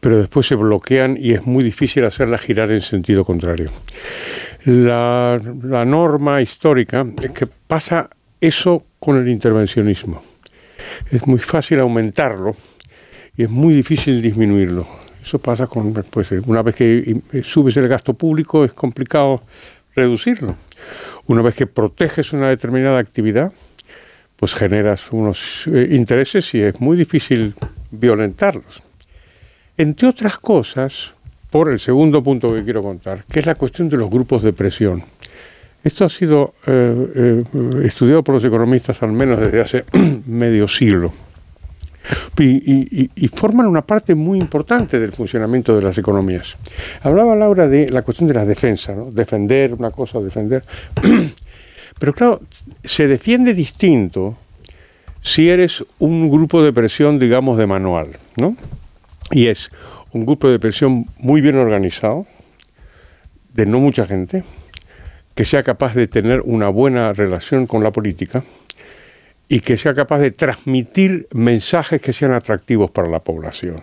pero 0.01 0.19
después 0.19 0.49
se 0.49 0.57
bloquean 0.57 1.17
y 1.21 1.35
es 1.35 1.47
muy 1.47 1.63
difícil 1.63 2.05
hacerlas 2.05 2.41
girar 2.41 2.73
en 2.73 2.81
sentido 2.81 3.25
contrario. 3.25 3.71
La, 4.65 5.41
la 5.63 5.85
norma 5.85 6.43
histórica 6.43 7.07
es 7.23 7.31
que 7.31 7.47
pasa 7.47 8.11
eso 8.41 8.85
con 8.99 9.19
el 9.19 9.29
intervencionismo. 9.29 10.21
Es 11.13 11.25
muy 11.29 11.39
fácil 11.39 11.79
aumentarlo 11.79 12.57
y 13.37 13.45
es 13.45 13.51
muy 13.51 13.73
difícil 13.73 14.21
disminuirlo 14.21 15.06
eso 15.27 15.41
pasa 15.41 15.67
con, 15.67 15.93
pues, 15.93 16.31
una 16.47 16.63
vez 16.63 16.77
que 16.77 17.21
subes 17.43 17.77
el 17.77 17.89
gasto 17.89 18.15
público 18.15 18.65
es 18.65 18.73
complicado 18.73 19.43
reducirlo. 19.97 20.55
Una 21.27 21.43
vez 21.43 21.57
que 21.57 21.67
proteges 21.67 22.33
una 22.33 22.49
determinada 22.49 22.99
actividad, 22.99 23.53
pues 24.37 24.55
generas 24.55 25.11
unos 25.11 25.67
eh, 25.67 25.89
intereses 25.91 26.55
y 26.55 26.61
es 26.61 26.81
muy 26.81 26.97
difícil 26.97 27.55
violentarlos. 27.91 28.83
Entre 29.77 30.07
otras 30.07 30.39
cosas, 30.39 31.13
por 31.51 31.73
el 31.73 31.81
segundo 31.81 32.23
punto 32.23 32.55
que 32.55 32.63
quiero 32.63 32.83
contar, 32.83 33.25
que 33.29 33.41
es 33.41 33.47
la 33.47 33.57
cuestión 33.57 33.89
de 33.89 33.97
los 33.97 34.09
grupos 34.09 34.45
de 34.45 34.53
presión. 34.53 35.03
Esto 35.83 36.05
ha 36.05 36.09
sido 36.09 36.55
eh, 36.69 37.09
eh, 37.17 37.43
estudiado 37.83 38.23
por 38.23 38.37
los 38.37 38.45
economistas 38.45 39.03
al 39.03 39.13
menos 39.13 39.41
desde 39.41 39.61
hace 39.61 39.85
medio 40.27 40.69
siglo 40.69 41.13
y, 42.39 42.45
y, 42.45 43.11
y, 43.15 43.29
forman 43.29 43.67
una 43.67 43.83
parte 43.83 44.15
muy 44.15 44.39
importante 44.39 44.99
del 44.99 45.13
funcionamiento 45.13 45.75
de 45.75 45.83
las 45.83 45.99
economías. 45.99 46.57
Hablaba 47.03 47.35
Laura 47.35 47.69
de 47.69 47.89
la 47.91 48.03
cuestión 48.03 48.29
de 48.29 48.35
la 48.35 48.45
defensa, 48.45 48.95
¿no? 48.95 49.11
defender 49.11 49.75
una 49.75 49.91
cosa, 49.91 50.21
defender. 50.21 50.65
Pero 51.99 52.13
claro, 52.13 52.41
se 52.85 53.09
defiende 53.09 53.55
distinto 53.55 54.37
si 55.23 55.49
eres 55.49 55.85
un 55.99 56.31
grupo 56.31 56.63
de 56.63 56.73
presión, 56.73 57.19
digamos, 57.19 57.59
de 57.59 57.67
manual, 57.67 58.11
¿no? 58.37 58.57
Y 59.33 59.49
es 59.49 59.71
un 60.13 60.25
grupo 60.25 60.49
de 60.49 60.59
presión 60.59 61.07
muy 61.19 61.41
bien 61.41 61.57
organizado, 61.57 62.27
de 63.55 63.67
no 63.67 63.81
mucha 63.81 64.07
gente, 64.07 64.45
que 65.35 65.45
sea 65.45 65.63
capaz 65.63 65.95
de 65.95 66.07
tener 66.07 66.43
una 66.43 66.69
buena 66.69 67.13
relación 67.13 67.67
con 67.67 67.83
la 67.83 67.91
política, 67.91 68.45
y 69.49 69.61
que 69.61 69.77
sea 69.77 69.95
capaz 69.95 70.19
de 70.19 70.31
transmitir 70.31 71.29
mensajes 71.33 72.01
que 72.01 72.13
sean 72.13 72.33
atractivos 72.33 72.91
para 72.91 73.09
la 73.09 73.21
población. 73.21 73.77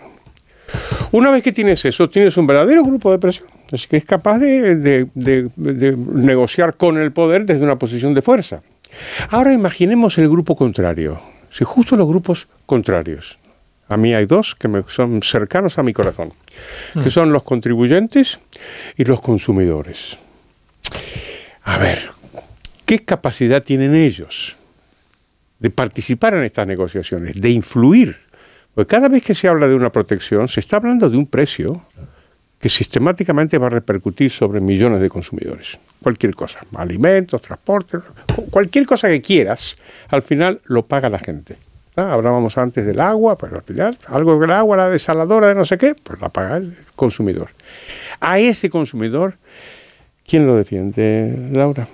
Una 1.11 1.31
vez 1.31 1.43
que 1.43 1.51
tienes 1.51 1.85
eso, 1.85 2.09
tienes 2.09 2.35
un 2.37 2.47
verdadero 2.47 2.83
grupo 2.83 3.11
de 3.11 3.19
presión, 3.19 3.47
es 3.71 3.87
que 3.87 3.97
es 3.97 4.05
capaz 4.05 4.39
de, 4.39 4.75
de, 4.75 5.07
de, 5.13 5.49
de 5.55 5.95
negociar 5.95 6.75
con 6.75 6.97
el 6.97 7.11
poder 7.11 7.45
desde 7.45 7.63
una 7.63 7.77
posición 7.77 8.13
de 8.13 8.21
fuerza. 8.21 8.61
Ahora 9.29 9.53
imaginemos 9.53 10.17
el 10.17 10.29
grupo 10.29 10.55
contrario, 10.55 11.19
si 11.51 11.63
justo 11.63 11.95
los 11.95 12.07
grupos 12.07 12.47
contrarios, 12.65 13.37
a 13.87 13.97
mí 13.97 14.13
hay 14.13 14.25
dos 14.25 14.55
que 14.55 14.67
me 14.67 14.83
son 14.87 15.21
cercanos 15.21 15.77
a 15.77 15.83
mi 15.83 15.93
corazón, 15.93 16.33
que 17.01 17.09
son 17.09 17.31
los 17.31 17.43
contribuyentes 17.43 18.39
y 18.97 19.03
los 19.05 19.21
consumidores. 19.21 20.17
A 21.63 21.77
ver, 21.77 21.99
¿qué 22.85 23.03
capacidad 23.03 23.61
tienen 23.61 23.93
ellos? 23.93 24.55
De 25.63 25.69
participar 25.69 26.33
en 26.33 26.43
estas 26.43 26.67
negociaciones, 26.67 27.39
de 27.39 27.49
influir. 27.49 28.17
Porque 28.75 28.89
cada 28.89 29.07
vez 29.07 29.23
que 29.23 29.33
se 29.33 29.47
habla 29.47 29.69
de 29.69 29.75
una 29.75 29.93
protección, 29.93 30.49
se 30.49 30.59
está 30.59 30.75
hablando 30.75 31.09
de 31.09 31.15
un 31.15 31.25
precio 31.25 31.81
que 32.59 32.67
sistemáticamente 32.67 33.57
va 33.57 33.67
a 33.67 33.69
repercutir 33.69 34.29
sobre 34.29 34.59
millones 34.59 34.99
de 34.99 35.07
consumidores. 35.07 35.79
Cualquier 36.01 36.35
cosa, 36.35 36.59
alimentos, 36.75 37.41
transporte, 37.41 37.99
cualquier 38.51 38.85
cosa 38.85 39.07
que 39.07 39.21
quieras, 39.21 39.77
al 40.09 40.21
final 40.21 40.59
lo 40.65 40.85
paga 40.85 41.07
la 41.07 41.19
gente. 41.19 41.55
¿Ah? 41.95 42.11
Hablábamos 42.11 42.57
antes 42.57 42.85
del 42.85 42.99
agua, 42.99 43.37
pero 43.37 43.55
al 43.55 43.61
final, 43.61 43.97
algo 44.07 44.37
del 44.37 44.51
agua, 44.51 44.75
la 44.75 44.89
desaladora 44.89 45.47
de 45.47 45.55
no 45.55 45.63
sé 45.63 45.77
qué, 45.77 45.95
pues 45.95 46.19
la 46.19 46.27
paga 46.27 46.57
el 46.57 46.75
consumidor. 46.97 47.51
A 48.19 48.37
ese 48.37 48.69
consumidor, 48.69 49.35
¿quién 50.27 50.45
lo 50.45 50.57
defiende, 50.57 51.51
Laura? 51.53 51.87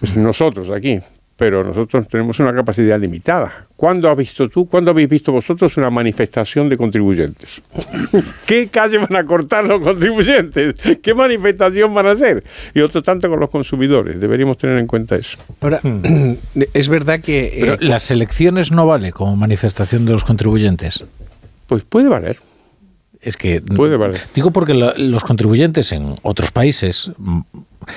Pues 0.00 0.16
nosotros 0.16 0.70
aquí, 0.70 1.00
pero 1.40 1.64
nosotros 1.64 2.06
tenemos 2.06 2.38
una 2.38 2.52
capacidad 2.52 3.00
limitada. 3.00 3.64
¿Cuándo 3.74 4.10
has 4.10 4.16
visto 4.18 4.50
tú, 4.50 4.68
cuándo 4.68 4.90
habéis 4.90 5.08
visto 5.08 5.32
vosotros 5.32 5.74
una 5.78 5.88
manifestación 5.88 6.68
de 6.68 6.76
contribuyentes? 6.76 7.62
¿Qué 8.46 8.68
calle 8.68 8.98
van 8.98 9.16
a 9.16 9.24
cortar 9.24 9.64
los 9.64 9.80
contribuyentes? 9.80 10.74
¿Qué 11.02 11.14
manifestación 11.14 11.94
van 11.94 12.08
a 12.08 12.10
hacer? 12.10 12.44
Y 12.74 12.80
otro 12.80 13.02
tanto 13.02 13.30
con 13.30 13.40
los 13.40 13.48
consumidores. 13.48 14.20
Deberíamos 14.20 14.58
tener 14.58 14.76
en 14.76 14.86
cuenta 14.86 15.16
eso. 15.16 15.38
Ahora, 15.62 15.80
es 16.74 16.88
verdad 16.90 17.20
que... 17.20 17.56
Pero 17.58 17.76
las 17.80 18.10
elecciones 18.10 18.70
no 18.70 18.86
vale 18.86 19.10
como 19.10 19.34
manifestación 19.34 20.04
de 20.04 20.12
los 20.12 20.24
contribuyentes. 20.24 21.02
Pues 21.68 21.84
puede 21.84 22.10
valer. 22.10 22.38
Es 23.22 23.36
que 23.36 23.60
Puede 23.60 23.96
valer. 23.96 24.20
digo 24.34 24.50
porque 24.50 24.72
la- 24.74 24.94
los 24.96 25.24
contribuyentes 25.24 25.92
en 25.92 26.16
otros 26.22 26.50
países 26.52 27.12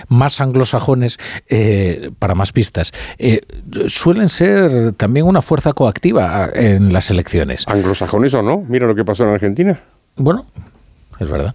más 0.08 0.42
anglosajones, 0.42 1.18
eh, 1.50 2.12
para 2.20 2.36
más 2.36 2.52
pistas, 2.52 2.92
eh, 3.18 3.42
suelen 3.88 4.28
ser 4.30 4.94
también 4.94 5.26
una 5.26 5.42
fuerza 5.42 5.74
coactiva 5.74 6.50
en 6.54 6.92
las 6.92 7.10
elecciones. 7.10 7.66
¿Anglosajones 7.68 8.34
o 8.34 8.42
no? 8.44 8.64
Mira 8.68 8.88
lo 8.88 8.96
que 8.96 9.06
pasó 9.06 9.24
en 9.24 9.30
Argentina. 9.32 9.80
Bueno, 10.16 10.46
es 11.20 11.30
verdad. 11.30 11.54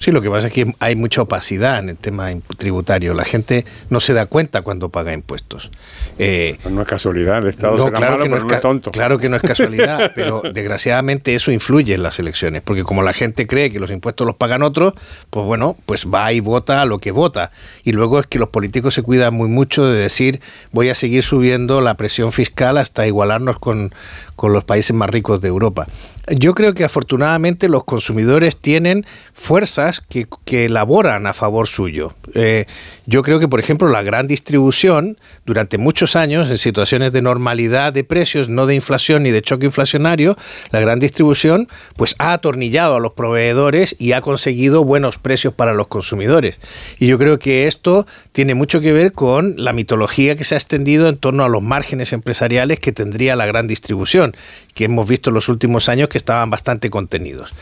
Sí, 0.00 0.12
lo 0.12 0.22
que 0.22 0.30
pasa 0.30 0.46
es 0.46 0.54
que 0.54 0.74
hay 0.78 0.96
mucha 0.96 1.20
opacidad 1.20 1.78
en 1.78 1.90
el 1.90 1.98
tema 1.98 2.30
tributario. 2.56 3.12
La 3.12 3.26
gente 3.26 3.66
no 3.90 4.00
se 4.00 4.14
da 4.14 4.24
cuenta 4.24 4.62
cuando 4.62 4.88
paga 4.88 5.12
impuestos. 5.12 5.70
Eh, 6.18 6.56
no 6.70 6.80
es 6.80 6.88
casualidad, 6.88 7.42
el 7.42 7.48
Estado 7.48 7.76
será 7.76 8.00
malo, 8.00 8.22
que 8.22 8.30
no 8.30 8.36
pero 8.36 8.46
es 8.46 8.52
no 8.54 8.60
tonto. 8.60 8.90
Claro 8.92 9.18
que 9.18 9.28
no 9.28 9.36
es 9.36 9.42
casualidad, 9.42 10.12
pero 10.14 10.40
desgraciadamente 10.54 11.34
eso 11.34 11.52
influye 11.52 11.92
en 11.92 12.02
las 12.02 12.18
elecciones, 12.18 12.62
porque 12.62 12.82
como 12.82 13.02
la 13.02 13.12
gente 13.12 13.46
cree 13.46 13.70
que 13.70 13.78
los 13.78 13.90
impuestos 13.90 14.26
los 14.26 14.36
pagan 14.36 14.62
otros, 14.62 14.94
pues 15.28 15.44
bueno, 15.44 15.76
pues 15.84 16.06
va 16.06 16.32
y 16.32 16.40
vota 16.40 16.80
a 16.80 16.86
lo 16.86 16.98
que 16.98 17.10
vota. 17.10 17.52
Y 17.84 17.92
luego 17.92 18.20
es 18.20 18.26
que 18.26 18.38
los 18.38 18.48
políticos 18.48 18.94
se 18.94 19.02
cuidan 19.02 19.34
muy 19.34 19.50
mucho 19.50 19.84
de 19.84 20.00
decir 20.00 20.40
voy 20.72 20.88
a 20.88 20.94
seguir 20.94 21.22
subiendo 21.22 21.82
la 21.82 21.92
presión 21.98 22.32
fiscal 22.32 22.78
hasta 22.78 23.06
igualarnos 23.06 23.58
con, 23.58 23.94
con 24.34 24.54
los 24.54 24.64
países 24.64 24.96
más 24.96 25.10
ricos 25.10 25.42
de 25.42 25.48
Europa. 25.48 25.86
Yo 26.28 26.54
creo 26.54 26.74
que 26.74 26.84
afortunadamente 26.84 27.68
los 27.68 27.84
consumidores 27.84 28.56
tienen 28.56 29.04
fuerzas 29.32 29.89
que, 29.98 30.28
que 30.44 30.66
elaboran 30.66 31.26
a 31.26 31.32
favor 31.32 31.66
suyo. 31.66 32.14
Eh, 32.34 32.66
yo 33.06 33.22
creo 33.22 33.40
que, 33.40 33.48
por 33.48 33.58
ejemplo, 33.58 33.88
la 33.88 34.02
gran 34.02 34.28
distribución 34.28 35.16
durante 35.44 35.78
muchos 35.78 36.14
años, 36.14 36.48
en 36.50 36.58
situaciones 36.58 37.12
de 37.12 37.22
normalidad 37.22 37.92
de 37.92 38.04
precios, 38.04 38.48
no 38.48 38.66
de 38.66 38.76
inflación 38.76 39.24
ni 39.24 39.32
de 39.32 39.42
choque 39.42 39.66
inflacionario, 39.66 40.36
la 40.70 40.78
gran 40.78 41.00
distribución 41.00 41.66
pues 41.96 42.14
ha 42.18 42.32
atornillado 42.32 42.94
a 42.94 43.00
los 43.00 43.14
proveedores 43.14 43.96
y 43.98 44.12
ha 44.12 44.20
conseguido 44.20 44.84
buenos 44.84 45.18
precios 45.18 45.54
para 45.54 45.74
los 45.74 45.88
consumidores. 45.88 46.60
Y 46.98 47.08
yo 47.08 47.18
creo 47.18 47.40
que 47.40 47.66
esto 47.66 48.06
tiene 48.30 48.54
mucho 48.54 48.80
que 48.80 48.92
ver 48.92 49.12
con 49.12 49.54
la 49.56 49.72
mitología 49.72 50.36
que 50.36 50.44
se 50.44 50.54
ha 50.54 50.58
extendido 50.58 51.08
en 51.08 51.16
torno 51.16 51.44
a 51.44 51.48
los 51.48 51.62
márgenes 51.62 52.12
empresariales 52.12 52.78
que 52.78 52.92
tendría 52.92 53.34
la 53.34 53.46
gran 53.46 53.66
distribución, 53.66 54.36
que 54.74 54.84
hemos 54.84 55.08
visto 55.08 55.30
en 55.30 55.34
los 55.34 55.48
últimos 55.48 55.88
años 55.88 56.08
que 56.08 56.18
estaban 56.18 56.50
bastante 56.50 56.90
contenidos. 56.90 57.52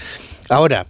Ahora, 0.49 0.87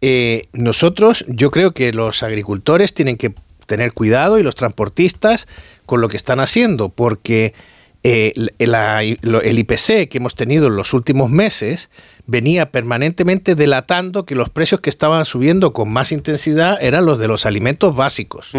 eh, 0.00 0.44
nosotros, 0.52 1.24
yo 1.28 1.50
creo 1.50 1.72
que 1.72 1.92
los 1.92 2.22
agricultores 2.22 2.94
tienen 2.94 3.16
que 3.16 3.34
tener 3.66 3.92
cuidado 3.92 4.38
y 4.38 4.42
los 4.42 4.54
transportistas 4.54 5.46
con 5.86 6.00
lo 6.00 6.08
que 6.08 6.16
están 6.16 6.40
haciendo, 6.40 6.88
porque 6.88 7.54
eh, 8.02 8.32
la- 8.58 9.02
el 9.02 9.58
IPC 9.58 10.08
que 10.08 10.18
hemos 10.18 10.34
tenido 10.34 10.68
en 10.68 10.76
los 10.76 10.94
últimos 10.94 11.30
meses 11.30 11.90
venía 12.26 12.70
permanentemente 12.70 13.54
delatando 13.54 14.24
que 14.24 14.34
los 14.34 14.48
precios 14.48 14.80
que 14.80 14.88
estaban 14.88 15.24
subiendo 15.26 15.72
con 15.72 15.92
más 15.92 16.10
intensidad 16.12 16.78
eran 16.80 17.04
los 17.04 17.18
de 17.18 17.28
los 17.28 17.44
alimentos 17.44 17.94
básicos. 17.96 18.52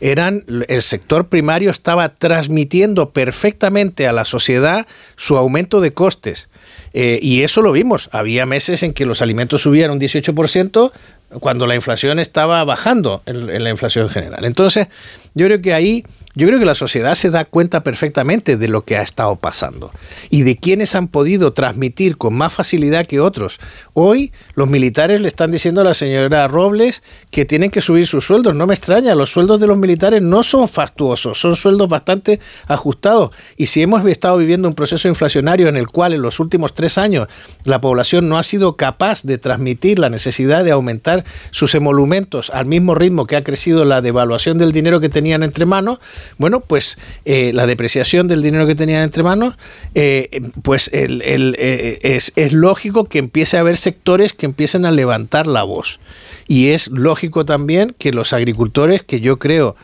Eran 0.00 0.44
el 0.68 0.82
sector 0.82 1.28
primario 1.28 1.70
estaba 1.70 2.10
transmitiendo 2.10 3.10
perfectamente 3.10 4.06
a 4.06 4.12
la 4.12 4.24
sociedad 4.24 4.86
su 5.16 5.36
aumento 5.36 5.80
de 5.80 5.92
costes. 5.92 6.48
Eh, 6.92 7.18
y 7.22 7.42
eso 7.42 7.62
lo 7.62 7.72
vimos. 7.72 8.08
Había 8.12 8.46
meses 8.46 8.82
en 8.82 8.92
que 8.92 9.04
los 9.06 9.20
alimentos 9.22 9.62
subían 9.62 9.90
un 9.90 9.98
18% 10.00 10.92
cuando 11.40 11.66
la 11.66 11.74
inflación 11.74 12.18
estaba 12.18 12.62
bajando 12.64 13.22
en, 13.26 13.62
la 13.62 13.70
inflación 13.70 14.08
general. 14.08 14.44
Entonces, 14.44 14.88
yo 15.34 15.46
creo 15.46 15.60
que 15.60 15.74
ahí, 15.74 16.04
yo 16.34 16.46
creo 16.46 16.58
que 16.60 16.64
la 16.64 16.76
sociedad 16.76 17.14
se 17.14 17.30
da 17.30 17.44
cuenta 17.44 17.82
perfectamente 17.82 18.56
de 18.56 18.68
lo 18.68 18.84
que 18.84 18.96
ha 18.96 19.02
estado 19.02 19.34
pasando 19.36 19.90
y 20.30 20.42
de 20.42 20.56
quienes 20.56 20.94
han 20.94 21.08
podido 21.08 21.52
transmitir 21.52 22.16
con 22.16 22.34
más 22.34 22.52
facilidad 22.52 23.06
que 23.06 23.20
otros. 23.20 23.58
Hoy 23.92 24.32
los 24.54 24.68
militares 24.68 25.20
le 25.20 25.28
están 25.28 25.50
diciendo 25.50 25.80
a 25.80 25.84
la 25.84 25.94
señora 25.94 26.46
Robles 26.46 27.02
que 27.30 27.44
tienen 27.44 27.70
que 27.70 27.82
subir 27.82 28.06
sus 28.06 28.24
sueldos. 28.24 28.54
No 28.54 28.66
me 28.66 28.74
extraña, 28.74 29.14
los 29.14 29.30
sueldos 29.30 29.60
de 29.60 29.66
los 29.66 29.76
militares 29.76 30.22
no 30.22 30.44
son 30.44 30.68
fastuosos, 30.68 31.40
son 31.40 31.56
sueldos 31.56 31.88
bastante 31.88 32.38
ajustados. 32.68 33.30
Y 33.56 33.66
si 33.66 33.82
hemos 33.82 34.06
estado 34.06 34.38
viviendo 34.38 34.68
un 34.68 34.74
proceso 34.74 35.08
inflacionario 35.08 35.68
en 35.68 35.76
el 35.76 35.88
cual 35.88 36.12
en 36.12 36.22
los 36.22 36.38
últimos 36.38 36.72
tres 36.72 36.98
años 36.98 37.26
la 37.64 37.80
población 37.80 38.28
no 38.28 38.38
ha 38.38 38.42
sido 38.44 38.76
capaz 38.76 39.24
de 39.24 39.38
transmitir 39.38 39.98
la 39.98 40.08
necesidad 40.08 40.62
de 40.62 40.70
aumentar 40.70 41.15
sus 41.50 41.74
emolumentos 41.74 42.50
al 42.50 42.66
mismo 42.66 42.94
ritmo 42.94 43.26
que 43.26 43.36
ha 43.36 43.42
crecido 43.42 43.84
la 43.84 44.00
devaluación 44.00 44.58
del 44.58 44.72
dinero 44.72 45.00
que 45.00 45.08
tenían 45.08 45.42
entre 45.42 45.66
manos, 45.66 45.98
bueno, 46.38 46.60
pues 46.60 46.98
eh, 47.24 47.52
la 47.52 47.66
depreciación 47.66 48.28
del 48.28 48.42
dinero 48.42 48.66
que 48.66 48.74
tenían 48.74 49.02
entre 49.02 49.22
manos, 49.22 49.56
eh, 49.94 50.40
pues 50.62 50.90
eh, 50.92 51.98
es, 52.02 52.32
es 52.36 52.52
lógico 52.52 53.04
que 53.04 53.18
empiece 53.18 53.56
a 53.56 53.60
haber 53.60 53.76
sectores 53.76 54.32
que 54.32 54.46
empiecen 54.46 54.86
a 54.86 54.90
levantar 54.90 55.46
la 55.46 55.62
voz. 55.62 56.00
Y 56.48 56.68
es 56.68 56.88
lógico 56.88 57.44
también 57.44 57.94
que 57.98 58.12
los 58.12 58.32
agricultores, 58.32 59.02
que 59.02 59.20
yo 59.20 59.38
creo 59.38 59.76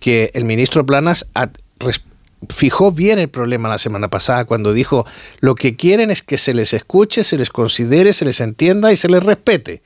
que 0.00 0.30
el 0.34 0.44
ministro 0.44 0.84
Planas 0.86 1.26
fijó 2.48 2.90
bien 2.90 3.18
el 3.18 3.28
problema 3.28 3.68
la 3.68 3.78
semana 3.78 4.08
pasada 4.08 4.44
cuando 4.44 4.72
dijo 4.72 5.06
lo 5.40 5.54
que 5.54 5.76
quieren 5.76 6.10
es 6.10 6.22
que 6.22 6.38
se 6.38 6.54
les 6.54 6.72
escuche, 6.72 7.22
se 7.22 7.36
les 7.36 7.50
considere, 7.50 8.12
se 8.12 8.24
les 8.24 8.40
entienda 8.40 8.92
y 8.92 8.96
se 8.96 9.08
les 9.08 9.22
respete 9.22 9.82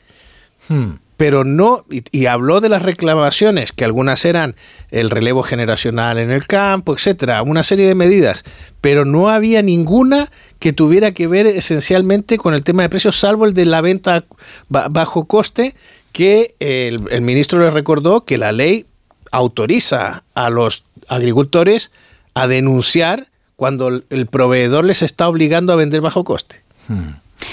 pero 1.16 1.44
no, 1.44 1.84
y, 1.90 2.02
y 2.10 2.26
habló 2.26 2.60
de 2.60 2.68
las 2.68 2.82
reclamaciones, 2.82 3.70
que 3.72 3.84
algunas 3.84 4.24
eran 4.24 4.56
el 4.90 5.10
relevo 5.10 5.42
generacional 5.44 6.18
en 6.18 6.30
el 6.32 6.46
campo, 6.46 6.92
etcétera, 6.92 7.42
una 7.42 7.62
serie 7.62 7.86
de 7.86 7.94
medidas, 7.94 8.44
pero 8.80 9.04
no 9.04 9.28
había 9.28 9.62
ninguna 9.62 10.30
que 10.58 10.72
tuviera 10.72 11.12
que 11.12 11.26
ver 11.28 11.46
esencialmente 11.46 12.36
con 12.38 12.52
el 12.54 12.64
tema 12.64 12.82
de 12.82 12.88
precios, 12.88 13.16
salvo 13.20 13.44
el 13.46 13.54
de 13.54 13.64
la 13.64 13.80
venta 13.80 14.24
ba- 14.68 14.88
bajo 14.90 15.26
coste, 15.26 15.74
que 16.12 16.54
el, 16.60 17.06
el 17.10 17.20
ministro 17.22 17.60
le 17.60 17.70
recordó 17.70 18.24
que 18.24 18.36
la 18.38 18.50
ley 18.52 18.86
autoriza 19.30 20.24
a 20.34 20.50
los 20.50 20.84
agricultores 21.08 21.90
a 22.34 22.46
denunciar 22.48 23.28
cuando 23.56 23.88
el- 23.88 24.04
el 24.10 24.26
proveedor 24.26 24.84
les 24.84 25.02
está 25.02 25.28
obligando 25.28 25.72
a 25.72 25.76
vender 25.76 26.00
bajo 26.00 26.24
coste. 26.24 26.62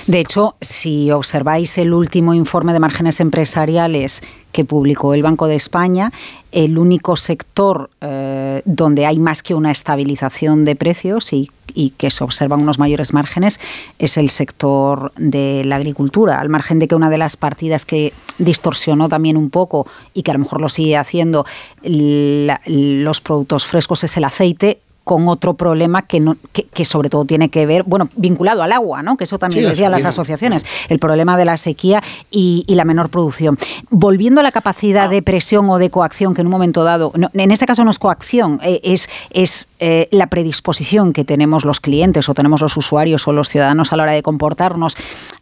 De 0.08 0.20
hecho, 0.20 0.56
si 0.62 1.12
observáis 1.12 1.78
el 1.78 1.94
último 1.94 2.34
informe 2.34 2.74
de 2.74 2.80
márgenes 2.80 3.20
empresariales 3.20 4.22
que 4.52 4.66
publicó 4.66 5.14
el 5.14 5.24
Banco 5.24 5.48
de 5.48 5.56
España, 5.56 6.12
el 6.52 6.78
único 6.78 7.16
sector 7.16 7.90
eh, 8.02 8.62
donde 8.66 9.06
hay 9.06 9.20
más 9.20 9.44
que 9.44 9.54
una 9.54 9.72
estabilización 9.72 10.66
de 10.66 10.76
precios 10.76 11.32
y, 11.34 11.50
que 11.98 12.12
se 12.12 12.24
observan 12.26 12.60
unos 12.60 12.80
mayores 12.80 13.14
márgenes 13.14 13.62
es 13.98 14.18
el 14.18 14.30
sector 14.30 15.14
de 15.16 15.64
la 15.64 15.78
agricultura, 15.78 16.42
al 16.42 16.50
margen 16.50 16.80
de 16.80 16.90
que 16.90 16.96
una 16.96 17.10
de 17.10 17.18
las 17.18 17.38
partidas 17.38 17.86
que 17.86 18.12
distorsionó 18.40 19.08
también 19.08 19.38
un 19.38 19.50
poco 19.50 19.88
y 20.14 20.24
que 20.24 20.32
a 20.32 20.34
lo 20.34 20.42
mejor 20.42 20.60
lo 20.60 20.68
sigue 20.68 20.98
haciendo 20.98 21.46
los 21.82 23.22
productos 23.22 23.66
frescos 23.66 24.04
es 24.04 24.18
el 24.18 24.26
aceite 24.26 24.82
con 25.04 25.28
otro 25.28 25.56
problema 25.56 26.04
que, 26.04 26.20
no, 26.20 26.38
que, 26.54 26.64
que 26.64 26.86
sobre 26.86 27.10
todo 27.10 27.26
tiene 27.26 27.50
que 27.50 27.66
ver, 27.66 27.84
bueno, 27.84 28.10
vinculado 28.16 28.64
al 28.64 28.72
agua, 28.72 29.02
¿no? 29.02 29.18
que 29.18 29.24
eso 29.24 29.40
también 29.40 29.64
Sí, 29.64 29.70
decían 29.70 29.92
las 29.92 30.06
asociaciones, 30.06 30.66
el 30.90 31.00
problema 31.00 31.38
de 31.38 31.46
la 31.46 31.58
sequía 31.58 32.02
y, 32.30 32.64
y 32.68 32.76
la 32.76 32.86
menor 32.86 33.10
producción. 33.10 33.58
Volviendo 33.90 34.42
a 34.42 34.44
la 34.44 34.52
capacidad 34.52 35.10
de 35.10 35.22
presión 35.22 35.70
o 35.70 35.78
de 35.78 35.90
coacción, 35.90 36.34
que 36.34 36.42
en 36.42 36.48
un 36.48 36.52
momento 36.52 36.84
dado, 36.84 37.12
no, 37.16 37.30
en 37.34 37.52
este 37.52 37.66
caso 37.66 37.84
no 37.84 37.92
es 37.92 38.00
coacción, 38.00 38.60
eh, 38.64 38.80
es, 38.84 39.10
es 39.32 39.70
eh, 39.80 40.08
la 40.12 40.28
predisposición 40.28 41.14
que 41.14 41.26
tenemos 41.26 41.66
los 41.66 41.80
clientes 41.80 42.30
o 42.30 42.34
tenemos 42.34 42.62
los 42.62 42.78
usuarios 42.78 43.28
o 43.28 43.32
los 43.32 43.50
ciudadanos 43.50 43.92
a 43.94 43.98
la 43.98 44.04
hora 44.04 44.14
de 44.14 44.24
comportarnos. 44.24 44.96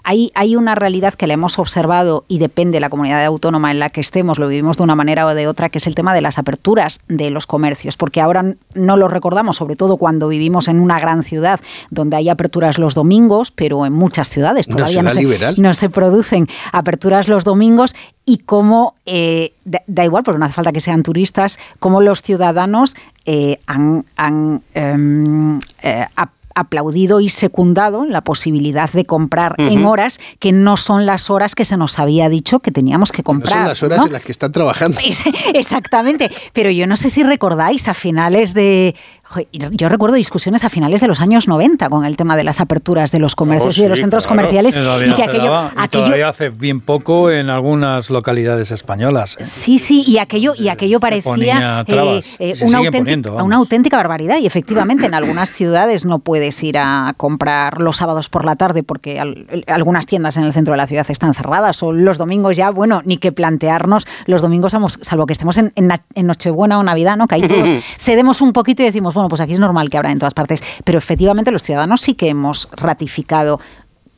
Hay, 0.04 0.32
hay 0.36 0.56
una 0.56 0.76
realidad 0.76 1.14
que 1.14 1.28
la 1.28 1.34
hemos 1.34 1.60
observado 1.60 2.26
y 2.28 2.40
depende 2.40 2.78
de 2.78 2.80
la 2.80 2.90
comunidad 2.90 3.24
autónoma 3.26 3.72
en 3.72 3.80
la 3.80 3.90
que 3.90 4.02
estemos, 4.02 4.40
lo 4.40 4.48
vivimos 4.48 4.78
de 4.78 4.84
una 4.84 4.96
manera 4.96 5.26
o 5.26 5.36
de 5.36 5.48
otra, 5.48 5.70
que 5.70 5.78
es 5.78 5.88
el 5.88 5.96
tema 5.96 6.14
de 6.14 6.22
las 6.22 6.38
aperturas 6.38 7.02
de 7.08 7.30
los 7.30 7.48
comercios, 7.48 7.98
porque 7.98 8.22
ahora 8.22 8.56
no 8.74 8.98
lo 8.98 9.08
recordamos, 9.08 9.49
sobre 9.54 9.76
todo 9.76 9.98
cuando 9.98 10.28
vivimos 10.28 10.68
en 10.68 10.80
una 10.80 11.00
gran 11.00 11.24
ciudad 11.24 11.60
donde 11.90 12.18
hay 12.18 12.30
aperturas 12.30 12.78
los 12.78 12.96
domingos, 12.96 13.52
pero 13.52 13.86
en 13.86 13.94
muchas 13.94 14.30
ciudades 14.30 14.68
todavía 14.68 15.02
no 15.04 15.10
se, 15.12 15.54
no 15.58 15.74
se 15.74 15.90
producen 15.90 16.48
aperturas 16.72 17.28
los 17.28 17.44
domingos 17.44 17.96
y 18.26 18.40
cómo, 18.40 18.96
eh, 19.06 19.54
da, 19.66 19.82
da 19.88 20.06
igual, 20.06 20.24
porque 20.24 20.40
no 20.40 20.46
hace 20.46 20.54
falta 20.54 20.72
que 20.72 20.80
sean 20.82 21.04
turistas, 21.04 21.58
cómo 21.80 22.02
los 22.02 22.22
ciudadanos 22.22 22.96
eh, 23.26 23.60
han, 23.68 24.06
han, 24.18 24.62
em, 24.74 25.60
eh, 25.82 26.06
ap- 26.16 26.32
aplaudido 26.56 27.22
y 27.22 27.30
secundado 27.30 28.04
la 28.06 28.20
posibilidad 28.22 28.90
de 28.92 29.06
comprar 29.06 29.56
en 29.60 29.86
horas 29.86 30.20
que 30.40 30.52
no 30.52 30.76
son 30.76 31.06
las 31.06 31.30
horas 31.30 31.56
que 31.56 31.64
se 31.64 31.78
nos 31.78 32.00
había 32.00 32.28
dicho 32.28 32.60
que 32.60 32.72
teníamos 32.72 33.14
que 33.14 33.20
No 33.20 33.24
comprar. 33.24 33.54
son 33.60 33.64
las 33.68 33.84
horas 33.84 34.00
¿no? 34.00 34.06
en 34.08 34.14
las 34.14 34.22
que 34.24 34.32
están 34.34 34.52
trabajando. 34.52 35.00
Exactamente, 35.54 36.30
pero 36.54 36.70
yo 36.70 36.86
no 36.88 36.98
sé 36.98 37.10
si 37.10 37.24
recordáis 37.24 37.88
a 37.88 37.94
finales 37.94 38.54
de 38.54 38.96
Yo 39.72 39.90
recuerdo 39.90 40.16
discusiones 40.16 40.64
a 40.64 40.70
finales 40.70 41.02
de 41.02 41.08
los 41.08 41.22
años 41.22 41.48
90 41.48 41.90
con 41.90 42.06
el 42.06 42.16
tema 42.16 42.36
de 42.36 42.44
las 42.44 42.60
aperturas 42.60 43.12
de 43.12 43.20
los 43.20 43.36
comercios 43.36 43.78
Oh, 43.78 43.80
y 43.80 43.84
de 43.84 43.90
los 43.90 44.00
sí, 44.00 44.04
centros 44.04 44.26
claro. 44.26 44.38
comerciales 44.42 44.76
y 44.76 45.14
que 45.14 45.24
aquello, 45.24 45.44
daba, 45.46 45.72
y 45.76 45.80
aquello 45.80 46.04
todavía 46.06 46.30
hace 46.30 46.50
bien 46.50 46.82
poco 46.82 47.30
en 47.30 47.50
algunas 47.50 48.10
localidades 48.10 48.72
españolas. 48.72 49.38
¿eh? 49.40 49.44
Sí, 49.46 49.78
sí, 49.80 50.04
y 50.08 50.18
aquello, 50.18 50.54
y 50.58 50.70
aquello 50.70 51.00
ponía 51.00 51.22
parecía 51.22 51.86
eh, 52.40 52.56
se 52.56 52.66
una, 52.66 52.78
auténtica, 52.80 52.98
poniendo, 53.04 53.30
vamos. 53.34 53.46
una 53.46 53.56
auténtica 53.58 53.98
barbaridad. 53.98 54.38
Y 54.40 54.48
efectivamente, 54.48 55.06
en 55.06 55.14
algunas 55.14 55.50
ciudades 55.52 56.06
no 56.06 56.20
puedes 56.20 56.62
ir 56.64 56.78
a 56.78 57.14
comprar 57.18 57.82
los 57.82 57.98
sábados 57.98 58.30
por 58.30 58.46
la 58.46 58.56
tarde 58.56 58.84
porque 58.84 59.20
al- 59.20 59.46
algunas 59.68 60.06
tiendas 60.06 60.38
en 60.38 60.44
el 60.44 60.54
centro 60.54 60.74
de 60.74 60.78
la 60.78 60.88
ciudad 60.88 61.06
están 61.10 61.34
cerradas. 61.34 61.84
O 61.84 61.92
los 61.92 62.18
domingos 62.18 62.58
ya, 62.58 62.72
bueno, 62.72 63.02
ni 63.06 63.18
que 63.18 63.32
plantearnos 63.32 64.08
los 64.26 64.42
domingos, 64.42 64.76
salvo 65.02 65.26
que 65.26 65.34
estemos 65.34 65.58
en, 65.58 65.72
en 65.76 66.28
Nochebuena 66.28 66.80
o 66.80 66.84
Navidad, 66.84 67.18
¿no? 67.18 67.28
Que 67.28 67.36
ahí 67.36 67.48
todos 67.48 67.70
cedemos 68.00 68.42
un 68.42 68.54
poquito 68.54 68.82
y 68.82 68.86
decimos, 68.86 69.14
bueno, 69.20 69.30
pues 69.30 69.42
aquí 69.42 69.54
es 69.54 69.60
normal 69.60 69.90
que 69.90 69.98
habrá 69.98 70.12
en 70.12 70.20
todas 70.20 70.34
partes. 70.34 70.64
Pero 70.84 70.98
efectivamente, 70.98 71.52
los 71.52 71.62
ciudadanos 71.64 72.02
sí 72.02 72.14
que 72.16 72.30
hemos 72.30 72.70
ratificado 72.72 73.60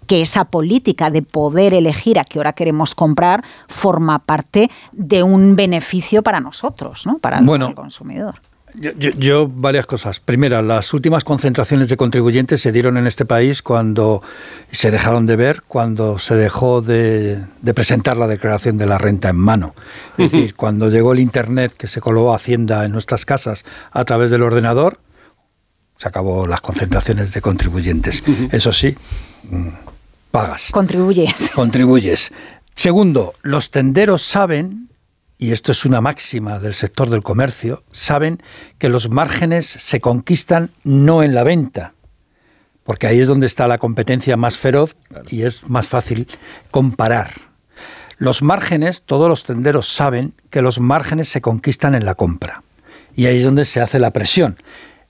que 0.07 0.21
esa 0.21 0.45
política 0.45 1.09
de 1.09 1.21
poder 1.21 1.73
elegir 1.73 2.19
a 2.19 2.23
qué 2.25 2.37
hora 2.39 2.53
queremos 2.53 2.95
comprar 2.95 3.43
forma 3.67 4.19
parte 4.19 4.69
de 4.91 5.23
un 5.23 5.55
beneficio 5.55 6.21
para 6.21 6.39
nosotros, 6.41 7.05
¿no? 7.05 7.17
Para 7.19 7.39
el- 7.39 7.45
Bueno. 7.45 7.67
el 7.69 7.75
consumidor. 7.75 8.35
Yo, 8.75 8.91
yo- 8.97 9.12
yo 9.12 9.47
varias 9.47 9.86
cosas. 9.86 10.19
Primera, 10.19 10.62
las 10.62 10.93
últimas 10.93 11.23
concentraciones 11.23 11.89
de 11.89 11.97
contribuyentes 11.97 12.62
se 12.62 12.71
dieron 12.71 12.97
en 12.97 13.05
este 13.07 13.25
país 13.25 13.62
cuando 13.62 14.21
se 14.71 14.91
dejaron 14.91 15.25
de 15.25 15.36
ver, 15.36 15.62
cuando 15.67 16.19
se 16.19 16.36
dejó 16.36 16.81
de, 16.81 17.39
de 17.62 17.73
presentar 17.73 18.17
la 18.17 18.27
declaración 18.27 18.77
de 18.77 18.86
la 18.86 18.97
renta 18.97 19.29
en 19.29 19.38
mano. 19.38 19.75
Es 20.17 20.31
decir, 20.31 20.55
cuando 20.55 20.89
llegó 20.89 21.13
el 21.13 21.19
Internet 21.19 21.73
que 21.77 21.88
se 21.88 21.99
coló 22.01 22.34
Hacienda 22.34 22.86
en 22.86 22.91
nuestras 22.91 23.25
casas 23.25 23.65
a 23.91 24.03
través 24.05 24.31
del 24.31 24.41
ordenador, 24.43 24.99
se 25.97 26.07
acabó 26.07 26.47
las 26.47 26.62
concentraciones 26.62 27.34
de 27.34 27.41
contribuyentes. 27.41 28.23
Eso 28.51 28.71
sí, 28.73 28.95
mm, 29.49 29.67
pagas. 30.31 30.69
Contribuyes. 30.71 31.51
Contribuyes. 31.51 32.31
Segundo, 32.73 33.34
los 33.43 33.69
tenderos 33.69 34.21
saben, 34.23 34.88
y 35.41 35.54
esto 35.54 35.71
es 35.71 35.86
una 35.86 36.01
máxima 36.01 36.60
del 36.60 36.75
sector 36.75 37.10
del 37.10 37.23
comercio, 37.23 37.84
saben 37.91 38.43
que 38.77 38.89
los 38.89 39.10
márgenes 39.10 39.65
se 39.65 39.99
conquistan 39.99 40.69
no 40.84 41.23
en 41.23 41.34
la 41.34 41.43
venta, 41.43 41.95
porque 42.84 43.08
ahí 43.08 43.19
es 43.19 43.27
donde 43.27 43.47
está 43.47 43.65
la 43.65 43.80
competencia 43.80 44.38
más 44.38 44.60
feroz 44.60 44.95
y 45.30 45.41
es 45.41 45.67
más 45.67 45.88
fácil 45.88 46.27
comparar. 46.69 47.32
Los 48.19 48.43
márgenes, 48.43 49.01
todos 49.01 49.27
los 49.27 49.43
tenderos 49.43 49.88
saben 49.88 50.36
que 50.51 50.62
los 50.62 50.80
márgenes 50.80 51.30
se 51.30 51.41
conquistan 51.41 51.95
en 51.95 52.06
la 52.06 52.13
compra. 52.13 52.62
Y 53.15 53.25
ahí 53.25 53.39
es 53.39 53.43
donde 53.43 53.65
se 53.65 53.82
hace 53.82 53.97
la 53.97 54.12
presión. 54.12 54.58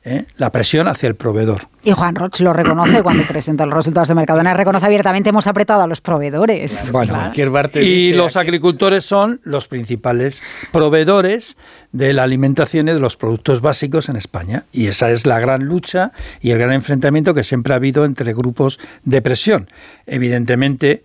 ¿Eh? 0.03 0.25
La 0.37 0.51
presión 0.51 0.87
hacia 0.87 1.07
el 1.07 1.15
proveedor. 1.15 1.67
Y 1.83 1.91
Juan 1.91 2.13
Roch 2.15 2.39
lo 2.41 2.53
reconoce 2.53 3.01
cuando 3.03 3.23
presenta 3.23 3.65
los 3.65 3.73
resultados 3.73 4.07
de 4.09 4.15
Mercadona. 4.15 4.53
Reconoce 4.53 4.85
abiertamente, 4.85 5.29
hemos 5.29 5.47
apretado 5.47 5.81
a 5.81 5.87
los 5.87 6.01
proveedores. 6.01 6.91
Bueno, 6.91 7.13
Claro. 7.33 7.81
y 7.81 8.13
los 8.13 8.35
agricultores 8.35 9.03
son 9.05 9.41
los 9.43 9.67
principales 9.67 10.43
proveedores 10.71 11.57
de 11.91 12.13
la 12.13 12.23
alimentación 12.23 12.87
y 12.87 12.91
de 12.93 12.99
los 12.99 13.17
productos 13.17 13.61
básicos 13.61 14.09
en 14.09 14.15
España. 14.15 14.65
Y 14.71 14.87
esa 14.87 15.09
es 15.11 15.25
la 15.25 15.39
gran 15.39 15.65
lucha 15.65 16.11
y 16.41 16.51
el 16.51 16.59
gran 16.59 16.73
enfrentamiento 16.73 17.33
que 17.33 17.43
siempre 17.43 17.73
ha 17.73 17.77
habido 17.77 18.05
entre 18.05 18.33
grupos 18.33 18.79
de 19.03 19.21
presión. 19.21 19.67
Evidentemente, 20.05 21.03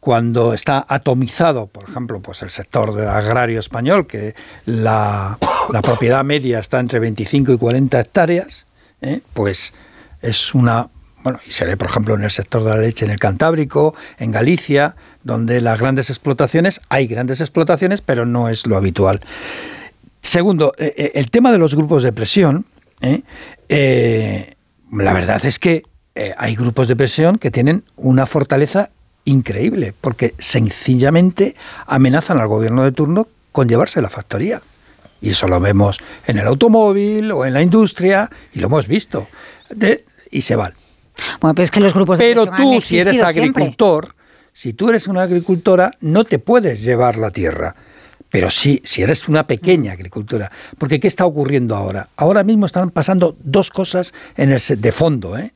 cuando 0.00 0.54
está 0.54 0.84
atomizado, 0.88 1.66
por 1.66 1.88
ejemplo, 1.88 2.20
pues 2.20 2.42
el 2.42 2.50
sector 2.50 2.98
agrario 3.02 3.60
español, 3.60 4.06
que 4.06 4.34
la, 4.64 5.38
propiedad 5.82 6.24
media 6.24 6.58
está 6.58 6.80
entre 6.80 6.98
25 6.98 7.52
y 7.52 7.58
40 7.58 8.00
hectáreas, 8.00 8.66
¿eh? 9.02 9.20
pues 9.34 9.74
es 10.22 10.54
una 10.54 10.88
bueno, 11.22 11.38
y 11.46 11.50
se 11.50 11.66
ve, 11.66 11.76
por 11.76 11.90
ejemplo, 11.90 12.14
en 12.14 12.24
el 12.24 12.30
sector 12.30 12.64
de 12.64 12.70
la 12.70 12.78
leche 12.78 13.04
en 13.04 13.10
el 13.10 13.18
Cantábrico, 13.18 13.94
en 14.18 14.32
Galicia, 14.32 14.96
donde 15.22 15.60
las 15.60 15.78
grandes 15.78 16.08
explotaciones, 16.08 16.80
hay 16.88 17.08
grandes 17.08 17.42
explotaciones, 17.42 18.00
pero 18.00 18.24
no 18.24 18.48
es 18.48 18.66
lo 18.66 18.74
habitual. 18.74 19.20
Segundo, 20.22 20.72
eh, 20.78 20.94
eh, 20.96 21.12
el 21.16 21.30
tema 21.30 21.52
de 21.52 21.58
los 21.58 21.74
grupos 21.74 22.02
de 22.02 22.14
presión, 22.14 22.64
la 24.90 25.12
verdad 25.12 25.44
es 25.44 25.58
que 25.58 25.82
hay 26.38 26.56
grupos 26.56 26.88
de 26.88 26.96
presión 26.96 27.36
que 27.36 27.50
tienen 27.50 27.84
una 27.96 28.24
fortaleza 28.24 28.88
increíble, 29.24 29.94
porque 30.00 30.34
sencillamente 30.38 31.56
amenazan 31.86 32.40
al 32.40 32.48
gobierno 32.48 32.84
de 32.84 32.92
turno 32.92 33.28
con 33.52 33.68
llevarse 33.68 34.00
la 34.00 34.08
factoría. 34.08 34.62
Y 35.20 35.30
eso 35.30 35.46
lo 35.48 35.60
vemos 35.60 35.98
en 36.26 36.38
el 36.38 36.46
automóvil 36.46 37.30
o 37.32 37.44
en 37.44 37.52
la 37.52 37.62
industria, 37.62 38.30
y 38.54 38.58
lo 38.60 38.66
hemos 38.68 38.86
visto. 38.86 39.28
De- 39.68 40.04
y 40.30 40.42
se 40.42 40.56
van. 40.56 40.72
Bueno, 41.40 41.54
pero 41.54 41.64
es 41.64 41.70
que 41.70 41.80
los 41.80 41.92
grupos 41.92 42.18
de 42.18 42.24
Pero 42.24 42.46
tú, 42.46 42.80
si 42.80 42.98
eres 42.98 43.18
siempre. 43.18 43.40
agricultor, 43.42 44.14
si 44.52 44.72
tú 44.72 44.88
eres 44.88 45.06
una 45.08 45.22
agricultora, 45.22 45.92
no 46.00 46.24
te 46.24 46.38
puedes 46.38 46.82
llevar 46.82 47.16
la 47.18 47.30
tierra. 47.30 47.74
Pero 48.30 48.48
sí, 48.50 48.80
si 48.84 49.02
eres 49.02 49.28
una 49.28 49.46
pequeña 49.46 49.92
agricultura. 49.92 50.50
Porque 50.78 51.00
¿qué 51.00 51.08
está 51.08 51.26
ocurriendo 51.26 51.74
ahora? 51.76 52.08
Ahora 52.16 52.44
mismo 52.44 52.64
están 52.64 52.90
pasando 52.90 53.36
dos 53.42 53.70
cosas 53.70 54.14
en 54.36 54.52
el, 54.52 54.60
de 54.80 54.92
fondo, 54.92 55.36
¿eh? 55.36 55.52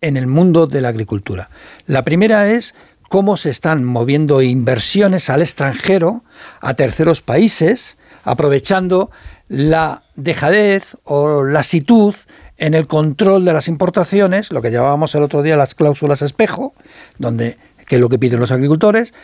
En 0.00 0.16
el 0.16 0.26
mundo 0.26 0.66
de 0.66 0.80
la 0.80 0.88
agricultura. 0.88 1.50
La 1.86 2.02
primera 2.02 2.50
es 2.50 2.74
cómo 3.08 3.36
se 3.36 3.50
están 3.50 3.84
moviendo 3.84 4.42
inversiones 4.42 5.30
al 5.30 5.42
extranjero, 5.42 6.22
a 6.60 6.74
terceros 6.74 7.22
países, 7.22 7.96
aprovechando 8.24 9.10
la 9.48 10.02
dejadez 10.14 10.96
o 11.04 11.42
lasitud 11.44 12.14
en 12.58 12.74
el 12.74 12.86
control 12.86 13.44
de 13.44 13.52
las 13.52 13.68
importaciones, 13.68 14.52
lo 14.52 14.60
que 14.60 14.70
llamábamos 14.70 15.14
el 15.14 15.22
otro 15.22 15.42
día 15.42 15.56
las 15.56 15.74
cláusulas 15.74 16.22
espejo, 16.22 16.74
donde 17.18 17.56
que 17.86 17.96
es 17.96 18.00
lo 18.00 18.08
que 18.08 18.18
piden 18.18 18.38
los 18.38 18.52
agricultores 18.52 19.14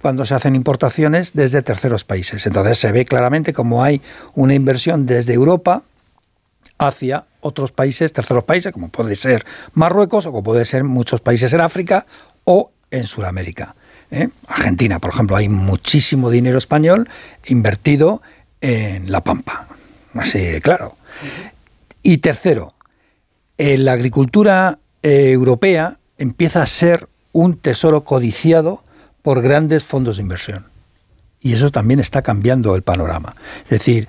cuando 0.00 0.24
se 0.24 0.34
hacen 0.34 0.54
importaciones 0.54 1.32
desde 1.32 1.62
terceros 1.62 2.04
países. 2.04 2.46
Entonces 2.46 2.78
se 2.78 2.92
ve 2.92 3.04
claramente 3.04 3.52
cómo 3.52 3.82
hay 3.82 4.00
una 4.34 4.54
inversión 4.54 5.06
desde 5.06 5.32
Europa 5.32 5.82
hacia 6.78 7.24
otros 7.40 7.72
países, 7.72 8.12
terceros 8.12 8.44
países, 8.44 8.72
como 8.72 8.88
puede 8.88 9.16
ser 9.16 9.44
Marruecos 9.74 10.26
o 10.26 10.30
como 10.30 10.42
puede 10.42 10.64
ser 10.64 10.84
muchos 10.84 11.20
países 11.20 11.52
en 11.52 11.60
África 11.60 12.06
o 12.44 12.70
en 12.90 13.06
Sudamérica. 13.06 13.74
¿eh? 14.10 14.28
Argentina, 14.46 14.98
por 14.98 15.10
ejemplo, 15.10 15.36
hay 15.36 15.48
muchísimo 15.48 16.30
dinero 16.30 16.58
español 16.58 17.08
invertido 17.46 18.22
en 18.60 19.10
la 19.10 19.22
pampa. 19.22 19.68
Así, 20.14 20.60
claro. 20.60 20.96
Y 22.02 22.18
tercero, 22.18 22.74
eh, 23.58 23.78
la 23.78 23.92
agricultura 23.92 24.78
eh, 25.02 25.30
europea 25.30 25.98
empieza 26.18 26.62
a 26.62 26.66
ser 26.66 27.08
un 27.32 27.56
tesoro 27.56 28.04
codiciado 28.04 28.82
por 29.22 29.42
grandes 29.42 29.84
fondos 29.84 30.16
de 30.16 30.22
inversión. 30.22 30.66
Y 31.40 31.52
eso 31.52 31.70
también 31.70 32.00
está 32.00 32.22
cambiando 32.22 32.74
el 32.74 32.82
panorama. 32.82 33.34
Es 33.64 33.70
decir, 33.70 34.08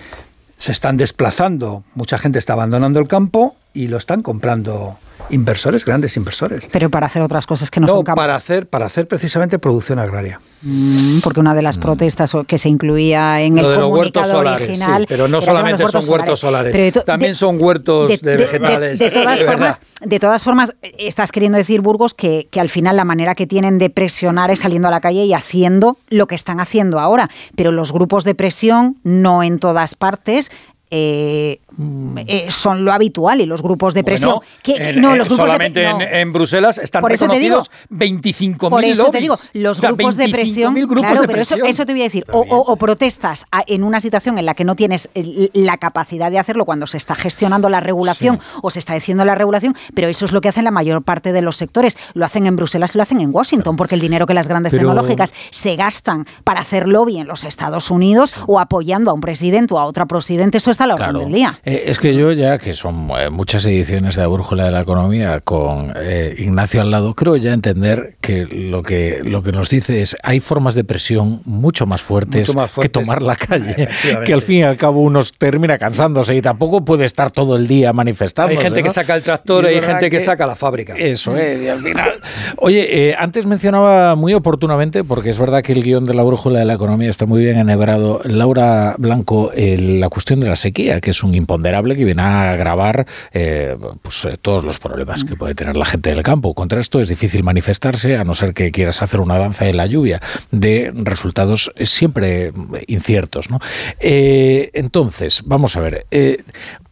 se 0.57 0.71
están 0.71 0.97
desplazando, 0.97 1.83
mucha 1.95 2.17
gente 2.17 2.39
está 2.39 2.53
abandonando 2.53 2.99
el 2.99 3.07
campo 3.07 3.55
y 3.73 3.87
lo 3.87 3.97
están 3.97 4.21
comprando 4.21 4.97
inversores, 5.29 5.85
grandes 5.85 6.15
inversores. 6.17 6.67
Pero 6.71 6.89
para 6.89 7.07
hacer 7.07 7.21
otras 7.21 7.45
cosas 7.47 7.71
que 7.71 7.79
no, 7.79 7.87
No, 7.87 7.93
son 7.95 8.03
capaces. 8.03 8.15
para 8.25 8.35
hacer, 8.35 8.67
para 8.67 8.85
hacer 8.85 9.07
precisamente 9.07 9.59
producción 9.59 9.99
agraria. 9.99 10.39
Mm, 10.61 11.19
Porque 11.19 11.39
una 11.39 11.53
de 11.53 11.61
las 11.61 11.77
protestas 11.77 12.33
o- 12.33 12.43
que 12.43 12.57
se 12.57 12.69
incluía 12.69 13.41
en 13.41 13.55
Lo 13.55 13.61
el 13.61 13.67
de 13.67 13.75
los 13.75 13.83
comunicado 13.89 14.25
huertos 14.25 14.37
solares, 14.39 14.67
original. 14.69 15.01
sí, 15.01 15.05
pero 15.07 15.27
no 15.27 15.41
solamente 15.41 15.87
son 15.87 16.09
huertos 16.09 16.39
solares, 16.39 16.71
Pero 16.73 17.01
también 17.03 17.31
de- 17.31 17.35
son 17.35 17.57
huertos 17.61 18.09
de, 18.21 18.31
de- 18.31 18.37
vegetales. 18.37 18.99
de 18.99 19.11
todas 19.11 19.41
formas, 19.43 19.81
de 20.01 20.19
todas 20.19 20.43
formas, 20.43 20.75
estás 20.97 21.31
queriendo 21.31 21.57
decir, 21.57 21.81
Burgos, 21.81 22.13
que, 22.13 22.47
que 22.49 22.59
al 22.59 22.69
final 22.69 22.95
la 22.95 23.05
manera 23.05 23.35
que 23.35 23.45
tienen 23.47 23.77
de 23.77 23.89
presionar 23.89 24.49
es 24.51 24.59
saliendo 24.59 24.87
a 24.87 24.91
la 24.91 25.01
calle 25.01 25.23
y 25.25 25.33
haciendo 25.33 25.97
lo 26.09 26.27
que 26.27 26.35
están 26.35 26.59
haciendo 26.59 26.99
ahora. 26.99 27.29
Pero 27.55 27.71
los 27.71 27.91
grupos 27.91 28.23
de 28.23 28.33
presión, 28.35 28.97
no 29.03 29.43
en 29.43 29.59
todas 29.59 29.93
partes, 29.95 30.51
eh, 30.91 31.59
eh, 32.27 32.45
son 32.49 32.85
lo 32.85 32.93
habitual 32.93 33.41
y 33.41 33.45
los 33.45 33.61
grupos 33.61 33.93
de 33.93 34.03
presión. 34.03 34.35
Bueno, 34.35 34.45
que, 34.63 34.75
en- 34.89 35.01
no, 35.01 35.11
en- 35.11 35.17
los 35.17 35.27
grupos 35.27 35.45
de 35.45 35.51
solamente 35.51 35.83
en, 35.83 35.97
no. 35.97 36.01
en 36.03 36.33
Bruselas 36.33 36.77
están 36.77 37.01
Por 37.01 37.11
eso 37.11 37.25
reconocidos 37.25 37.69
25.000 37.89 38.69
Por 38.69 38.83
eso 38.83 39.11
te 39.11 39.19
digo, 39.19 39.35
los 39.53 39.77
O 39.77 39.81
sea, 39.81 39.89
grupos 39.91 40.15
de 40.15 40.29
presión, 40.29 40.73
25.000 40.75 40.87
grupos 40.87 41.01
claro, 41.01 41.21
de 41.21 41.27
pero 41.27 41.41
eso, 41.41 41.55
presión. 41.55 41.69
eso 41.69 41.85
te 41.85 41.91
voy 41.93 42.01
a 42.01 42.05
decir, 42.05 42.25
o, 42.31 42.39
o- 42.39 42.71
o 42.71 42.75
protestas 42.77 43.45
a- 43.51 43.63
en 43.67 43.83
una 43.83 43.99
situación 43.99 44.37
en 44.37 44.45
la 44.45 44.53
que 44.53 44.63
no 44.63 44.75
tienes 44.75 45.09
la 45.53 45.77
capacidad 45.77 46.31
de 46.31 46.39
hacerlo 46.39 46.65
cuando 46.65 46.87
se 46.87 46.97
está 46.97 47.15
gestionando 47.15 47.69
la 47.69 47.79
regulación 47.79 48.39
o 48.61 48.71
se 48.71 48.79
está 48.79 48.93
diciendo 48.93 49.25
la 49.25 49.35
regulación, 49.35 49.75
pero 49.93 50.07
eso 50.07 50.25
es 50.25 50.31
lo 50.31 50.41
que 50.41 50.49
hacen 50.49 50.63
la 50.63 50.71
mayor 50.71 51.01
parte 51.03 51.33
de 51.33 51.41
los 51.41 51.55
sectores. 51.57 51.97
Lo 52.13 52.25
hacen 52.25 52.45
en 52.45 52.55
Bruselas 52.55 52.95
y 52.95 52.97
lo 52.97 53.03
hacen 53.03 53.19
en 53.21 53.29
Washington, 53.33 53.75
porque 53.75 53.95
el 53.95 54.01
dinero 54.01 54.25
que 54.27 54.33
las 54.33 54.47
grandes 54.47 54.71
Pero- 54.71 54.89
tecnológicas 54.89 55.33
se 55.51 55.75
gastan 55.75 56.25
para 56.43 56.61
hacer 56.61 56.87
lobby 56.87 57.17
en 57.17 57.27
los 57.27 57.43
Estados 57.43 57.91
Unidos 57.91 58.33
o 58.47 58.59
apoyando 58.59 59.11
a 59.11 59.13
un 59.13 59.21
presidente 59.21 59.73
o 59.73 59.79
a 59.79 59.85
otra 59.85 60.05
presidente, 60.05 60.57
eso 60.57 60.71
está 60.75 60.85
la 60.87 60.95
orden 60.95 61.17
del 61.17 61.31
día. 61.31 61.59
Eh, 61.63 61.85
es 61.87 61.99
que 61.99 62.13
yo 62.13 62.31
ya, 62.31 62.57
que 62.57 62.73
son 62.73 63.09
eh, 63.17 63.29
muchas 63.29 63.65
ediciones 63.65 64.15
de 64.15 64.21
la 64.21 64.27
Brújula 64.27 64.65
de 64.65 64.71
la 64.71 64.81
Economía 64.81 65.39
con 65.41 65.93
eh, 65.95 66.35
Ignacio 66.37 66.81
al 66.81 66.91
lado, 66.91 67.13
creo 67.15 67.37
ya 67.37 67.53
entender 67.53 68.15
que 68.21 68.45
lo 68.45 68.83
que 68.83 69.21
lo 69.23 69.41
que 69.41 69.51
nos 69.51 69.69
dice 69.69 70.01
es 70.01 70.15
hay 70.23 70.39
formas 70.39 70.75
de 70.75 70.83
presión 70.83 71.41
mucho 71.45 71.85
más 71.85 72.01
fuertes, 72.01 72.47
Mucho 72.47 72.59
más 72.59 72.69
que 72.69 72.75
fuertes. 72.75 72.91
tomar 72.91 73.23
la 73.23 73.35
calle, 73.35 73.87
que 74.25 74.33
al 74.33 74.41
fin 74.41 74.57
y 74.57 74.63
al 74.63 74.77
cabo 74.77 75.01
uno 75.01 75.21
termina 75.37 75.77
cansándose 75.77 76.35
y 76.35 76.41
tampoco 76.41 76.83
puede 76.83 77.05
estar 77.05 77.31
todo 77.31 77.55
el 77.55 77.67
día 77.67 77.93
manifestando. 77.93 78.51
Hay 78.51 78.57
gente 78.57 78.83
que 78.83 78.89
saca 78.89 79.15
el 79.15 79.23
tractor 79.23 79.65
y 79.65 79.67
hay 79.67 79.81
gente 79.81 80.09
que 80.09 80.19
saca 80.19 80.45
la 80.45 80.55
fábrica. 80.55 80.95
Eso 80.97 81.35
es, 81.37 81.61
y 81.61 81.67
al 81.67 81.79
final. 81.79 82.13
Oye, 82.57 83.09
eh, 83.09 83.15
antes 83.17 83.45
mencionaba 83.45 84.15
muy 84.15 84.33
oportunamente, 84.33 85.03
porque 85.03 85.29
es 85.29 85.39
verdad 85.39 85.61
que 85.61 85.73
el 85.73 85.83
guion 85.83 86.03
de 86.03 86.13
la 86.13 86.23
brújula 86.23 86.59
de 86.59 86.65
la 86.65 86.73
economía 86.73 87.09
está 87.09 87.25
muy 87.25 87.41
bien 87.41 87.57
enhebrado, 87.57 88.21
Laura 88.25 88.95
Blanco, 88.97 89.51
eh, 89.55 89.77
la 89.77 90.09
cuestión 90.09 90.39
de 90.39 90.47
la 90.49 90.55
sequía, 90.65 90.99
que 90.99 91.11
es 91.11 91.23
un 91.23 91.35
imponderable 91.35 91.95
que 91.95 92.05
viene 92.05 92.23
a 92.23 92.51
agravar 92.53 93.05
eh, 93.33 93.77
pues, 94.01 94.25
eh, 94.25 94.37
todos 94.41 94.63
los 94.63 94.79
problemas 94.79 95.23
que 95.23 95.35
puede 95.35 95.53
tener 95.53 95.77
la 95.77 95.85
gente 95.85 96.09
del 96.09 96.23
campo. 96.23 96.53
Contra 96.55 96.81
esto 96.81 96.99
es 96.99 97.07
difícil 97.07 97.43
manifestarse, 97.43 98.17
a 98.17 98.23
no 98.23 98.33
ser 98.33 98.53
que 98.53 98.71
quieras 98.71 99.01
hacer 99.03 99.19
una 99.19 99.37
danza 99.37 99.65
en 99.65 99.77
la 99.77 99.85
lluvia, 99.85 100.21
de 100.51 100.91
resultados 100.95 101.71
siempre 101.77 102.51
inciertos. 102.87 103.47
Eh, 103.99 104.71
entonces, 104.73 105.43
vamos 105.45 105.75
a 105.77 105.81
ver. 105.81 106.05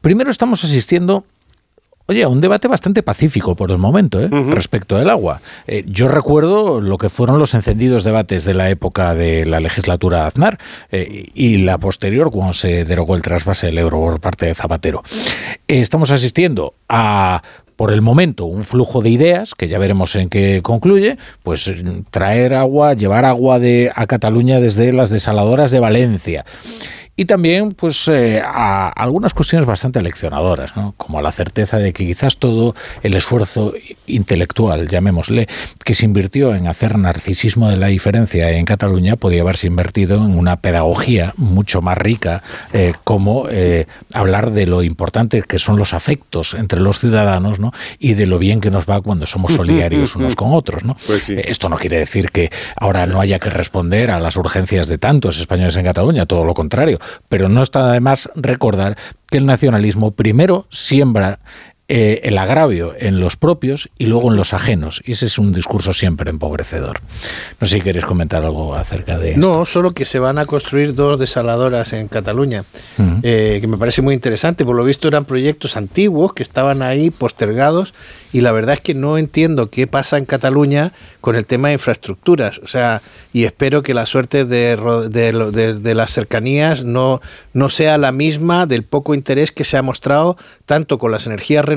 primero 0.02 0.30
estamos 0.30 0.64
asistiendo 0.64 1.26
Oye, 2.06 2.26
un 2.26 2.42
debate 2.42 2.68
bastante 2.68 3.02
pacífico 3.02 3.56
por 3.56 3.72
el 3.72 3.78
momento 3.78 4.20
¿eh? 4.22 4.28
respecto 4.50 4.98
del 4.98 5.10
agua. 5.10 5.40
Eh, 5.68 5.86
yo 5.88 6.10
recuerdo 6.10 6.82
lo 6.82 6.98
que 6.98 7.08
fueron 7.08 7.40
los 7.40 7.54
encendidos 7.54 8.04
debates 8.04 8.44
de 8.44 8.54
la 8.54 8.70
época 8.70 9.16
de 9.16 9.46
la 9.46 9.62
legislatura 9.62 10.28
Aznar 10.28 10.60
eh, 10.92 11.30
y 11.34 11.58
la 11.60 11.78
posterior 11.78 12.30
cuando 12.30 12.52
se 12.52 12.84
derogó 12.84 13.16
el 13.16 13.22
trasvase 13.22 13.68
del 13.68 13.78
euro 13.78 14.02
por 14.02 14.20
parte 14.20 14.48
de 14.48 14.54
Zapatero. 14.54 15.02
Estamos 15.70 16.12
asistiendo 16.12 16.74
a 16.90 17.42
por 17.78 17.92
el 17.92 18.02
momento 18.02 18.46
un 18.46 18.64
flujo 18.64 19.02
de 19.02 19.10
ideas, 19.10 19.56
que 19.56 19.68
ya 19.68 19.80
veremos 19.80 20.16
en 20.16 20.30
qué 20.30 20.62
concluye, 20.62 21.18
pues 21.42 21.72
traer 22.12 22.54
agua, 22.54 22.94
llevar 22.94 23.26
agua 23.26 23.60
de, 23.60 23.92
a 23.96 24.08
Cataluña 24.08 24.60
desde 24.60 24.94
las 24.94 25.10
desaladoras 25.10 25.72
de 25.72 25.80
Valencia. 25.80 26.46
Y 27.16 27.26
también, 27.26 27.74
pues, 27.74 28.08
eh, 28.08 28.42
a 28.44 28.90
algunas 28.90 29.36
cuestiones 29.36 29.68
bastante 29.68 30.02
leccionadoras, 30.02 30.76
¿no? 30.76 30.96
como 30.98 31.22
la 31.22 31.32
certeza 31.32 31.78
de 31.78 31.94
que 31.94 32.08
quizás 32.08 32.38
todo 32.38 32.74
el 33.04 33.14
esfuerzo 33.14 33.74
intelectual, 34.08 34.88
llamémosle, 34.88 35.48
que 35.86 35.94
se 35.94 36.06
invirtió 36.06 36.56
en 36.56 36.66
hacer 36.66 36.98
narcisismo 36.98 37.70
de 37.70 37.78
la 37.78 37.88
diferencia 37.88 38.50
en 38.50 38.66
Cataluña, 38.66 39.16
podía 39.16 39.42
haberse 39.42 39.68
invertido 39.68 40.18
en 40.18 40.36
una 40.36 40.56
pedagogía 40.56 41.34
mucho 41.38 41.84
más 41.84 42.00
rica, 42.00 42.42
eh, 42.74 42.94
como 43.04 43.46
eh, 43.48 43.86
hablar 44.12 44.50
de 44.50 44.66
lo 44.66 44.82
importante 44.82 45.44
que 45.44 45.60
son 45.60 45.78
los 45.78 45.94
afectos 45.94 46.56
entre 46.56 46.80
los 46.80 47.00
ciudadanos, 47.00 47.60
¿no? 47.60 47.74
y 48.00 48.16
de 48.16 48.26
lo 48.26 48.40
bien 48.40 48.60
que 48.60 48.72
nos 48.72 48.86
va 48.86 49.02
cuando 49.02 49.28
somos 49.28 49.54
solidarios 49.54 50.16
unos 50.16 50.36
con 50.36 50.52
otros. 50.52 50.84
¿no? 50.84 50.98
Eh, 51.30 51.46
Esto 51.48 51.70
no 51.70 51.78
quiere 51.78 52.00
decir 52.00 52.32
que 52.32 52.50
ahora 52.76 53.06
no 53.06 53.22
haya 53.22 53.38
que 53.38 53.52
responder 53.52 54.10
a 54.10 54.20
las 54.20 54.36
urgencias 54.36 54.88
de 54.88 54.98
tantos 54.98 55.38
españoles 55.38 55.76
en 55.78 55.86
Cataluña, 55.86 56.26
todo 56.26 56.44
lo 56.44 56.56
contrario, 56.56 56.98
pero 57.30 57.50
no 57.50 57.62
está 57.62 57.92
de 57.92 58.00
más 58.00 58.30
recordar 58.36 58.98
que 59.30 59.38
el 59.38 59.46
nacionalismo 59.46 60.12
primero 60.12 60.68
siembra 60.70 61.40
eh, 61.90 62.22
el 62.24 62.38
agravio 62.38 62.94
en 62.98 63.20
los 63.20 63.36
propios 63.36 63.90
y 63.98 64.06
luego 64.06 64.32
en 64.32 64.38
los 64.38 64.54
ajenos. 64.54 65.02
Y 65.06 65.12
ese 65.12 65.26
es 65.26 65.38
un 65.38 65.52
discurso 65.52 65.92
siempre 65.92 66.30
empobrecedor. 66.30 67.02
No 67.60 67.68
sé 67.68 67.76
si 67.76 67.82
queréis 67.82 68.06
comentar 68.06 68.42
algo 68.44 68.74
acerca 68.74 69.18
de 69.18 69.32
esto. 69.32 69.42
No, 69.42 69.66
solo 69.66 69.92
que 69.92 70.06
se 70.06 70.18
van 70.20 70.38
a 70.38 70.46
construir 70.46 70.96
dos 70.96 71.20
desaladoras 71.20 71.92
en 71.94 72.08
Cataluña, 72.08 72.64
Ujú. 72.98 73.20
eh, 73.24 73.58
que 73.60 73.68
me 73.68 73.78
parece 73.78 74.02
muy 74.02 74.14
interesante. 74.14 74.64
Por 74.64 74.76
lo 74.78 74.86
visto 74.86 75.08
eran 75.10 75.26
proyectos 75.26 75.76
antiguos 75.76 76.34
que 76.34 76.42
estaban 76.44 76.82
ahí 76.82 77.12
postergados 77.12 77.94
y 78.32 78.42
la 78.42 78.54
verdad 78.54 78.76
es 78.76 78.82
que 78.82 78.94
no 78.96 79.18
entiendo 79.18 79.70
qué 79.70 79.86
pasa 79.86 80.18
en 80.18 80.26
Cataluña 80.26 80.94
con 81.20 81.36
el 81.36 81.46
tema 81.46 81.68
de 81.68 81.74
infraestructuras. 81.76 82.60
O 82.64 82.68
sea, 82.68 83.02
y 83.34 83.44
espero 83.44 83.84
que 83.84 83.94
la 83.94 84.06
suerte 84.06 84.46
de, 84.46 84.78
de 85.10 85.34
de- 85.52 85.74
de 85.74 85.96
las 85.96 86.12
cercanías 86.12 86.84
no, 86.84 87.22
no 87.54 87.68
sea 87.70 87.98
la 87.98 88.12
misma 88.14 88.66
del 88.68 88.84
poco 88.84 89.14
interés 89.14 89.52
que 89.52 89.64
se 89.66 89.78
ha 89.78 89.82
mostrado 89.82 90.38
tanto 90.66 90.98
con 90.98 91.12
las 91.12 91.28
energías 91.28 91.66
renovables 91.66 91.73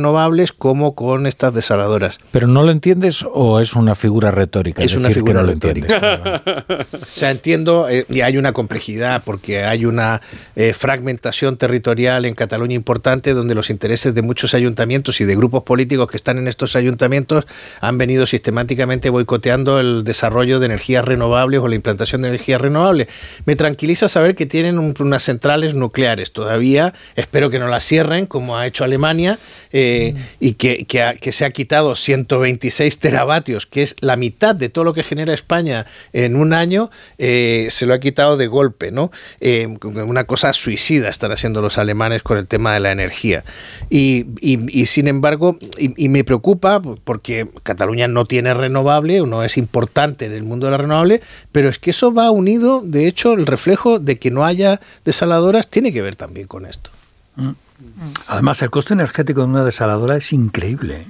como 0.56 0.94
con 0.94 1.26
estas 1.26 1.54
desaladoras. 1.54 2.18
¿Pero 2.32 2.46
no 2.46 2.62
lo 2.62 2.70
entiendes 2.70 3.24
o 3.32 3.60
es 3.60 3.74
una 3.74 3.94
figura 3.94 4.30
retórica? 4.30 4.82
Es 4.82 4.94
una 4.96 5.08
decir 5.08 5.22
que 5.24 5.30
figura 5.30 5.40
no 5.42 5.46
lo 5.46 5.52
retórica. 5.52 5.94
entiendes? 5.94 6.86
O 7.16 7.18
sea, 7.18 7.30
entiendo, 7.30 7.88
eh, 7.88 8.04
y 8.10 8.20
hay 8.20 8.36
una 8.36 8.52
complejidad 8.52 9.22
porque 9.24 9.64
hay 9.64 9.86
una 9.86 10.20
eh, 10.54 10.72
fragmentación 10.74 11.56
territorial 11.56 12.24
en 12.26 12.34
Cataluña 12.34 12.74
importante 12.74 13.32
donde 13.34 13.54
los 13.54 13.70
intereses 13.70 14.14
de 14.14 14.22
muchos 14.22 14.54
ayuntamientos 14.54 15.20
y 15.20 15.24
de 15.24 15.34
grupos 15.36 15.62
políticos 15.62 16.10
que 16.10 16.16
están 16.16 16.38
en 16.38 16.48
estos 16.48 16.76
ayuntamientos 16.76 17.46
han 17.80 17.96
venido 17.98 18.26
sistemáticamente 18.26 19.08
boicoteando 19.10 19.80
el 19.80 20.04
desarrollo 20.04 20.60
de 20.60 20.66
energías 20.66 21.04
renovables 21.04 21.60
o 21.60 21.68
la 21.68 21.74
implantación 21.74 22.22
de 22.22 22.28
energías 22.28 22.60
renovables. 22.60 23.08
Me 23.44 23.56
tranquiliza 23.56 24.08
saber 24.08 24.34
que 24.34 24.46
tienen 24.46 24.78
un- 24.78 24.94
unas 24.98 25.22
centrales 25.22 25.74
nucleares 25.74 26.32
todavía, 26.32 26.92
espero 27.14 27.48
que 27.50 27.58
no 27.58 27.68
las 27.68 27.84
cierren 27.84 28.26
como 28.26 28.56
ha 28.58 28.66
hecho 28.66 28.84
Alemania 28.84 29.38
eh, 29.72 29.85
y 30.40 30.52
que, 30.52 30.84
que 30.86 31.32
se 31.32 31.44
ha 31.44 31.50
quitado 31.50 31.94
126 31.94 32.98
teravatios, 32.98 33.66
que 33.66 33.82
es 33.82 33.96
la 34.00 34.16
mitad 34.16 34.54
de 34.54 34.68
todo 34.68 34.84
lo 34.84 34.92
que 34.94 35.02
genera 35.02 35.32
España 35.34 35.86
en 36.12 36.36
un 36.36 36.52
año, 36.52 36.90
eh, 37.18 37.66
se 37.70 37.86
lo 37.86 37.94
ha 37.94 38.00
quitado 38.00 38.36
de 38.36 38.46
golpe, 38.46 38.90
¿no? 38.90 39.10
Eh, 39.40 39.66
una 39.82 40.24
cosa 40.24 40.52
suicida 40.52 41.08
están 41.08 41.32
haciendo 41.32 41.60
los 41.62 41.78
alemanes 41.78 42.22
con 42.22 42.38
el 42.38 42.46
tema 42.46 42.74
de 42.74 42.80
la 42.80 42.92
energía. 42.92 43.44
Y, 43.90 44.26
y- 44.40 44.86
sin 44.86 45.08
embargo, 45.08 45.58
y, 45.78 45.92
y 46.04 46.08
me 46.08 46.22
preocupa 46.24 46.80
porque 46.80 47.48
Cataluña 47.62 48.08
no 48.08 48.24
tiene 48.26 48.54
renovable, 48.54 49.20
no 49.20 49.42
es 49.42 49.56
importante 49.56 50.24
en 50.26 50.32
el 50.32 50.44
mundo 50.44 50.66
de 50.66 50.70
la 50.72 50.76
renovable, 50.78 51.20
pero 51.52 51.68
es 51.68 51.78
que 51.78 51.90
eso 51.90 52.12
va 52.12 52.30
unido, 52.30 52.82
de 52.84 53.06
hecho, 53.08 53.32
el 53.34 53.46
reflejo 53.46 53.98
de 53.98 54.16
que 54.16 54.30
no 54.30 54.44
haya 54.44 54.80
desaladoras 55.04 55.68
tiene 55.68 55.92
que 55.92 56.02
ver 56.02 56.16
también 56.16 56.46
con 56.46 56.66
esto. 56.66 56.90
Mm. 57.36 57.50
Además, 58.26 58.62
el 58.62 58.70
coste 58.70 58.94
energético 58.94 59.40
de 59.42 59.46
una 59.48 59.64
desaladora 59.64 60.16
es 60.16 60.32
increíble. 60.32 61.06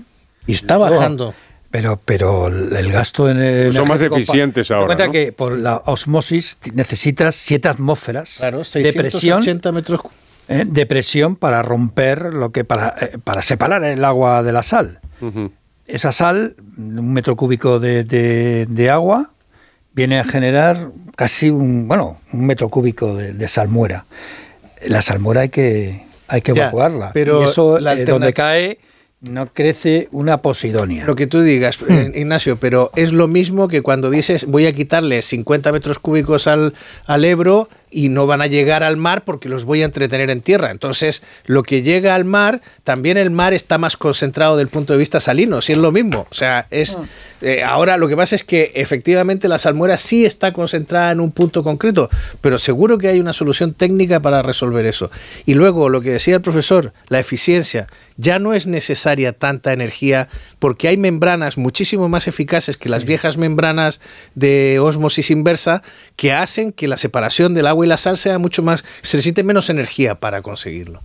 Y 0.46 0.52
está 0.54 0.76
bajando. 0.76 1.34
Pero, 1.70 2.00
pero 2.02 2.46
el 2.48 2.92
gasto 2.92 3.28
en 3.28 3.38
el 3.42 3.74
Son 3.74 3.88
más 3.88 4.00
eficientes 4.00 4.68
Ten 4.68 4.76
ahora, 4.76 4.86
cuenta 4.86 5.06
¿no? 5.06 5.12
que 5.12 5.32
por 5.32 5.58
la 5.58 5.82
osmosis 5.86 6.58
necesitas 6.72 7.34
siete 7.34 7.68
atmósferas 7.68 8.36
Claro, 8.38 8.58
de 8.58 8.92
presión 8.92 9.42
680 9.42 9.72
metros 9.72 10.00
¿eh? 10.48 10.64
de 10.66 10.86
presión 10.86 11.34
para 11.36 11.62
romper 11.62 12.32
lo 12.32 12.50
que 12.52 12.64
para, 12.64 12.94
eh, 13.00 13.18
para 13.22 13.42
separar 13.42 13.82
el 13.84 14.04
agua 14.04 14.42
de 14.44 14.52
la 14.52 14.62
sal. 14.62 15.00
Esa 15.86 16.12
sal, 16.12 16.54
un 16.78 17.12
metro 17.12 17.36
cúbico 17.36 17.78
de, 17.80 18.04
de- 18.04 18.66
de 18.70 18.90
agua, 18.90 19.32
viene 19.92 20.18
a 20.20 20.24
generar 20.24 20.90
casi 21.16 21.50
un 21.50 21.88
bueno 21.88 22.20
un 22.32 22.46
metro 22.46 22.68
cúbico 22.68 23.14
de, 23.16 23.32
de 23.34 23.48
salmuera. 23.48 24.04
La 24.86 25.02
salmuera 25.02 25.42
hay 25.42 25.48
que 25.48 26.05
hay 26.28 26.40
que 26.42 26.54
Ya, 26.54 26.62
evacuarla. 26.64 27.10
pero 27.12 27.42
y 27.42 27.44
eso 27.44 27.78
la 27.78 27.94
eh, 27.94 28.04
donde 28.04 28.32
cae 28.32 28.78
no 29.20 29.52
crece 29.52 30.08
una 30.12 30.42
posidonia. 30.42 31.04
Lo 31.06 31.16
que 31.16 31.26
tú 31.26 31.40
digas, 31.40 31.78
eh, 31.88 32.12
Ignacio, 32.14 32.58
pero 32.58 32.90
es 32.96 33.12
lo 33.12 33.26
mismo 33.28 33.66
que 33.66 33.80
cuando 33.82 34.10
dices 34.10 34.44
voy 34.46 34.66
a 34.66 34.72
quitarle 34.72 35.22
50 35.22 35.72
metros 35.72 35.98
cúbicos 35.98 36.46
al, 36.46 36.74
al 37.06 37.24
Ebro 37.24 37.68
y 37.96 38.10
no 38.10 38.26
van 38.26 38.42
a 38.42 38.46
llegar 38.46 38.82
al 38.82 38.98
mar 38.98 39.24
porque 39.24 39.48
los 39.48 39.64
voy 39.64 39.80
a 39.80 39.86
entretener 39.86 40.28
en 40.28 40.42
tierra. 40.42 40.70
Entonces, 40.70 41.22
lo 41.46 41.62
que 41.62 41.80
llega 41.80 42.14
al 42.14 42.26
mar, 42.26 42.60
también 42.84 43.16
el 43.16 43.30
mar 43.30 43.54
está 43.54 43.78
más 43.78 43.96
concentrado 43.96 44.58
del 44.58 44.68
punto 44.68 44.92
de 44.92 44.98
vista 44.98 45.18
salino, 45.18 45.62
si 45.62 45.72
es 45.72 45.78
lo 45.78 45.92
mismo. 45.92 46.26
O 46.30 46.34
sea, 46.34 46.66
es 46.70 46.98
eh, 47.40 47.62
ahora 47.62 47.96
lo 47.96 48.06
que 48.06 48.14
pasa 48.14 48.36
es 48.36 48.44
que 48.44 48.70
efectivamente 48.74 49.48
la 49.48 49.56
salmuera 49.56 49.96
sí 49.96 50.26
está 50.26 50.52
concentrada 50.52 51.10
en 51.10 51.20
un 51.20 51.32
punto 51.32 51.62
concreto, 51.62 52.10
pero 52.42 52.58
seguro 52.58 52.98
que 52.98 53.08
hay 53.08 53.18
una 53.18 53.32
solución 53.32 53.72
técnica 53.72 54.20
para 54.20 54.42
resolver 54.42 54.84
eso. 54.84 55.10
Y 55.46 55.54
luego, 55.54 55.88
lo 55.88 56.02
que 56.02 56.10
decía 56.10 56.34
el 56.34 56.42
profesor, 56.42 56.92
la 57.08 57.18
eficiencia. 57.18 57.86
Ya 58.18 58.38
no 58.38 58.54
es 58.54 58.66
necesaria 58.66 59.32
tanta 59.32 59.74
energía 59.74 60.28
porque 60.58 60.88
hay 60.88 60.96
membranas 60.96 61.58
muchísimo 61.58 62.08
más 62.08 62.28
eficaces 62.28 62.78
que 62.78 62.88
las 62.88 63.04
viejas 63.04 63.36
membranas 63.36 64.00
de 64.34 64.78
osmosis 64.80 65.30
inversa 65.30 65.82
que 66.16 66.32
hacen 66.32 66.72
que 66.72 66.88
la 66.88 66.96
separación 66.96 67.52
del 67.52 67.66
agua 67.66 67.85
y 67.86 67.88
la 67.88 67.96
sal 67.96 68.18
sea 68.18 68.38
mucho 68.38 68.62
más, 68.62 68.84
se 69.02 69.16
necesite 69.16 69.42
menos 69.42 69.70
energía 69.70 70.16
para 70.16 70.42
conseguirlo. 70.42 71.00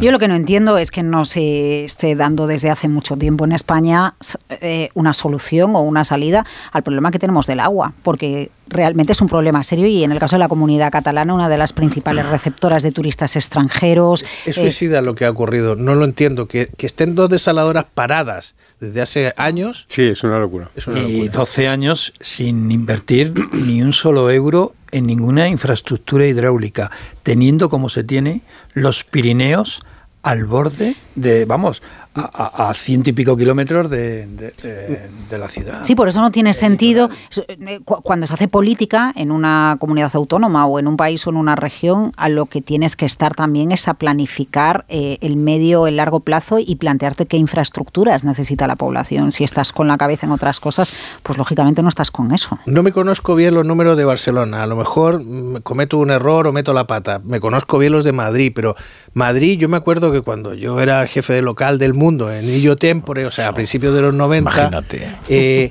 Yo 0.00 0.10
lo 0.10 0.18
que 0.18 0.28
no 0.28 0.34
entiendo 0.34 0.76
es 0.76 0.90
que 0.90 1.02
no 1.02 1.24
se 1.24 1.84
esté 1.84 2.14
dando 2.14 2.46
desde 2.46 2.70
hace 2.70 2.88
mucho 2.88 3.16
tiempo 3.16 3.44
en 3.44 3.52
España 3.52 4.14
eh, 4.50 4.90
una 4.94 5.14
solución 5.14 5.76
o 5.76 5.80
una 5.80 6.04
salida 6.04 6.44
al 6.72 6.82
problema 6.82 7.10
que 7.10 7.18
tenemos 7.18 7.46
del 7.46 7.60
agua, 7.60 7.94
porque 8.02 8.50
realmente 8.66 9.12
es 9.12 9.20
un 9.20 9.28
problema 9.28 9.62
serio 9.62 9.86
y 9.86 10.04
en 10.04 10.12
el 10.12 10.18
caso 10.18 10.36
de 10.36 10.40
la 10.40 10.48
comunidad 10.48 10.90
catalana, 10.90 11.34
una 11.34 11.48
de 11.48 11.58
las 11.58 11.72
principales 11.72 12.26
receptoras 12.28 12.82
de 12.82 12.92
turistas 12.92 13.36
extranjeros. 13.36 14.24
Es 14.44 14.58
eh, 14.58 14.62
suicida 14.62 15.00
lo 15.00 15.14
que 15.14 15.24
ha 15.24 15.30
ocurrido, 15.30 15.76
no 15.76 15.94
lo 15.94 16.04
entiendo. 16.04 16.48
Que, 16.48 16.68
que 16.76 16.86
estén 16.86 17.14
dos 17.14 17.28
desaladoras 17.30 17.86
paradas 17.94 18.56
desde 18.80 19.00
hace 19.02 19.34
años. 19.36 19.86
Sí, 19.88 20.02
es 20.02 20.24
una 20.24 20.38
locura. 20.38 20.70
Es 20.74 20.88
una 20.88 21.00
y 21.00 21.12
locura. 21.12 21.38
12 21.38 21.68
años 21.68 22.12
sin 22.20 22.70
invertir 22.70 23.34
ni 23.52 23.82
un 23.82 23.92
solo 23.92 24.30
euro 24.30 24.74
en 24.94 25.06
ninguna 25.06 25.48
infraestructura 25.48 26.24
hidráulica, 26.24 26.90
teniendo 27.24 27.68
como 27.68 27.88
se 27.88 28.04
tiene 28.04 28.42
los 28.74 29.02
Pirineos 29.02 29.82
al 30.22 30.44
borde 30.44 30.94
de, 31.16 31.44
vamos, 31.44 31.82
a, 32.14 32.68
a 32.70 32.74
ciento 32.74 33.10
y 33.10 33.12
pico 33.12 33.36
kilómetros 33.36 33.90
de, 33.90 34.26
de- 34.26 34.52
de- 34.62 35.08
de 35.30 35.38
la 35.38 35.48
ciudad. 35.48 35.80
Sí, 35.82 35.94
por 35.94 36.08
eso 36.08 36.20
no 36.20 36.30
tiene 36.30 36.52
sentido 36.54 37.10
eh, 37.48 37.80
cu- 37.84 38.02
cuando 38.02 38.26
se 38.26 38.34
hace 38.34 38.48
política 38.48 39.12
en 39.16 39.30
una 39.32 39.76
comunidad 39.80 40.10
autónoma 40.14 40.66
o 40.66 40.78
en 40.78 40.86
un 40.86 40.96
país 40.96 41.26
o 41.26 41.30
en 41.30 41.36
una 41.36 41.56
región, 41.56 42.12
a 42.16 42.28
lo 42.28 42.46
que 42.46 42.60
tienes 42.62 42.94
que 42.96 43.04
estar 43.06 43.34
también 43.34 43.72
es 43.72 43.88
a 43.88 43.94
planificar 43.94 44.84
eh, 44.88 45.18
el 45.22 45.36
medio, 45.36 45.86
el 45.86 45.96
largo 45.96 46.20
plazo 46.20 46.58
y 46.58 46.76
plantearte 46.76 47.26
qué 47.26 47.36
infraestructuras 47.36 48.22
necesita 48.24 48.66
la 48.66 48.76
población. 48.76 49.32
Si 49.32 49.42
estás 49.44 49.72
con 49.72 49.88
la 49.88 49.96
cabeza 49.98 50.26
en 50.26 50.32
otras 50.32 50.60
cosas, 50.60 50.92
pues 51.22 51.38
lógicamente 51.38 51.82
no 51.82 51.88
estás 51.88 52.10
con 52.10 52.32
eso. 52.32 52.58
No 52.66 52.82
me 52.82 52.92
conozco 52.92 53.34
bien 53.34 53.54
los 53.54 53.66
números 53.66 53.96
de 53.96 54.04
Barcelona. 54.04 54.62
A 54.62 54.66
lo 54.66 54.76
mejor 54.76 55.22
mm, 55.24 55.62
cometo 55.62 55.98
un 55.98 56.10
error 56.10 56.46
o 56.46 56.52
meto 56.52 56.72
la 56.72 56.86
pata. 56.86 57.20
Me 57.24 57.40
conozco 57.40 57.78
bien 57.78 57.92
los 57.92 58.04
de 58.04 58.12
Madrid, 58.12 58.52
pero 58.54 58.76
Madrid, 59.14 59.58
yo 59.58 59.68
me 59.68 59.76
acuerdo 59.76 60.12
que 60.12 60.20
cuando 60.20 60.54
yo 60.54 60.80
era 60.80 61.06
jefe 61.06 61.32
de 61.32 61.42
local 61.42 61.78
del 61.78 61.94
mundo 61.94 62.03
en 62.10 62.48
Illo 62.48 62.76
Tempore, 62.76 63.26
o 63.26 63.30
sea, 63.30 63.48
a 63.48 63.54
principios 63.54 63.94
de 63.94 64.02
los 64.02 64.14
90, 64.14 64.50
Imagínate. 64.50 65.08
eh, 65.28 65.70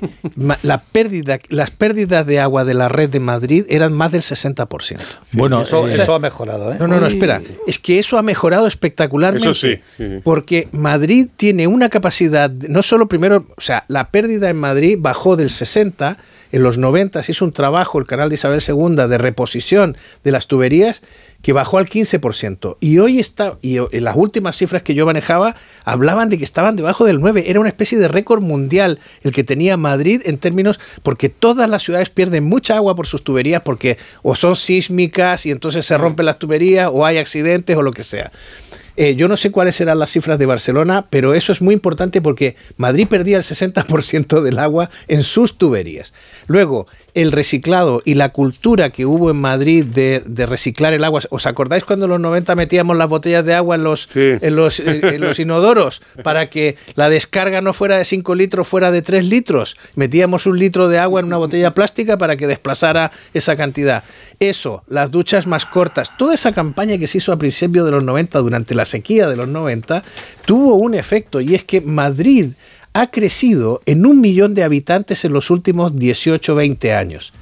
la 0.62 0.78
pérdida, 0.78 1.38
las 1.48 1.70
pérdidas 1.70 2.26
de 2.26 2.40
agua 2.40 2.64
de 2.64 2.74
la 2.74 2.88
red 2.88 3.08
de 3.08 3.20
Madrid 3.20 3.64
eran 3.68 3.92
más 3.92 4.12
del 4.12 4.22
60%. 4.22 4.98
Bueno, 5.32 5.62
eso, 5.62 5.86
eh, 5.86 5.90
eso 5.90 6.14
ha 6.14 6.18
mejorado. 6.18 6.72
¿eh? 6.72 6.76
No, 6.78 6.88
no, 6.88 7.00
no, 7.00 7.06
espera. 7.06 7.40
Es 7.66 7.78
que 7.78 7.98
eso 7.98 8.18
ha 8.18 8.22
mejorado 8.22 8.66
espectacularmente. 8.66 9.48
Eso 9.50 9.66
sí. 9.66 9.80
Porque 10.22 10.68
Madrid 10.72 11.28
tiene 11.36 11.66
una 11.66 11.88
capacidad, 11.88 12.50
no 12.50 12.82
solo 12.82 13.06
primero, 13.08 13.46
o 13.56 13.60
sea, 13.60 13.84
la 13.88 14.10
pérdida 14.10 14.50
en 14.50 14.56
Madrid 14.56 14.96
bajó 15.00 15.36
del 15.36 15.50
60, 15.50 16.18
en 16.54 16.62
los 16.62 16.78
90 16.78 17.20
se 17.24 17.32
hizo 17.32 17.44
un 17.44 17.52
trabajo, 17.52 17.98
el 17.98 18.06
canal 18.06 18.28
de 18.28 18.36
Isabel 18.36 18.62
II, 18.64 19.08
de 19.08 19.18
reposición 19.18 19.96
de 20.22 20.30
las 20.30 20.46
tuberías, 20.46 21.02
que 21.42 21.52
bajó 21.52 21.78
al 21.78 21.86
15%. 21.86 22.76
Y 22.78 22.98
hoy 22.98 23.18
está, 23.18 23.58
y 23.60 23.78
en 23.78 24.04
las 24.04 24.14
últimas 24.14 24.56
cifras 24.56 24.82
que 24.82 24.94
yo 24.94 25.04
manejaba, 25.04 25.56
hablaban 25.84 26.28
de 26.28 26.38
que 26.38 26.44
estaban 26.44 26.76
debajo 26.76 27.04
del 27.04 27.18
9. 27.18 27.46
Era 27.48 27.58
una 27.58 27.68
especie 27.68 27.98
de 27.98 28.06
récord 28.06 28.40
mundial 28.40 29.00
el 29.22 29.32
que 29.32 29.42
tenía 29.42 29.76
Madrid 29.76 30.22
en 30.26 30.38
términos, 30.38 30.78
porque 31.02 31.28
todas 31.28 31.68
las 31.68 31.82
ciudades 31.82 32.08
pierden 32.08 32.44
mucha 32.44 32.76
agua 32.76 32.94
por 32.94 33.08
sus 33.08 33.24
tuberías, 33.24 33.62
porque 33.62 33.98
o 34.22 34.36
son 34.36 34.54
sísmicas 34.54 35.46
y 35.46 35.50
entonces 35.50 35.84
se 35.84 35.98
rompen 35.98 36.24
las 36.24 36.38
tuberías, 36.38 36.88
o 36.90 37.04
hay 37.04 37.18
accidentes, 37.18 37.76
o 37.76 37.82
lo 37.82 37.90
que 37.90 38.04
sea. 38.04 38.30
Eh, 38.96 39.16
yo 39.16 39.28
no 39.28 39.36
sé 39.36 39.50
cuáles 39.50 39.76
serán 39.76 39.98
las 39.98 40.10
cifras 40.10 40.38
de 40.38 40.46
Barcelona, 40.46 41.06
pero 41.10 41.34
eso 41.34 41.52
es 41.52 41.60
muy 41.60 41.74
importante 41.74 42.22
porque 42.22 42.56
Madrid 42.76 43.08
perdía 43.08 43.36
el 43.36 43.42
60% 43.42 44.40
del 44.40 44.58
agua 44.58 44.90
en 45.08 45.22
sus 45.22 45.58
tuberías. 45.58 46.14
Luego, 46.46 46.86
el 47.14 47.30
reciclado 47.30 48.02
y 48.04 48.14
la 48.14 48.30
cultura 48.30 48.90
que 48.90 49.06
hubo 49.06 49.30
en 49.30 49.36
Madrid 49.36 49.84
de, 49.84 50.22
de 50.26 50.46
reciclar 50.46 50.92
el 50.94 51.04
agua. 51.04 51.20
¿Os 51.30 51.46
acordáis 51.46 51.84
cuando 51.84 52.06
en 52.06 52.10
los 52.10 52.20
90 52.20 52.54
metíamos 52.56 52.96
las 52.96 53.08
botellas 53.08 53.44
de 53.44 53.54
agua 53.54 53.76
en 53.76 53.84
los, 53.84 54.08
en 54.14 54.56
los, 54.56 54.80
en 54.80 55.20
los 55.20 55.38
inodoros 55.38 56.02
para 56.22 56.50
que 56.50 56.76
la 56.96 57.08
descarga 57.08 57.60
no 57.60 57.72
fuera 57.72 57.96
de 57.96 58.04
5 58.04 58.34
litros, 58.34 58.66
fuera 58.66 58.90
de 58.90 59.00
3 59.00 59.24
litros? 59.24 59.76
Metíamos 59.94 60.46
un 60.46 60.58
litro 60.58 60.88
de 60.88 60.98
agua 60.98 61.20
en 61.20 61.26
una 61.26 61.36
botella 61.36 61.72
plástica 61.72 62.18
para 62.18 62.36
que 62.36 62.48
desplazara 62.48 63.12
esa 63.32 63.56
cantidad. 63.56 64.02
Eso, 64.40 64.82
las 64.88 65.10
duchas 65.10 65.46
más 65.46 65.66
cortas, 65.66 66.16
toda 66.18 66.34
esa 66.34 66.52
campaña 66.52 66.98
que 66.98 67.06
se 67.06 67.18
hizo 67.18 67.32
a 67.32 67.38
principios 67.38 67.84
de 67.86 67.92
los 67.92 68.02
90, 68.02 68.40
durante 68.40 68.74
la 68.74 68.84
sequía 68.84 69.28
de 69.28 69.36
los 69.36 69.48
90, 69.48 70.02
tuvo 70.44 70.74
un 70.74 70.94
efecto 70.94 71.40
y 71.40 71.54
es 71.54 71.64
que 71.64 71.80
Madrid 71.80 72.50
ha 72.94 73.08
crecido 73.08 73.82
en 73.86 74.06
un 74.06 74.20
millón 74.20 74.54
de 74.54 74.64
habitantes 74.64 75.24
en 75.24 75.32
los 75.32 75.50
últimos 75.50 75.96
18, 75.98 76.54
20 76.54 76.94
años. 76.94 77.32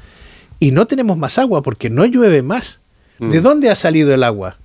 Y 0.58 0.70
no 0.72 0.86
tenemos 0.86 1.16
más 1.18 1.38
agua 1.38 1.62
porque 1.62 1.90
no 1.90 2.04
llueve 2.06 2.42
más. 2.42 2.80
¿De 3.18 3.40
Mm. 3.40 3.42
dónde 3.42 3.70
ha 3.70 3.74
salido 3.76 4.12
el 4.14 4.24
agua? 4.24 4.56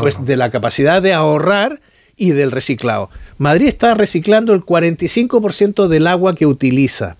Pues 0.00 0.24
de 0.24 0.36
la 0.36 0.50
capacidad 0.50 1.02
de 1.02 1.12
ahorrar 1.12 1.80
y 2.16 2.30
del 2.30 2.50
reciclado. 2.52 3.10
Madrid 3.38 3.66
está 3.68 3.94
reciclando 3.94 4.52
el 4.54 4.62
45% 4.62 5.88
del 5.88 6.06
agua 6.06 6.32
que 6.32 6.46
utiliza. 6.46 7.16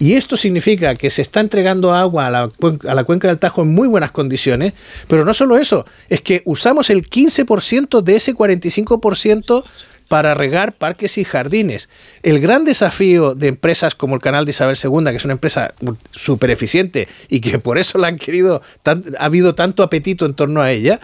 Y 0.00 0.14
esto 0.14 0.36
significa 0.36 0.94
que 0.94 1.10
se 1.10 1.22
está 1.22 1.40
entregando 1.40 1.92
agua 1.92 2.28
a 2.28 2.30
la, 2.30 2.50
a 2.88 2.94
la 2.94 3.04
cuenca 3.04 3.26
del 3.28 3.38
Tajo 3.38 3.62
en 3.62 3.74
muy 3.74 3.88
buenas 3.88 4.12
condiciones, 4.12 4.72
pero 5.08 5.24
no 5.24 5.32
solo 5.34 5.56
eso, 5.56 5.86
es 6.08 6.20
que 6.20 6.42
usamos 6.44 6.88
el 6.90 7.08
15% 7.08 8.00
de 8.02 8.14
ese 8.16 8.32
45% 8.34 9.64
para 10.08 10.34
regar 10.34 10.72
parques 10.72 11.18
y 11.18 11.24
jardines. 11.24 11.88
El 12.22 12.40
gran 12.40 12.64
desafío 12.64 13.34
de 13.34 13.48
empresas 13.48 13.94
como 13.94 14.14
el 14.14 14.20
Canal 14.22 14.44
de 14.46 14.50
Isabel 14.50 14.76
II, 14.82 15.04
que 15.04 15.16
es 15.16 15.24
una 15.24 15.34
empresa 15.34 15.74
súper 16.10 16.50
eficiente 16.50 17.08
y 17.28 17.40
que 17.40 17.58
por 17.58 17.76
eso 17.78 17.98
la 17.98 18.08
han 18.08 18.16
querido, 18.16 18.62
tan- 18.82 19.04
ha 19.18 19.26
habido 19.26 19.54
tanto 19.54 19.82
apetito 19.82 20.24
en 20.26 20.34
torno 20.34 20.62
a 20.62 20.70
ella, 20.72 20.98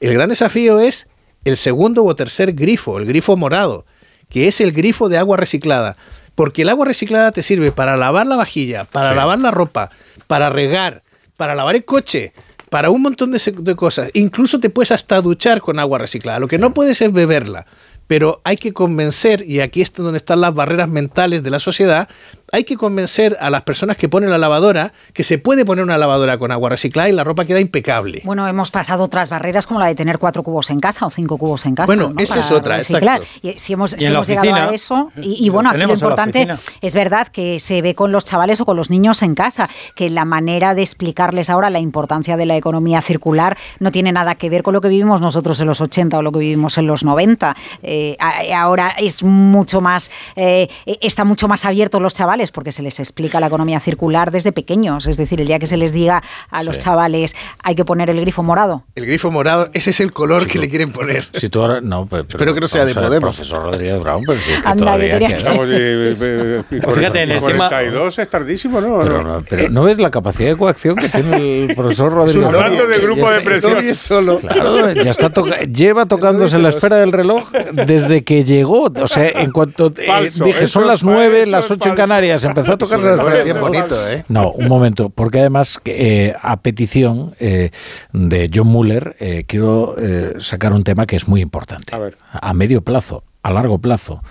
el 0.00 0.12
gran 0.14 0.28
desafío 0.28 0.78
es 0.78 1.08
el 1.44 1.56
segundo 1.56 2.04
o 2.04 2.14
tercer 2.14 2.52
grifo, 2.52 2.98
el 2.98 3.06
grifo 3.06 3.36
morado, 3.36 3.86
que 4.28 4.46
es 4.46 4.60
el 4.60 4.72
grifo 4.72 5.08
de 5.08 5.16
agua 5.18 5.38
reciclada. 5.38 5.96
Porque 6.34 6.62
el 6.62 6.68
agua 6.68 6.86
reciclada 6.86 7.32
te 7.32 7.42
sirve 7.42 7.72
para 7.72 7.96
lavar 7.96 8.26
la 8.26 8.36
vajilla, 8.36 8.84
para 8.84 9.10
Sí. 9.10 9.14
lavar 9.16 9.38
la 9.40 9.50
ropa, 9.50 9.90
para 10.26 10.48
regar, 10.50 11.02
para 11.36 11.54
lavar 11.54 11.76
el 11.76 11.84
coche, 11.84 12.32
para 12.70 12.88
un 12.90 13.02
montón 13.02 13.32
de, 13.32 13.40
de 13.58 13.74
cosas. 13.74 14.10
Incluso 14.14 14.60
te 14.60 14.70
puedes 14.70 14.92
hasta 14.92 15.20
duchar 15.20 15.60
con 15.60 15.78
agua 15.78 15.98
reciclada. 15.98 16.38
Lo 16.38 16.46
que 16.46 16.56
no 16.58 16.72
puedes 16.72 17.00
es 17.02 17.12
beberla. 17.12 17.66
Pero 18.10 18.40
hay 18.42 18.56
que 18.56 18.72
convencer, 18.72 19.44
y 19.46 19.60
aquí 19.60 19.82
es 19.82 19.92
donde 19.92 20.16
están 20.16 20.40
las 20.40 20.52
barreras 20.52 20.88
mentales 20.88 21.44
de 21.44 21.50
la 21.50 21.60
sociedad, 21.60 22.08
hay 22.50 22.64
que 22.64 22.76
convencer 22.76 23.36
a 23.38 23.50
las 23.50 23.62
personas 23.62 23.96
que 23.96 24.08
ponen 24.08 24.30
la 24.30 24.38
lavadora 24.38 24.92
que 25.12 25.22
se 25.22 25.38
puede 25.38 25.64
poner 25.64 25.84
una 25.84 25.96
lavadora 25.96 26.36
con 26.36 26.50
agua 26.50 26.70
reciclada 26.70 27.08
y 27.08 27.12
la 27.12 27.22
ropa 27.22 27.44
queda 27.44 27.60
impecable. 27.60 28.22
Bueno, 28.24 28.48
hemos 28.48 28.72
pasado 28.72 29.04
otras 29.04 29.30
barreras 29.30 29.68
como 29.68 29.78
la 29.78 29.86
de 29.86 29.94
tener 29.94 30.18
cuatro 30.18 30.42
cubos 30.42 30.70
en 30.70 30.80
casa 30.80 31.06
o 31.06 31.10
cinco 31.10 31.38
cubos 31.38 31.64
en 31.66 31.76
casa. 31.76 31.86
Bueno, 31.86 32.12
¿no? 32.12 32.20
esa 32.20 32.34
Para 32.34 32.46
es 32.46 32.50
otra, 32.50 32.76
reciclar. 32.78 33.18
exacto. 33.18 33.46
Y 33.46 33.58
si 33.60 33.74
hemos, 33.74 33.94
Y 33.94 34.00
si 34.00 34.06
llegado 34.08 34.54
a 34.54 34.74
eso, 34.74 35.12
y, 35.22 35.46
y 35.46 35.48
bueno, 35.48 35.70
aquí 35.70 35.78
lo 35.78 35.92
importante 35.94 36.48
es 36.80 36.94
verdad 36.96 37.28
que 37.28 37.60
se 37.60 37.80
ve 37.80 37.94
con 37.94 38.10
los 38.10 38.24
chavales 38.24 38.60
o 38.60 38.66
con 38.66 38.76
los 38.76 38.90
niños 38.90 39.22
en 39.22 39.34
casa, 39.34 39.70
que 39.94 40.10
la 40.10 40.24
manera 40.24 40.74
de 40.74 40.82
explicarles 40.82 41.48
ahora 41.48 41.70
la 41.70 41.78
importancia 41.78 42.36
de 42.36 42.46
la 42.46 42.56
economía 42.56 43.02
circular 43.02 43.56
no 43.78 43.92
tiene 43.92 44.10
nada 44.10 44.34
que 44.34 44.50
ver 44.50 44.64
con 44.64 44.74
lo 44.74 44.80
que 44.80 44.88
vivimos 44.88 45.20
nosotros 45.20 45.60
en 45.60 45.68
los 45.68 45.80
80 45.80 46.18
o 46.18 46.22
lo 46.22 46.32
que 46.32 46.40
vivimos 46.40 46.76
en 46.76 46.88
los 46.88 47.04
90. 47.04 47.56
Eh, 47.84 47.99
a- 48.18 48.60
ahora 48.60 48.90
es 48.98 49.22
mucho 49.22 49.80
más, 49.80 50.10
eh, 50.36 50.68
está 51.00 51.24
mucho 51.24 51.48
más 51.48 51.64
abierto 51.64 52.00
los 52.00 52.14
chavales 52.14 52.50
porque 52.52 52.72
se 52.72 52.82
les 52.82 52.98
explica 53.00 53.40
la 53.40 53.46
economía 53.46 53.80
circular 53.80 54.30
desde 54.30 54.52
pequeños. 54.52 55.06
Es 55.06 55.16
decir, 55.16 55.40
el 55.40 55.46
día 55.46 55.58
que 55.58 55.66
se 55.66 55.76
les 55.76 55.92
diga 55.92 56.22
a 56.50 56.62
los 56.62 56.76
Sí. 56.76 56.82
chavales 56.82 57.34
hay 57.62 57.74
que 57.74 57.84
poner 57.84 58.10
el 58.10 58.20
grifo 58.20 58.42
morado. 58.42 58.84
El 58.94 59.06
grifo 59.06 59.30
morado, 59.30 59.70
ese 59.72 59.90
es 59.90 60.00
el 60.00 60.12
color 60.12 60.46
que 60.46 60.58
le 60.58 60.68
quieren 60.68 60.92
poner. 60.92 61.28
Si 61.34 61.48
tú 61.48 61.60
ahora, 61.62 61.80
no, 61.80 62.06
pero, 62.06 62.22
Espero 62.28 62.54
que 62.54 62.60
no 62.60 62.68
sea 62.68 62.84
de 62.84 62.94
Podemos. 62.94 63.34
Profesor 63.36 63.62
Rodríguez 63.64 64.00
Brown, 64.00 64.22
pero 64.26 64.40
si 64.40 64.52
es 64.52 64.60
que 64.60 64.68
Anda, 64.68 64.84
todavía. 64.84 65.18
Estamos, 65.18 65.68
eh, 65.70 66.16
eh, 66.20 66.62
eh, 66.70 66.80
Fíjate, 66.94 67.22
en 67.22 67.30
el 67.30 67.42
tema- 67.42 67.68
42 67.68 68.18
es 68.18 68.28
tardísimo, 68.28 68.80
¿no? 68.80 68.98
Pero, 69.00 69.22
no, 69.22 69.42
pero 69.48 69.68
¿no 69.70 69.84
ves 69.84 69.98
la 69.98 70.10
capacidad 70.10 70.50
de 70.50 70.56
coacción 70.56 70.96
que 70.96 71.08
tiene 71.08 71.64
el 71.64 71.74
profesor 71.76 72.12
Rodríguez 72.12 72.48
Brown? 72.48 72.64
Hablando 72.64 72.86
de 72.86 72.98
grupo 72.98 73.22
Ya 73.26 73.30
de 73.30 73.36
está- 73.38 73.50
presión. 73.50 74.38
Claro, 74.38 74.92
ya 74.92 75.10
está 75.10 75.30
toca- 75.30 75.60
lleva 75.64 76.06
tocándose 76.06 76.58
la 76.58 76.68
esfera 76.70 76.96
del 76.96 77.12
reloj 77.12 77.50
desde 77.90 78.22
que 78.24 78.44
llegó. 78.44 78.84
O 79.02 79.06
sea, 79.06 79.28
en 79.28 79.50
cuanto 79.56 79.92
eh, 79.96 80.30
dije 80.44 80.66
son 80.66 80.86
las 80.86 81.02
nueve, 81.02 81.46
las 81.46 81.70
ocho 81.70 81.88
en. 81.90 81.94
Canarias, 81.96 82.44
empezó 82.44 82.72
a 82.72 82.78
tocarse 82.78 83.06
la 83.06 83.14
Eso 83.14 83.22
esfera 83.22 83.38
es 83.40 83.44
del 83.46 83.54
bien 83.54 83.56
reloj. 83.56 83.88
bonito, 83.88 84.08
¿eh? 84.10 84.24
No, 84.28 84.50
un 84.52 84.68
momento, 84.68 85.10
porque 85.10 85.40
además 85.40 85.80
eh, 85.84 86.34
a 86.40 86.60
petición 86.60 87.34
eh, 87.40 87.70
de 88.12 88.50
John 88.54 88.68
Muller 88.68 89.16
eh, 89.18 89.44
quiero 89.46 89.96
eh, 89.98 90.34
sacar 90.38 90.72
un 90.72 90.84
tema 90.84 91.06
que 91.06 91.16
es 91.16 91.26
muy 91.26 91.40
importante. 91.40 91.94
A 91.94 91.98
ver. 91.98 92.16
A 92.32 92.54
medio 92.54 92.82
plazo, 92.82 93.24
a 93.42 93.50
largo 93.50 93.78
plazo, 93.78 94.22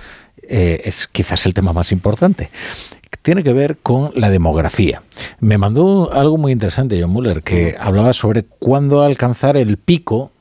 eh, 0.44 0.82
es 0.86 1.08
quizás 1.08 1.46
el 1.46 1.54
tema 1.54 1.74
más 1.74 1.92
importante. 1.92 2.50
Tiene 3.30 3.44
que 3.44 3.54
ver 3.54 3.78
con 3.78 4.12
la 4.16 4.32
demografía. 4.32 5.04
Me 5.40 5.60
mandó 5.60 6.12
algo 6.12 6.40
muy 6.40 6.52
interesante 6.52 7.00
John 7.00 7.12
Muller 7.12 7.44
que 7.44 7.76
hablaba 7.80 8.12
sobre 8.12 8.42
cuándo 8.42 9.04
alcanzar 9.04 9.56
el 9.56 9.78
pico. 9.78 10.32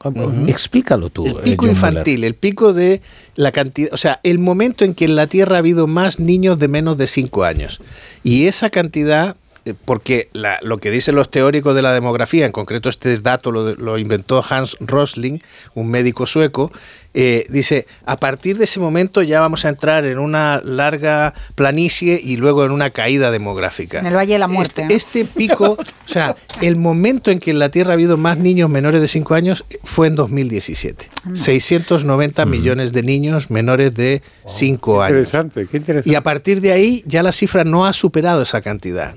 Explícalo 0.46 1.10
tú. 1.10 1.26
El 1.26 1.32
eh, 1.32 1.40
pico 1.44 1.66
John 1.66 1.72
infantil, 1.72 2.24
el 2.24 2.34
pico 2.34 2.72
de 2.72 3.02
la 3.34 3.52
cantidad, 3.52 3.92
o 3.92 3.98
sea, 3.98 4.20
el 4.22 4.38
momento 4.38 4.86
en 4.86 4.94
que 4.94 5.04
en 5.04 5.16
la 5.16 5.26
Tierra 5.26 5.56
ha 5.56 5.58
habido 5.58 5.86
más 5.86 6.18
niños 6.18 6.58
de 6.58 6.68
menos 6.68 6.96
de 6.96 7.08
5 7.08 7.44
años. 7.44 7.82
Y 8.24 8.46
esa 8.46 8.70
cantidad, 8.70 9.36
porque 9.74 10.28
la- 10.32 10.58
lo 10.62 10.78
que 10.78 10.90
dicen 10.90 11.14
los 11.14 11.30
teóricos 11.30 11.74
de 11.74 11.82
la 11.82 11.92
demografía, 11.92 12.46
en 12.46 12.52
concreto 12.52 12.88
este 12.88 13.18
dato 13.18 13.52
lo, 13.52 13.74
lo 13.74 13.98
inventó 13.98 14.44
Hans 14.48 14.76
Rosling, 14.80 15.38
un 15.74 15.88
médico 15.90 16.26
sueco, 16.26 16.70
eh, 17.14 17.46
dice, 17.48 17.86
a 18.04 18.18
partir 18.18 18.58
de 18.58 18.64
ese 18.64 18.78
momento 18.80 19.22
ya 19.22 19.40
vamos 19.40 19.64
a 19.64 19.70
entrar 19.70 20.04
en 20.04 20.18
una 20.18 20.60
larga 20.62 21.34
planicie 21.54 22.20
y 22.22 22.36
luego 22.36 22.64
en 22.64 22.70
una 22.70 22.90
caída 22.90 23.30
demográfica. 23.30 23.98
En 24.00 24.06
el 24.06 24.14
Valle 24.14 24.34
de 24.34 24.38
la 24.38 24.46
Muerte. 24.46 24.84
¿no? 24.84 24.90
Este, 24.94 25.22
este 25.22 25.24
pico, 25.24 25.72
o 25.78 26.08
sea, 26.08 26.36
el 26.60 26.76
momento 26.76 27.30
en 27.30 27.38
que 27.40 27.50
en 27.50 27.58
la 27.58 27.70
Tierra 27.70 27.90
ha 27.90 27.94
habido 27.94 28.16
más 28.18 28.38
niños 28.38 28.68
menores 28.70 29.00
de 29.00 29.08
5 29.08 29.34
años 29.34 29.64
eh, 29.70 29.78
fue 29.82 30.06
en 30.06 30.16
2017. 30.16 31.08
690 31.34 32.46
millones 32.46 32.92
de 32.92 33.02
niños 33.02 33.50
menores 33.50 33.94
de 33.94 34.22
5 34.46 35.02
años. 35.02 35.10
Interesante, 35.18 35.66
qué 35.66 35.76
interesante. 35.78 36.10
Y 36.10 36.14
a 36.14 36.22
partir 36.22 36.60
de 36.60 36.72
ahí 36.72 37.02
ya 37.06 37.22
la 37.22 37.32
cifra 37.32 37.64
no 37.64 37.86
ha 37.86 37.92
superado 37.92 38.42
esa 38.42 38.60
cantidad. 38.60 39.16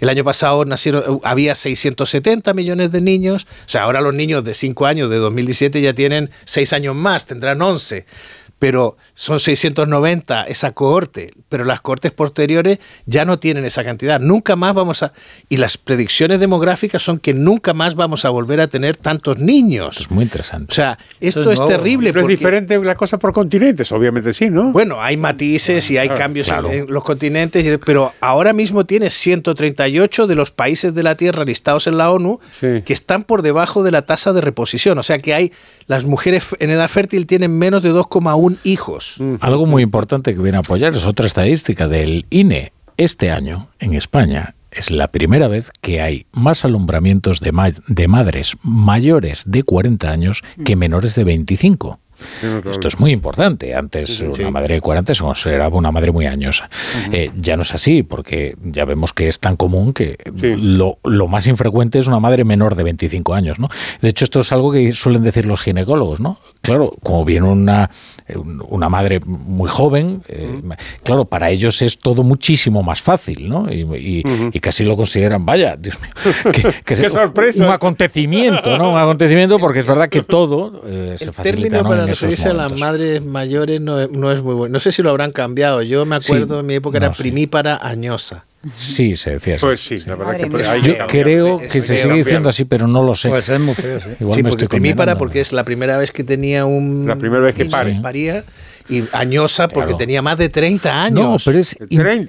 El 0.00 0.08
año 0.08 0.24
pasado 0.24 0.64
nacieron, 0.64 1.20
había 1.24 1.54
670 1.54 2.54
millones 2.54 2.92
de 2.92 3.00
niños, 3.00 3.46
o 3.66 3.68
sea, 3.68 3.82
ahora 3.82 4.00
los 4.00 4.14
niños 4.14 4.44
de 4.44 4.54
5 4.54 4.86
años 4.86 5.10
de 5.10 5.16
2017 5.16 5.80
ya 5.80 5.94
tienen 5.94 6.30
6 6.44 6.72
años 6.72 6.94
más, 6.94 7.26
tendrán 7.26 7.60
11 7.60 8.06
pero 8.60 8.98
son 9.14 9.40
690 9.40 10.42
esa 10.42 10.72
cohorte, 10.72 11.30
pero 11.48 11.64
las 11.64 11.80
cohortes 11.80 12.12
posteriores 12.12 12.78
ya 13.06 13.24
no 13.24 13.38
tienen 13.38 13.64
esa 13.64 13.82
cantidad. 13.82 14.20
Nunca 14.20 14.54
más 14.54 14.74
vamos 14.74 15.02
a... 15.02 15.14
Y 15.48 15.56
las 15.56 15.78
predicciones 15.78 16.38
demográficas 16.40 17.02
son 17.02 17.18
que 17.18 17.32
nunca 17.32 17.72
más 17.72 17.94
vamos 17.94 18.26
a 18.26 18.30
volver 18.30 18.60
a 18.60 18.68
tener 18.68 18.98
tantos 18.98 19.38
niños. 19.38 20.02
es 20.02 20.10
muy 20.10 20.24
interesante. 20.24 20.66
O 20.70 20.74
sea, 20.74 20.98
esto, 21.20 21.50
es, 21.50 21.64
terrible. 21.64 22.12
Pero 22.12 22.26
es 22.26 22.28
diferente 22.28 22.78
la 22.78 22.94
cosa 22.94 23.18
por 23.18 23.32
continentes, 23.32 23.90
obviamente 23.92 24.34
sí, 24.34 24.50
¿no? 24.50 24.72
Bueno, 24.72 25.02
hay 25.02 25.16
matices 25.16 25.90
y 25.90 25.96
hay 25.96 26.10
cambios 26.10 26.50
en 26.50 26.86
los 26.86 27.02
continentes, 27.02 27.66
pero 27.86 28.12
ahora 28.20 28.52
mismo 28.52 28.84
tienes 28.84 29.14
138 29.14 30.26
de 30.26 30.34
los 30.34 30.50
países 30.50 30.94
de 30.94 31.02
la 31.02 31.16
Tierra 31.16 31.46
listados 31.46 31.86
en 31.86 31.96
la 31.96 32.10
ONU 32.10 32.40
que 32.60 32.92
están 32.92 33.22
por 33.24 33.40
debajo 33.40 33.82
de 33.82 33.90
la 33.90 34.02
tasa 34.02 34.34
de 34.34 34.42
reposición. 34.42 34.98
O 34.98 35.02
sea 35.02 35.16
que 35.16 35.32
hay 35.32 35.52
las 35.86 36.04
mujeres 36.04 36.44
en 36.58 36.70
edad 36.70 36.88
fértil 36.88 37.26
tienen 37.26 37.56
menos 37.56 37.82
de 37.82 37.90
2,1 37.92 38.49
hijos. 38.64 39.16
Algo 39.40 39.66
muy 39.66 39.82
importante 39.82 40.34
que 40.34 40.40
viene 40.40 40.58
a 40.58 40.60
apoyar 40.60 40.94
es 40.94 41.06
otra 41.06 41.26
estadística 41.26 41.88
del 41.88 42.26
INE. 42.30 42.72
Este 42.96 43.30
año, 43.30 43.68
en 43.78 43.94
España, 43.94 44.54
es 44.70 44.90
la 44.90 45.08
primera 45.08 45.48
vez 45.48 45.70
que 45.80 46.00
hay 46.00 46.26
más 46.32 46.64
alumbramientos 46.64 47.40
de, 47.40 47.52
de 47.88 48.08
madres 48.08 48.56
mayores 48.62 49.44
de 49.46 49.62
40 49.62 50.10
años 50.10 50.42
que 50.64 50.76
menores 50.76 51.14
de 51.14 51.24
25. 51.24 51.98
Esto 52.68 52.88
es 52.88 52.98
muy 52.98 53.12
importante. 53.12 53.74
Antes 53.74 54.20
una 54.20 54.50
madre 54.50 54.74
de 54.74 54.80
40 54.80 55.14
se 55.14 55.22
consideraba 55.22 55.76
una 55.76 55.90
madre 55.90 56.12
muy 56.12 56.26
añosa. 56.26 56.68
Eh, 57.12 57.30
ya 57.38 57.56
no 57.56 57.62
es 57.62 57.74
así, 57.74 58.02
porque 58.02 58.56
ya 58.62 58.84
vemos 58.84 59.12
que 59.12 59.28
es 59.28 59.40
tan 59.40 59.56
común 59.56 59.92
que 59.92 60.16
lo, 60.34 60.98
lo, 61.04 61.28
más 61.28 61.46
infrecuente 61.46 61.98
es 61.98 62.06
una 62.06 62.20
madre 62.20 62.44
menor 62.44 62.74
de 62.74 62.82
25 62.84 63.34
años. 63.34 63.58
¿no? 63.58 63.68
De 64.00 64.08
hecho, 64.08 64.24
esto 64.24 64.40
es 64.40 64.52
algo 64.52 64.72
que 64.72 64.92
suelen 64.92 65.22
decir 65.22 65.46
los 65.46 65.60
ginecólogos. 65.60 66.20
¿no? 66.20 66.38
Claro, 66.62 66.94
como 67.02 67.24
viene 67.24 67.48
una, 67.48 67.90
una 68.36 68.88
madre 68.88 69.20
muy 69.24 69.68
joven, 69.68 70.22
eh, 70.28 70.60
claro, 71.02 71.24
para 71.24 71.50
ellos 71.50 71.82
es 71.82 71.98
todo 71.98 72.22
muchísimo 72.22 72.82
más 72.82 73.02
fácil, 73.02 73.48
¿no? 73.48 73.66
Y, 73.70 74.22
casi 74.60 74.84
lo 74.84 74.94
consideran, 74.94 75.46
vaya, 75.46 75.76
Dios 75.76 75.98
mío, 76.00 76.52
que, 76.52 76.94
Qué 76.94 77.08
sorpresa. 77.08 77.66
un 77.66 77.72
acontecimiento, 77.72 78.76
¿no? 78.76 78.92
Un 78.92 78.98
acontecimiento 78.98 79.58
porque 79.58 79.80
es 79.80 79.86
verdad 79.86 80.08
que 80.08 80.22
todo 80.22 80.82
eh, 80.86 81.14
se 81.16 81.32
facilita 81.32 81.82
referirse 81.82 82.50
a 82.50 82.54
las 82.54 82.78
madres 82.78 83.24
mayores 83.24 83.80
no 83.80 84.00
es, 84.00 84.10
no 84.10 84.32
es, 84.32 84.42
muy 84.42 84.54
bueno. 84.54 84.74
No 84.74 84.80
sé 84.80 84.92
si 84.92 85.02
lo 85.02 85.10
habrán 85.10 85.32
cambiado. 85.32 85.82
Yo 85.82 86.04
me 86.04 86.16
acuerdo 86.16 86.60
en 86.60 86.66
mi 86.66 86.74
época 86.74 86.98
era 86.98 87.10
primípara 87.10 87.78
añosa. 87.80 88.44
Sí, 88.74 89.16
se 89.16 89.32
decía 89.32 89.54
así. 89.56 89.64
Pues 89.64 89.80
sí, 89.80 89.98
la 90.06 90.16
verdad 90.16 90.36
que 90.36 90.46
pues 90.46 90.82
Yo 90.82 90.94
creo 91.08 91.58
que 91.58 91.80
se 91.80 91.96
sigue 91.96 92.14
diciendo 92.14 92.50
así, 92.50 92.66
pero 92.66 92.86
no 92.86 93.02
lo 93.02 93.14
sé. 93.14 93.30
Pues 93.30 93.48
es 93.48 93.60
muy 93.60 93.74
feo, 93.74 94.00
sí. 94.00 94.08
Igual 94.20 94.36
sí, 94.36 94.42
me 94.42 94.50
estoy 94.50 94.68
primípara 94.68 95.16
porque 95.16 95.40
es 95.40 95.52
la 95.52 95.64
primera 95.64 95.96
vez 95.96 96.12
que 96.12 96.24
tenía 96.24 96.66
un... 96.66 97.06
La 97.06 97.16
primera 97.16 97.42
vez 97.42 97.54
que 97.54 97.64
pare. 97.64 97.98
paría 98.02 98.44
y 98.90 99.04
añosa 99.12 99.68
porque 99.68 99.94
tenía 99.94 100.20
más 100.20 100.36
de 100.36 100.48
30 100.48 101.02
años. 101.02 101.24
No, 101.24 101.36
pero 101.44 101.58
es, 101.58 101.76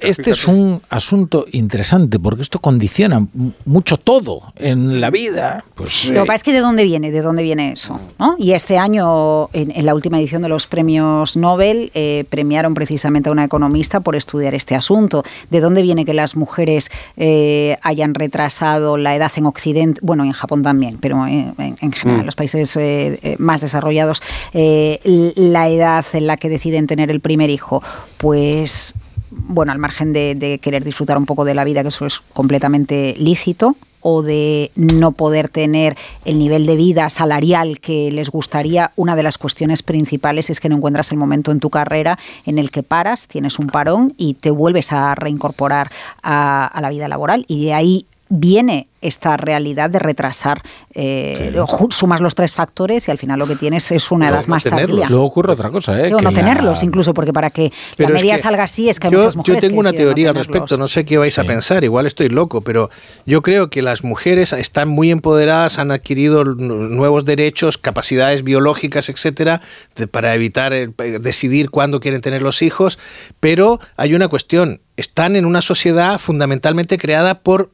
este 0.01 0.31
es 0.31 0.47
un 0.47 0.81
asunto 0.89 1.45
interesante 1.51 2.19
porque 2.19 2.43
esto 2.43 2.59
condiciona 2.59 3.25
mucho 3.65 3.97
todo 3.97 4.53
en 4.55 5.01
la 5.01 5.09
vida. 5.09 5.63
Pues, 5.75 6.05
Lo 6.09 6.21
que 6.21 6.27
pasa 6.27 6.35
es 6.35 6.43
que 6.43 6.53
de 6.53 6.59
dónde 6.59 6.83
viene, 6.83 7.11
de 7.11 7.21
dónde 7.21 7.43
viene 7.43 7.71
eso. 7.71 7.99
¿no? 8.19 8.35
Y 8.37 8.51
este 8.51 8.77
año, 8.77 9.49
en, 9.53 9.85
la 9.85 9.95
última 9.95 10.19
edición 10.19 10.43
de 10.43 10.49
los 10.49 10.67
premios 10.67 11.35
Nobel, 11.35 11.91
eh, 11.93 12.25
premiaron 12.29 12.73
precisamente 12.73 13.29
a 13.29 13.31
una 13.31 13.45
economista 13.45 14.01
por 14.01 14.15
estudiar 14.15 14.53
este 14.53 14.75
asunto. 14.75 15.23
¿De 15.49 15.59
dónde 15.59 15.81
viene 15.81 16.05
que 16.05 16.13
las 16.13 16.35
mujeres 16.35 16.91
eh, 17.17 17.77
hayan 17.81 18.13
retrasado 18.13 18.97
la 18.97 19.15
edad 19.15 19.31
en 19.35 19.47
Occidente? 19.47 19.99
Bueno, 20.03 20.23
en 20.23 20.31
Japón 20.31 20.61
también, 20.61 20.97
pero 20.99 21.25
en, 21.25 21.55
en 21.57 21.91
general, 21.91 22.21
Mm. 22.21 22.25
los 22.25 22.35
países 22.35 22.75
eh, 22.77 23.35
más 23.39 23.61
desarrollados, 23.61 24.21
la 24.53 25.69
edad 25.69 26.05
en 26.13 26.27
la 26.27 26.37
que 26.37 26.49
deciden 26.51 26.85
tener 26.85 27.09
el 27.09 27.19
primer 27.19 27.49
hijo, 27.49 27.81
pues 28.17 28.93
bueno, 29.31 29.71
al 29.71 29.79
margen 29.79 30.13
de, 30.13 30.59
querer 30.61 30.83
disfrutar 30.83 31.17
un 31.17 31.25
poco 31.25 31.45
de 31.45 31.55
la 31.55 31.63
vida, 31.63 31.81
que 31.81 31.87
eso 31.87 32.05
es 32.05 32.19
completamente 32.33 33.15
lícito, 33.17 33.75
o 34.03 34.23
de 34.23 34.71
no 34.75 35.11
poder 35.11 35.47
tener 35.47 35.95
el 36.25 36.39
nivel 36.39 36.65
de 36.65 36.75
vida 36.75 37.09
salarial 37.09 37.79
que 37.79 38.11
les 38.11 38.29
gustaría, 38.29 38.91
una 38.95 39.15
de 39.15 39.23
las 39.23 39.37
cuestiones 39.37 39.83
principales 39.83 40.49
es 40.49 40.59
que 40.59 40.69
no 40.69 40.75
encuentras 40.75 41.11
el 41.11 41.17
momento 41.17 41.51
en 41.51 41.59
tu 41.59 41.69
carrera 41.69 42.17
en 42.45 42.57
el 42.57 42.71
que 42.71 42.81
paras, 42.81 43.27
tienes 43.27 43.59
un 43.59 43.67
parón 43.67 44.13
y 44.17 44.33
te 44.33 44.49
vuelves 44.49 44.91
a 44.91 45.13
reincorporar 45.13 45.91
a 46.23 46.79
la 46.81 46.89
vida 46.89 47.07
laboral. 47.07 47.45
Y 47.47 47.65
de 47.65 47.73
ahí 47.75 48.05
viene 48.33 48.87
esta 49.01 49.35
realidad 49.35 49.89
de 49.89 49.99
retrasar, 49.99 50.61
eh, 50.93 51.53
sumas 51.89 52.21
los 52.21 52.33
tres 52.33 52.53
factores 52.53 53.07
y 53.07 53.11
al 53.11 53.17
final 53.17 53.39
lo 53.39 53.47
que 53.47 53.55
tienes 53.57 53.91
es 53.91 54.09
una 54.11 54.29
edad 54.29 54.43
no 54.43 54.47
más 54.47 54.63
tenerlos. 54.63 54.99
tardía. 54.99 55.09
Luego 55.09 55.25
ocurre 55.25 55.51
otra 55.53 55.69
cosa, 55.69 55.93
¿eh? 55.99 56.03
Luego 56.09 56.19
que 56.19 56.23
no 56.25 56.31
la- 56.31 56.35
tenerlos, 56.37 56.83
incluso 56.83 57.13
porque 57.13 57.33
para 57.33 57.49
que 57.49 57.73
Pero 57.97 58.09
la 58.09 58.15
es 58.15 58.21
media 58.21 58.35
que 58.37 58.41
salga 58.43 58.63
así 58.63 58.87
es 58.89 58.99
que 58.99 59.07
hay 59.07 59.13
yo, 59.13 59.19
muchas 59.19 59.35
mujeres 59.35 59.55
Yo 59.63 59.67
tengo 59.69 59.75
que 59.75 59.79
una 59.81 59.91
no 59.91 59.97
teoría 59.97 60.29
al 60.29 60.35
respecto, 60.35 60.77
no 60.77 60.87
sé 60.87 61.03
qué 61.03 61.17
vais 61.17 61.37
a 61.39 61.43
pensar, 61.43 61.83
igual 61.83 62.05
estoy 62.05 62.29
loco, 62.29 62.61
pero 62.61 62.89
yo 63.25 63.41
creo 63.41 63.69
que 63.69 63.81
las 63.81 64.03
mujeres 64.03 64.53
están 64.53 64.87
muy 64.87 65.11
empoderadas, 65.11 65.77
han 65.79 65.91
adquirido 65.91 66.45
nuevos 66.45 67.25
derechos, 67.25 67.77
capacidades 67.77 68.43
biológicas, 68.43 69.09
etcétera, 69.09 69.61
de- 69.95 70.07
para 70.07 70.35
evitar 70.35 70.71
eh, 70.73 70.89
decidir 71.19 71.69
cuándo 71.71 71.99
quieren 71.99 72.21
tener 72.21 72.43
los 72.43 72.61
hijos, 72.61 72.97
pero 73.41 73.79
hay 73.97 74.13
una 74.13 74.27
cuestión, 74.29 74.79
están 74.95 75.35
en 75.35 75.45
una 75.45 75.61
sociedad 75.61 76.19
fundamentalmente 76.19 76.97
creada 76.99 77.39
por 77.39 77.71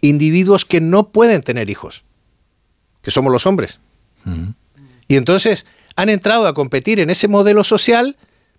individuos 0.00 0.64
que 0.64 0.80
no 0.80 1.08
pueden 1.08 1.42
tener 1.42 1.70
hijos, 1.70 2.04
que 3.02 3.10
somos 3.10 3.32
los 3.32 3.46
hombres. 3.46 3.80
Y 5.08 5.16
entonces 5.16 5.66
han 5.94 6.08
entrado 6.08 6.46
a 6.46 6.54
competir 6.54 7.00
en 7.00 7.10
ese 7.10 7.28
modelo 7.28 7.64
social 7.64 8.16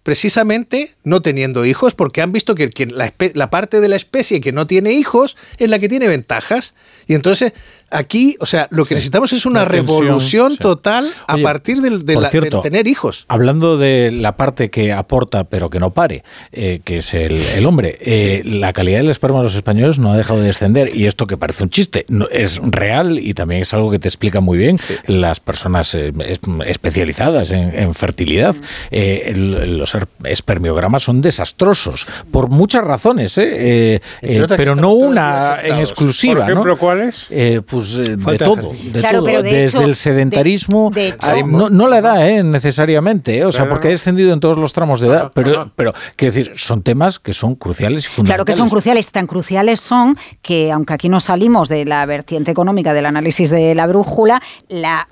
precisamente 0.08 0.94
no 1.04 1.22
teniendo 1.22 1.66
hijos, 1.66 1.94
porque 1.94 2.22
han 2.22 2.32
visto 2.32 2.56
que, 2.56 2.70
que 2.70 2.86
la, 2.86 3.50
parte 3.50 3.82
de 3.82 3.90
la 3.90 3.98
especie 3.98 4.40
que 4.40 4.54
no 4.54 4.66
tiene 4.66 4.94
hijos 4.94 5.36
es 5.58 5.70
la 5.70 5.80
que 5.80 5.90
tiene 5.90 6.08
ventajas. 6.08 6.76
Y 7.08 7.14
entonces 7.14 7.52
aquí, 7.92 8.38
o 8.40 8.46
sea, 8.46 8.70
lo 8.72 8.86
que 8.86 8.96
necesitamos 8.96 9.34
es 9.34 9.46
una 9.46 9.66
revolución 9.66 10.54
sí. 10.54 10.58
total 10.60 11.12
a 11.28 11.34
Oye, 11.34 11.44
partir 11.44 11.82
del, 11.82 12.06
de 12.06 12.16
del 12.16 12.62
tener 12.62 12.88
hijos. 12.88 13.26
Hablando 13.28 13.78
de 13.78 14.12
la 14.14 14.38
parte 14.38 14.70
que 14.70 14.94
aporta 14.94 15.44
pero 15.44 15.70
que 15.70 15.82
no 15.82 15.92
pare, 15.92 16.24
eh, 16.54 16.80
que 16.86 16.98
es 16.98 17.14
el, 17.14 17.38
el 17.58 17.66
hombre, 17.66 17.98
eh, 18.00 18.44
la 18.46 18.72
calidad 18.72 19.00
del 19.00 19.10
esperma 19.10 19.40
de 19.40 19.44
los 19.44 19.56
españoles 19.56 20.00
no 20.00 20.14
ha 20.14 20.18
dejado 20.18 20.40
de 20.40 20.46
descender 20.48 20.96
y 20.96 21.06
esto 21.06 21.28
que 21.28 21.36
parece 21.36 21.64
un 21.64 21.70
chiste 21.70 22.06
no- 22.08 22.30
es 22.30 22.62
real 22.64 23.20
y 23.20 23.34
también 23.34 23.62
es 23.62 23.74
algo 23.74 23.92
que 23.92 24.00
te 24.00 24.08
explica 24.08 24.40
muy 24.40 24.58
bien 24.58 24.80
las 25.06 25.42
personas 25.42 25.94
eh, 25.96 26.14
es- 26.26 26.40
especializadas 26.66 27.52
en, 27.52 27.78
en 27.78 27.94
fertilidad. 27.94 28.56
Eh, 28.90 29.24
el- 29.36 29.78
los 29.78 29.97
espermiogramas 30.24 31.04
son 31.04 31.22
desastrosos 31.22 32.08
por 32.32 32.50
muchas 32.50 32.84
razones, 32.84 33.38
eh, 33.38 33.96
eh, 33.96 34.02
eh, 34.22 34.46
pero 34.56 34.76
no 34.76 34.92
una 34.92 35.60
en 35.64 35.80
exclusiva. 35.80 36.42
Por 36.42 36.44
ejemplo, 36.52 36.74
¿no? 36.74 36.78
¿cuáles? 36.80 37.28
Eh, 37.30 37.62
pues 37.66 37.98
eh, 37.98 38.16
de 38.18 38.38
todo, 38.38 38.74
de 38.84 39.00
Claro, 39.00 39.20
todo. 39.20 39.26
pero 39.26 39.44
de 39.44 39.52
desde 39.54 39.78
hecho- 39.80 39.82
el 39.88 39.96
sedentarismo, 39.96 40.92
de- 40.94 41.02
de 41.02 41.08
hecho- 41.10 41.28
a- 41.30 41.42
no, 41.44 41.70
no 41.70 41.88
la 41.88 42.00
edad, 42.00 42.28
eh, 42.30 42.44
necesariamente, 42.44 43.38
eh, 43.38 43.46
o 43.46 43.52
sea, 43.52 43.62
Claro, 43.62 43.72
porque 43.76 43.88
ha 43.88 43.92
descendido 43.92 44.34
en 44.34 44.40
todos 44.40 44.58
los 44.58 44.74
tramos 44.74 45.00
de 45.00 45.08
edad, 45.08 45.32
pero, 45.34 45.72
pero 45.76 45.94
quiero 46.16 46.34
decir, 46.34 46.54
son 46.56 46.82
temas 46.84 47.20
que 47.20 47.34
son 47.34 47.56
cruciales 47.56 48.06
y 48.06 48.08
Claro 48.08 48.16
fundamentales. 48.16 48.46
que 48.56 48.58
son 48.58 48.70
cruciales, 48.70 49.08
tan 49.12 49.28
cruciales 49.28 49.80
son 49.80 50.18
que, 50.42 50.72
aunque 50.72 50.94
aquí 50.94 51.10
no 51.10 51.20
salimos 51.20 51.70
de 51.70 51.86
la 51.86 52.06
vertiente 52.06 52.52
económica 52.52 52.94
del 52.94 53.06
análisis 53.06 53.50
de 53.50 53.76
la 53.76 53.88
brújula, 53.88 54.42
la, 54.70 55.08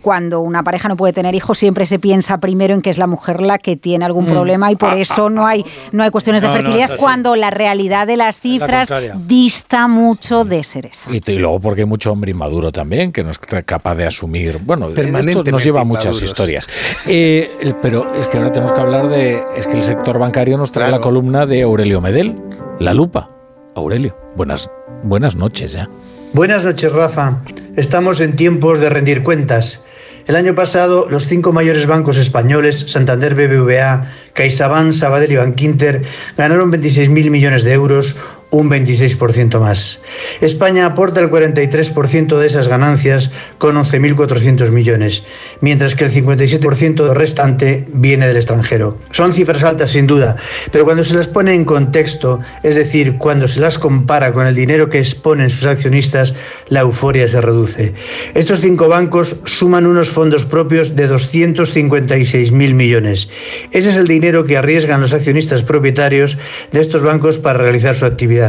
cuando 0.00 0.40
una 0.40 0.62
pareja 0.62 0.88
no 0.88 0.96
puede 0.96 1.12
tener 1.12 1.34
hijos, 1.34 1.58
siempre 1.58 1.86
se 1.86 1.98
piensa 1.98 2.38
primero 2.38 2.74
en 2.74 2.82
que 2.82 2.90
es 2.90 2.98
la 2.98 3.06
mujer 3.06 3.40
la 3.42 3.58
que 3.58 3.76
tiene 3.76 4.01
algún 4.02 4.26
problema 4.26 4.70
y 4.70 4.76
por 4.76 4.94
eso 4.94 5.28
no 5.30 5.46
hay, 5.46 5.64
no 5.92 6.02
hay 6.02 6.10
cuestiones 6.10 6.42
de 6.42 6.48
Mm. 6.48 6.50
Ah, 6.50 6.54
fertilidad, 6.54 6.96
cuando 6.96 7.34
la 7.36 7.50
realidad 7.50 8.06
de 8.06 8.16
las 8.16 8.40
cifras 8.40 8.92
dista 9.26 9.88
mucho 9.88 10.44
de 10.44 10.62
ser 10.64 10.86
esa. 10.86 11.10
Y, 11.14 11.22
y 11.26 11.38
luego 11.38 11.60
porque 11.60 11.82
hay 11.82 11.86
mucho 11.86 12.12
hombre 12.12 12.30
inmaduro 12.30 12.70
también, 12.72 13.10
que 13.12 13.22
no 13.22 13.30
es 13.30 13.38
capaz 13.38 13.94
de 13.94 14.06
asumir. 14.06 14.58
Bueno, 14.62 14.88
esto 14.90 15.42
nos 15.50 15.64
lleva 15.64 15.80
a 15.80 15.84
muchas 15.84 16.04
inmaduros. 16.06 16.22
historias. 16.22 16.68
Eh, 17.06 17.72
pero 17.80 18.14
es 18.14 18.26
que 18.28 18.36
ahora 18.38 18.52
tenemos 18.52 18.72
que 18.72 18.80
hablar 18.80 19.08
de. 19.08 19.42
Es 19.56 19.66
que 19.66 19.74
el 19.74 19.82
sector 19.82 20.18
bancario 20.18 20.56
nos 20.58 20.72
trae 20.72 20.88
Claro. 20.88 21.00
la 21.00 21.02
columna 21.02 21.46
de 21.46 21.62
Aurelio 21.62 22.00
Medel, 22.00 22.36
La 22.80 22.92
Lupa. 22.94 23.30
Aurelio, 23.74 24.16
buenas, 24.36 24.70
buenas 25.02 25.36
noches 25.36 25.72
ya. 25.72 25.88
Buenas 26.34 26.64
noches, 26.64 26.92
Rafa. 26.92 27.38
Estamos 27.76 28.20
en 28.20 28.36
tiempos 28.36 28.78
de 28.80 28.88
rendir 28.90 29.22
cuentas. 29.22 29.82
El 30.26 30.36
año 30.36 30.54
pasado, 30.54 31.08
los 31.10 31.26
cinco 31.26 31.52
mayores 31.52 31.86
bancos 31.86 32.16
españoles, 32.16 32.84
Santander 32.88 33.34
BBVA, 33.34 34.06
CaixaBank, 34.34 34.92
Sabadell 34.92 35.32
y 35.32 35.36
Bankinter, 35.36 36.02
ganaron 36.36 36.70
26.000 36.70 37.30
millones 37.30 37.64
de 37.64 37.72
euros, 37.72 38.16
un 38.52 38.70
26% 38.70 39.58
más. 39.58 40.00
España 40.42 40.84
aporta 40.84 41.20
el 41.20 41.30
43% 41.30 42.38
de 42.38 42.46
esas 42.46 42.68
ganancias 42.68 43.30
con 43.56 43.76
11.400 43.76 44.70
millones, 44.70 45.24
mientras 45.60 45.94
que 45.94 46.04
el 46.04 46.12
57% 46.12 47.14
restante 47.14 47.86
viene 47.94 48.28
del 48.28 48.36
extranjero. 48.36 48.98
Son 49.10 49.32
cifras 49.32 49.64
altas 49.64 49.90
sin 49.90 50.06
duda, 50.06 50.36
pero 50.70 50.84
cuando 50.84 51.02
se 51.02 51.14
las 51.14 51.28
pone 51.28 51.54
en 51.54 51.64
contexto, 51.64 52.40
es 52.62 52.76
decir, 52.76 53.16
cuando 53.16 53.48
se 53.48 53.58
las 53.58 53.78
compara 53.78 54.32
con 54.32 54.46
el 54.46 54.54
dinero 54.54 54.90
que 54.90 54.98
exponen 54.98 55.48
sus 55.48 55.64
accionistas, 55.66 56.34
la 56.68 56.80
euforia 56.80 57.26
se 57.28 57.40
reduce. 57.40 57.94
Estos 58.34 58.60
cinco 58.60 58.86
bancos 58.88 59.40
suman 59.46 59.86
unos 59.86 60.10
fondos 60.10 60.44
propios 60.44 60.94
de 60.94 61.08
256.000 61.08 62.52
millones. 62.74 63.30
Ese 63.70 63.88
es 63.88 63.96
el 63.96 64.06
dinero 64.06 64.44
que 64.44 64.58
arriesgan 64.58 65.00
los 65.00 65.14
accionistas 65.14 65.62
propietarios 65.62 66.36
de 66.70 66.80
estos 66.80 67.02
bancos 67.02 67.38
para 67.38 67.58
realizar 67.58 67.94
su 67.94 68.04
actividad. 68.04 68.41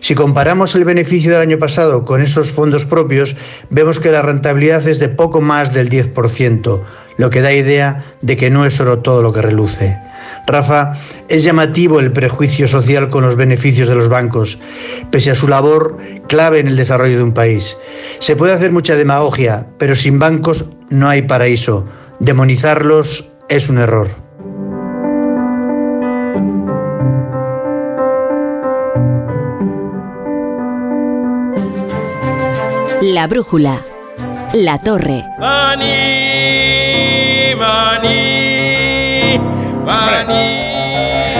Si 0.00 0.14
comparamos 0.14 0.74
el 0.74 0.84
beneficio 0.84 1.32
del 1.32 1.40
año 1.40 1.58
pasado 1.58 2.04
con 2.04 2.22
esos 2.22 2.50
fondos 2.50 2.84
propios, 2.84 3.36
vemos 3.70 4.00
que 4.00 4.12
la 4.12 4.22
rentabilidad 4.22 4.86
es 4.88 4.98
de 4.98 5.08
poco 5.08 5.40
más 5.40 5.74
del 5.74 5.90
10%, 5.90 6.80
lo 7.16 7.30
que 7.30 7.40
da 7.40 7.52
idea 7.52 8.04
de 8.20 8.36
que 8.36 8.50
no 8.50 8.64
es 8.64 8.78
oro 8.80 9.00
todo 9.00 9.22
lo 9.22 9.32
que 9.32 9.42
reluce. 9.42 9.96
Rafa, 10.46 10.92
es 11.28 11.42
llamativo 11.42 12.00
el 12.00 12.10
prejuicio 12.10 12.68
social 12.68 13.10
con 13.10 13.22
los 13.22 13.36
beneficios 13.36 13.88
de 13.88 13.94
los 13.94 14.08
bancos, 14.08 14.58
pese 15.10 15.30
a 15.30 15.34
su 15.34 15.46
labor 15.46 15.98
clave 16.26 16.60
en 16.60 16.68
el 16.68 16.76
desarrollo 16.76 17.18
de 17.18 17.22
un 17.22 17.34
país. 17.34 17.76
Se 18.18 18.34
puede 18.34 18.54
hacer 18.54 18.72
mucha 18.72 18.96
demagogia, 18.96 19.66
pero 19.78 19.94
sin 19.94 20.18
bancos 20.18 20.64
no 20.88 21.08
hay 21.08 21.22
paraíso. 21.22 21.84
Demonizarlos 22.18 23.30
es 23.50 23.68
un 23.68 23.78
error. 23.78 24.27
La 33.14 33.26
brújula. 33.26 33.80
La 34.54 34.78
torre. 34.78 35.24
Maní, 35.38 35.86
maní, 37.56 39.38
maní. 39.84 40.68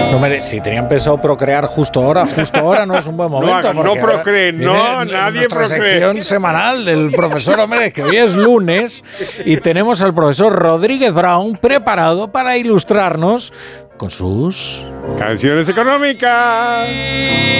No, 0.09 0.15
hombre, 0.15 0.41
si 0.41 0.59
tenían 0.61 0.87
pensado 0.87 1.19
procrear 1.21 1.65
justo 1.67 2.03
ahora, 2.03 2.25
justo 2.25 2.59
ahora 2.59 2.85
no 2.85 2.97
es 2.97 3.05
un 3.05 3.17
buen 3.17 3.29
momento. 3.35 3.73
No, 3.73 3.83
no 3.83 3.93
procreen, 3.95 4.59
no, 4.59 5.05
nadie 5.05 5.47
procree. 5.47 5.91
sección 5.91 6.21
semanal 6.23 6.85
del 6.85 7.11
profesor 7.11 7.59
Hombre, 7.59 7.91
que 7.91 8.03
hoy 8.03 8.17
es 8.17 8.35
lunes 8.35 9.03
y 9.45 9.57
tenemos 9.57 10.01
al 10.01 10.13
profesor 10.13 10.53
Rodríguez 10.53 11.13
Brown 11.13 11.57
preparado 11.57 12.31
para 12.31 12.57
ilustrarnos 12.57 13.53
con 13.99 14.09
sus 14.09 14.83
canciones 15.19 15.67
económicas. 15.67 16.87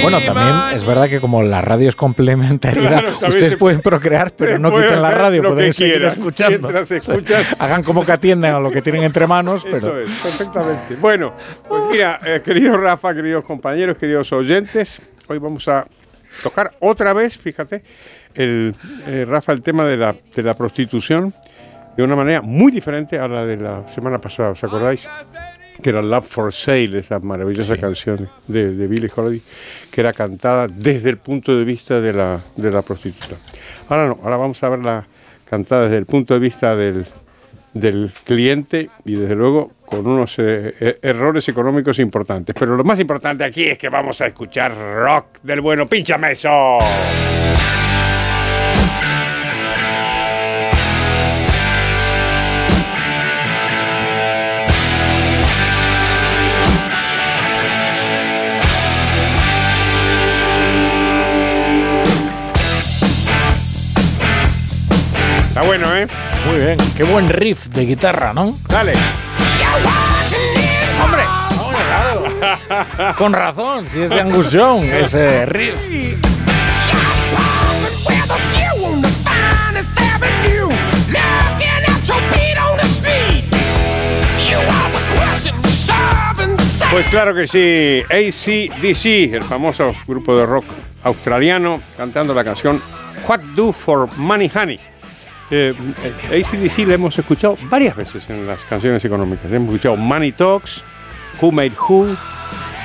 Bueno, 0.02 0.20
también 0.22 0.74
es 0.74 0.86
verdad 0.86 1.10
que 1.10 1.20
como 1.20 1.44
la 1.44 1.60
radio 1.62 1.90
es 1.90 1.96
complementariedad, 1.96 3.04
ustedes 3.28 3.58
pueden 3.58 3.82
procrear, 3.82 4.32
pero 4.32 4.58
no 4.58 4.72
quiten 4.72 5.02
la 5.02 5.12
radio, 5.12 5.44
pueden 5.44 5.74
seguir 5.74 6.02
escuchando. 6.06 6.72
Hagan 7.60 7.84
como 7.84 8.06
que 8.06 8.14
atienden 8.14 8.54
a 8.54 8.60
lo 8.60 8.72
que 8.72 8.82
tienen 8.82 9.04
entre 9.04 9.28
manos. 9.28 9.66
Pero... 9.66 9.78
Eso 9.78 10.00
es, 10.00 10.10
perfectamente. 10.22 10.96
Bueno, 10.96 11.34
pues 11.68 11.84
mira, 11.92 12.20
eh, 12.26 12.42
querido 12.44 12.78
Rafa, 12.78 13.14
queridos 13.14 13.44
compañeros, 13.44 13.98
queridos 13.98 14.32
oyentes, 14.32 15.02
hoy 15.28 15.40
vamos 15.40 15.68
a 15.68 15.86
tocar 16.42 16.72
otra 16.80 17.12
vez, 17.12 17.38
fíjate, 17.38 17.84
el, 18.34 18.74
eh, 19.06 19.26
Rafa, 19.28 19.52
el 19.52 19.62
tema 19.62 19.84
de 19.84 19.98
la, 19.98 20.16
de 20.34 20.42
la 20.42 20.56
prostitución 20.56 21.34
de 21.98 22.04
una 22.04 22.16
manera 22.16 22.42
muy 22.42 22.72
diferente 22.72 23.20
a 23.20 23.28
la 23.28 23.46
de 23.46 23.58
la 23.58 23.86
semana 23.90 24.22
pasada, 24.22 24.52
¿os 24.52 24.64
acordáis? 24.64 25.06
Que 25.82 25.90
era 25.90 26.02
Love 26.02 26.28
for 26.28 26.54
Sale, 26.54 27.00
esa 27.00 27.20
maravillosa 27.20 27.78
canción 27.78 28.30
de, 28.48 28.74
de, 28.74 28.88
Billie 28.88 29.10
Holiday, 29.14 29.42
que 29.92 30.02
era 30.02 30.14
cantada 30.14 30.68
desde 30.68 31.10
el 31.10 31.18
punto 31.18 31.58
de 31.58 31.64
vista 31.64 32.02
de 32.02 32.14
la, 32.14 32.40
de 32.56 32.72
la 32.72 32.82
prostituta. 32.82 33.36
Ahora 33.88 34.08
no, 34.08 34.20
ahora 34.24 34.38
vamos 34.38 34.62
a 34.64 34.70
verla 34.70 35.08
cantada 35.50 35.84
desde 35.84 35.98
el 35.98 36.06
punto 36.06 36.34
de 36.34 36.40
vista 36.40 36.76
del, 36.76 37.06
del 37.74 38.12
cliente 38.24 38.90
y 39.06 39.16
desde 39.16 39.36
luego 39.36 39.72
con 39.86 40.06
unos 40.06 40.38
eh, 40.38 40.76
eh, 40.80 41.00
errores 41.02 41.48
económicos 41.50 41.98
importantes. 42.00 42.56
Pero 42.58 42.76
lo 42.76 42.84
más 42.84 43.00
importante 43.00 43.44
aquí 43.44 43.66
es 43.66 43.78
que 43.78 43.90
vamos 43.90 44.22
a 44.22 44.28
escuchar 44.28 44.74
rock 44.76 45.40
del 45.42 45.62
bueno. 45.62 45.88
¡Pínchame 45.88 46.32
eso! 46.32 46.78
Está 65.60 65.68
bueno, 65.68 65.94
¿eh? 65.94 66.08
Muy 66.46 66.58
bien. 66.62 66.78
Qué 66.96 67.04
buen 67.04 67.28
riff 67.28 67.66
de 67.68 67.86
guitarra, 67.86 68.32
¿no? 68.32 68.58
Dale. 68.70 68.94
¡Hombre! 71.04 71.24
Con 73.18 73.34
razón, 73.34 73.86
si 73.86 74.04
es 74.04 74.10
de 74.10 74.22
Angus 74.22 74.52
Young, 74.52 74.86
ese 74.86 75.46
riff. 75.48 75.76
Pues 86.90 87.08
claro 87.08 87.36
que 87.36 87.48
sí, 87.48 88.02
ACDC, 88.10 89.34
el 89.34 89.44
famoso 89.44 89.94
grupo 90.08 90.38
de 90.38 90.46
rock 90.46 90.64
australiano, 91.04 91.82
cantando 91.98 92.34
la 92.34 92.46
canción 92.46 92.82
What 93.28 93.42
Do 93.58 93.74
for 93.74 94.08
Money 94.16 94.50
Honey. 94.56 94.89
Eh, 95.52 95.74
ACDC 96.28 96.88
le 96.88 96.94
hemos 96.94 97.18
escuchado 97.18 97.58
varias 97.64 97.96
veces 97.96 98.30
en 98.30 98.46
las 98.46 98.64
canciones 98.66 99.04
económicas. 99.04 99.52
Hemos 99.52 99.74
escuchado 99.74 99.96
Money 99.96 100.32
Talks, 100.32 100.84
Who 101.42 101.52
Made 101.52 101.74
Who, 101.90 102.16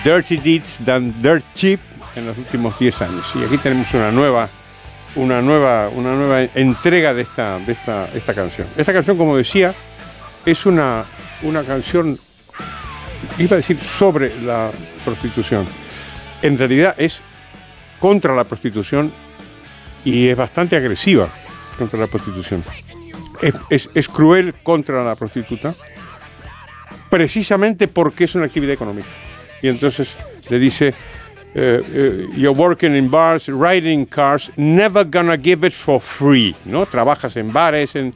Dirty 0.02 0.38
Deeds 0.38 0.84
Done 0.84 1.12
Dirt 1.20 1.44
Cheap 1.54 1.80
en 2.16 2.26
los 2.26 2.38
últimos 2.38 2.78
10 2.78 3.02
años. 3.02 3.24
Y 3.34 3.44
aquí 3.44 3.58
tenemos 3.58 3.92
una 3.92 4.10
nueva, 4.10 4.48
una 5.14 5.42
nueva, 5.42 5.90
una 5.90 6.14
nueva 6.14 6.42
entrega 6.54 7.12
de 7.12 7.22
esta, 7.22 7.58
de 7.58 7.72
esta, 7.72 8.08
esta 8.14 8.32
canción. 8.32 8.66
Esta 8.76 8.92
canción, 8.94 9.18
como 9.18 9.36
decía, 9.36 9.74
es 10.46 10.64
una, 10.64 11.04
una 11.42 11.64
canción, 11.64 12.18
iba 13.38 13.54
a 13.54 13.56
decir, 13.56 13.76
sobre 13.78 14.40
la 14.40 14.70
prostitución. 15.04 15.66
En 16.40 16.56
realidad 16.56 16.94
es 16.96 17.20
contra 18.00 18.34
la 18.34 18.44
prostitución 18.44 19.12
y 20.02 20.28
es 20.28 20.36
bastante 20.36 20.76
agresiva 20.76 21.28
contra 21.74 21.98
la 21.98 22.06
prostitución. 22.06 22.62
Es, 23.70 24.08
cruel 24.08 24.54
contra 24.62 25.04
la 25.04 25.16
prostituta 25.16 25.74
precisamente 27.10 27.88
porque 27.88 28.24
es 28.24 28.34
una 28.34 28.46
actividad 28.46 28.72
económica. 28.72 29.08
Y 29.62 29.68
entonces 29.68 30.08
le 30.50 30.58
dice, 30.58 30.94
eh, 31.54 31.82
eh, 31.92 32.26
you're 32.36 32.58
working 32.58 32.96
in 32.96 33.10
bars, 33.10 33.46
riding 33.48 34.04
cars, 34.04 34.50
never 34.56 35.04
gonna 35.04 35.36
give 35.36 35.66
it 35.66 35.72
for 35.72 36.00
free, 36.00 36.54
¿no? 36.66 36.84
Trabajas 36.86 37.36
en 37.36 37.52
bares, 37.52 37.94
en, 37.94 38.12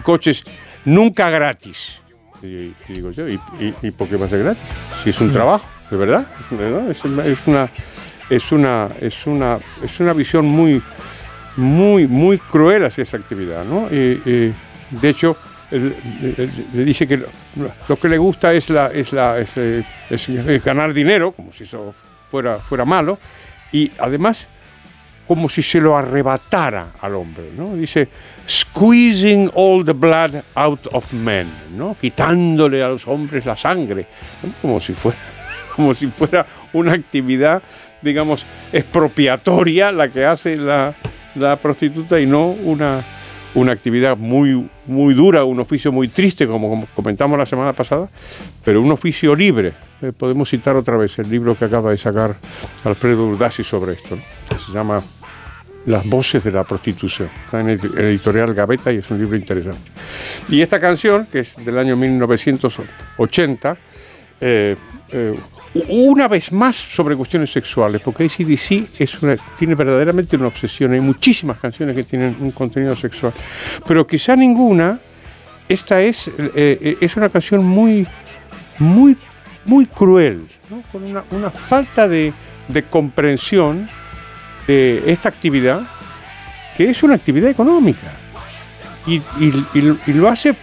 coches, 0.00 0.44
nunca 0.84 1.28
gratis. 1.30 2.00
Y, 2.42 2.74
digo 2.88 3.10
yo, 3.10 3.26
¿y, 3.28 3.90
por 3.90 4.08
qué 4.08 4.16
va 4.16 4.26
a 4.26 4.28
ser 4.28 4.44
gratis? 4.44 4.62
Si 5.02 5.10
es 5.10 5.20
un 5.20 5.32
trabajo, 5.32 5.66
de 5.90 5.96
verdad, 5.96 6.26
Es, 6.90 7.04
una, 7.04 7.26
es, 7.26 7.46
una, 8.52 8.88
es, 9.00 9.26
una, 9.26 9.58
es 9.82 10.00
una 10.00 10.12
visión 10.12 10.46
muy, 10.46 10.80
muy, 11.56 12.06
muy 12.06 12.38
cruel 12.38 12.84
hacia 12.84 13.02
esa 13.02 13.16
actividad, 13.16 13.64
¿no? 13.64 13.88
de 13.88 14.52
hecho, 15.02 15.36
le 15.70 16.84
dice 16.84 17.06
que 17.06 17.16
lo, 17.88 17.96
que 17.98 18.08
le 18.08 18.18
gusta 18.18 18.52
es, 18.52 18.70
la, 18.70 18.88
es, 18.88 19.12
la, 19.12 19.36
ganar 20.64 20.92
dinero, 20.92 21.32
como 21.32 21.52
si 21.52 21.64
eso 21.64 21.94
fuera, 22.30 22.58
fuera 22.58 22.84
malo, 22.84 23.18
y 23.72 23.90
además 23.98 24.46
como 25.26 25.48
si 25.48 25.60
se 25.60 25.80
lo 25.80 25.96
arrebatara 25.96 26.92
al 27.00 27.16
hombre, 27.16 27.50
¿no? 27.56 27.74
Dice, 27.74 28.08
squeezing 28.48 29.50
all 29.54 29.84
the 29.84 29.92
blood 29.92 30.36
out 30.54 30.86
of 30.92 31.12
men, 31.12 31.48
¿no? 31.76 31.96
Quitándole 32.00 32.82
a 32.82 32.88
los 32.88 33.08
hombres 33.08 33.44
la 33.44 33.56
sangre, 33.56 34.06
como 34.62 34.80
si 34.80 34.92
fuera, 34.92 35.18
como 35.74 35.92
si 35.94 36.06
fuera 36.06 36.46
una 36.72 36.92
actividad, 36.92 37.60
digamos, 38.02 38.44
expropiatoria 38.72 39.90
la 39.90 40.08
que 40.08 40.24
hace 40.24 40.56
la, 40.56 40.94
la 41.36 41.56
prostituta 41.56 42.18
y 42.20 42.26
no 42.26 42.48
una, 42.48 43.02
una 43.54 43.72
actividad 43.72 44.16
muy, 44.16 44.68
muy 44.86 45.14
dura, 45.14 45.44
un 45.44 45.60
oficio 45.60 45.92
muy 45.92 46.08
triste, 46.08 46.46
como, 46.46 46.86
comentamos 46.94 47.38
la 47.38 47.46
semana 47.46 47.72
pasada, 47.72 48.08
pero 48.64 48.80
un 48.80 48.92
oficio 48.92 49.34
libre. 49.34 49.74
Eh, 50.02 50.12
podemos 50.16 50.48
citar 50.48 50.76
otra 50.76 50.96
vez 50.96 51.18
el 51.18 51.30
libro 51.30 51.56
que 51.56 51.64
acaba 51.64 51.90
de 51.90 51.98
sacar 51.98 52.36
Alfredo 52.84 53.26
Urdasi 53.26 53.64
sobre 53.64 53.92
esto, 53.92 54.18
se 54.66 54.72
llama 54.72 55.02
Las 55.86 56.04
voces 56.04 56.44
de 56.44 56.52
la 56.52 56.64
prostitución. 56.64 57.30
Está 57.44 57.60
en 57.60 57.70
el 57.70 57.80
editorial 57.98 58.52
Gaveta 58.54 58.92
y 58.92 58.96
es 58.96 59.10
un 59.10 59.18
libro 59.18 59.36
interesante. 59.36 59.90
Y 60.48 60.60
esta 60.60 60.80
canción, 60.80 61.26
que 61.30 61.40
es 61.40 61.56
del 61.64 61.78
año 61.78 61.96
1980, 61.96 63.76
eh, 64.40 64.76
eh, 65.12 65.38
una 65.88 66.28
vez 66.28 66.52
más 66.52 66.76
sobre 66.76 67.16
cuestiones 67.16 67.50
sexuales, 67.50 68.02
porque 68.02 68.24
ACDC 68.24 69.00
es 69.00 69.18
tiene 69.58 69.74
verdaderamente 69.74 70.36
una 70.36 70.48
obsesión. 70.48 70.92
Hay 70.92 71.00
muchísimas 71.00 71.58
canciones 71.58 71.94
que 71.94 72.02
tienen 72.02 72.36
un 72.40 72.50
contenido 72.50 72.96
sexual, 72.96 73.32
pero 73.86 74.06
quizá 74.06 74.36
ninguna. 74.36 74.98
Esta 75.68 76.00
es, 76.00 76.30
eh, 76.38 76.96
es 77.00 77.16
una 77.16 77.28
canción 77.28 77.64
muy, 77.64 78.06
muy, 78.78 79.16
muy 79.64 79.86
cruel, 79.86 80.46
con 80.92 81.02
una, 81.02 81.50
falta 81.50 82.06
de, 82.06 82.32
comprensión 82.88 83.88
de 84.68 85.02
esta 85.10 85.28
actividad, 85.28 85.82
que 86.76 86.88
es 86.88 87.02
una 87.02 87.14
actividad 87.14 87.50
económica. 87.50 88.12
Y, 89.08 89.20
lo 90.12 90.28
hace, 90.28 90.54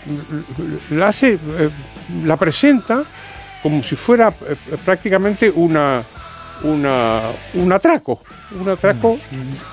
la 0.90 1.10
hace, 1.10 1.38
la 2.24 2.38
presenta 2.38 3.04
como 3.64 3.82
si 3.82 3.96
fuera 3.96 4.28
eh, 4.50 4.56
prácticamente 4.86 5.50
una, 5.50 6.04
una, 6.64 7.22
un 7.56 7.72
atraco, 7.74 8.20
un 8.60 8.70
atraco 8.70 9.18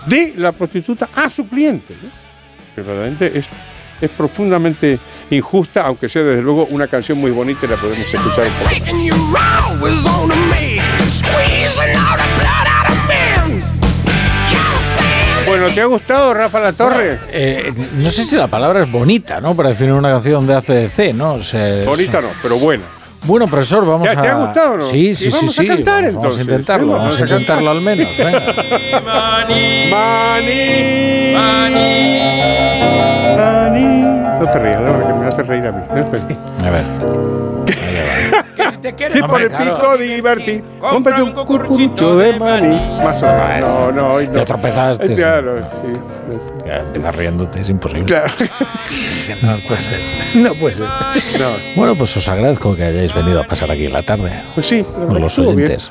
de 0.07 0.33
la 0.37 0.53
prostituta 0.53 1.09
a 1.15 1.29
su 1.29 1.47
cliente. 1.49 1.95
¿no? 2.03 2.09
Que 2.75 2.83
verdaderamente 2.83 3.37
es, 3.39 3.47
es 4.01 4.11
profundamente 4.13 4.99
injusta, 5.31 5.83
aunque 5.83 6.09
sea 6.09 6.23
desde 6.23 6.41
luego 6.43 6.67
una 6.71 6.87
canción 6.87 7.19
muy 7.19 7.33
bonita 7.33 7.67
y 7.67 7.69
la 7.69 7.77
podemos 7.77 8.07
escuchar 8.15 8.47
un 8.47 8.53
poco. 8.55 8.71
Bueno, 15.47 15.69
¿te 15.75 15.81
ha 15.81 15.87
gustado 15.87 16.33
Rafa 16.33 16.61
La 16.61 16.73
Torre? 16.73 17.19
Eh, 17.33 17.73
no 17.95 18.09
sé 18.11 18.23
si 18.23 18.37
la 18.37 18.47
palabra 18.47 18.85
es 18.85 18.91
bonita, 18.91 19.41
¿no? 19.41 19.57
Para 19.57 19.71
definir 19.71 19.95
una 19.95 20.11
canción 20.11 20.47
de 20.47 20.55
ACDC, 20.55 21.13
¿no? 21.15 21.35
O 21.35 21.43
sea, 21.43 21.81
es- 21.81 21.87
Bonita 21.87 22.21
no, 22.21 22.29
pero 22.41 22.57
buena. 22.59 22.85
Bueno, 23.25 23.47
profesor, 23.47 23.87
vamos 23.87 24.07
¿Ya 24.07 24.19
a... 24.19 24.23
te 24.23 24.29
ha 24.29 24.35
gustado 24.35 24.77
no? 24.79 24.87
Sí, 24.87 25.15
sí, 25.15 25.31
sí, 25.31 25.31
vamos 25.31 25.59
a 25.59 25.63
sí. 25.63 25.69
cantar, 25.69 26.05
vamos, 26.05 26.15
entonces. 26.15 26.39
a 26.39 26.43
intentarlo, 26.43 26.93
vamos, 26.93 27.05
vamos 27.05 27.19
a 27.19 27.23
a 27.23 27.27
intentarlo 27.27 27.71
al 27.71 27.81
menos. 27.81 28.17
Venga. 28.17 28.41
Mani, 29.05 29.91
Mani. 29.91 31.31
No 34.41 34.51
te 34.51 34.59
rías, 34.59 34.81
ahora 34.81 35.07
que 35.07 35.13
me 35.13 35.27
hace 35.27 35.43
reír 35.43 35.67
a 35.67 35.73
mí. 35.73 35.83
A 36.65 36.71
ver. 36.71 37.00
Tipo 38.93 39.25
Hombre, 39.27 39.45
de 39.49 39.57
claro. 39.57 39.75
pico 39.79 39.97
divertir. 39.99 40.65
Cómprate 40.79 41.23
un 41.23 41.33
cucurucho 41.33 42.17
de 42.17 42.39
maní. 42.39 42.77
Más 43.03 43.23
o 43.23 43.27
menos. 43.33 43.69
No, 43.79 43.93
no, 43.93 44.09
hoy 44.15 44.27
no. 44.27 44.33
Te 44.33 44.45
tropezaste, 44.45 45.09
sí. 45.15 45.15
Claro, 45.15 45.65
sí. 45.83 45.89
Ya 46.67 46.79
empiezas 46.79 47.15
riéndote, 47.15 47.61
es 47.61 47.69
imposible. 47.69 48.05
Claro. 48.07 48.33
No 49.43 49.57
puede 49.69 49.81
ser. 49.81 50.01
No 50.35 50.55
puede 50.55 50.75
ser. 50.75 50.87
Bueno, 51.77 51.95
pues 51.95 52.17
os 52.17 52.29
agradezco 52.29 52.75
que 52.75 52.83
hayáis 52.85 53.15
venido 53.15 53.41
a 53.41 53.45
pasar 53.45 53.71
aquí 53.71 53.87
la 53.87 54.03
tarde. 54.03 54.33
Pues 54.55 54.67
sí, 54.67 54.83
la 54.83 54.89
verdad 54.89 55.07
Con 55.07 55.15
que 55.15 55.21
los 55.23 55.33
estuvo 55.33 55.47
bien. 55.55 55.69
oyentes. 55.69 55.91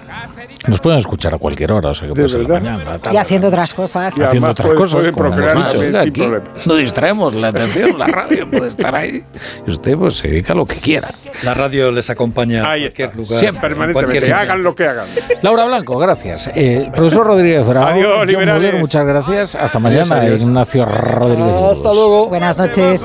Nos 0.68 0.80
pueden 0.82 1.00
escuchar 1.00 1.34
a 1.34 1.38
cualquier 1.38 1.72
hora, 1.72 1.90
o 1.90 1.94
sea 1.94 2.08
que 2.08 2.14
puede 2.14 2.28
ser 2.28 2.42
la 2.42 2.48
mañana, 2.50 2.84
la 2.84 3.00
tarde. 3.00 3.16
Y 3.16 3.18
haciendo 3.18 3.48
otras 3.48 3.74
cosas. 3.74 4.14
haciendo 4.20 4.50
otras 4.50 4.74
cosas, 4.74 5.08
como 5.10 5.34
hemos 5.34 5.74
dicho. 5.74 5.98
aquí 5.98 6.24
no 6.66 6.76
distraemos 6.76 7.34
la 7.34 7.48
atención, 7.48 7.98
la 7.98 8.08
radio 8.08 8.50
puede 8.50 8.68
estar 8.68 8.96
ahí. 8.96 9.24
Y 9.66 9.72
usted 9.72 9.98
pues 9.98 10.18
se 10.18 10.28
dedica 10.28 10.54
a 10.54 10.56
lo 10.56 10.66
que 10.66 10.76
quiera. 10.76 11.10
La 11.44 11.54
radio 11.54 11.92
les 11.92 12.10
acompaña 12.10 12.62
a 12.62 12.78
cualquier 12.78 13.16
lugar. 13.16 13.40
Siempre, 13.40 13.68
en 13.68 13.74
Permanentemente, 13.74 14.20
cualquier 14.20 14.34
hagan 14.34 14.64
lo 14.64 14.76
que 14.76 14.86
hagan. 14.86 15.06
Laura 15.42 15.66
Blanco, 15.66 15.98
gracias. 15.98 16.50
Eh, 16.54 16.90
profesor 16.94 17.26
Rodríguez 17.28 17.66
Bravo, 17.66 17.88
Adiós, 17.88 18.14
John 18.18 18.28
liberales. 18.28 18.62
Muller, 18.62 18.80
muchas 18.80 19.06
gracias. 19.06 19.56
Hasta 19.56 19.80
mañana, 19.80 20.16
adiós. 20.18 20.42
Ignacio 20.42 20.86
Rodríguez. 20.86 21.54
Hasta 21.72 21.94
luego. 21.94 22.28
Buenas 22.28 22.58
noches. 22.58 23.04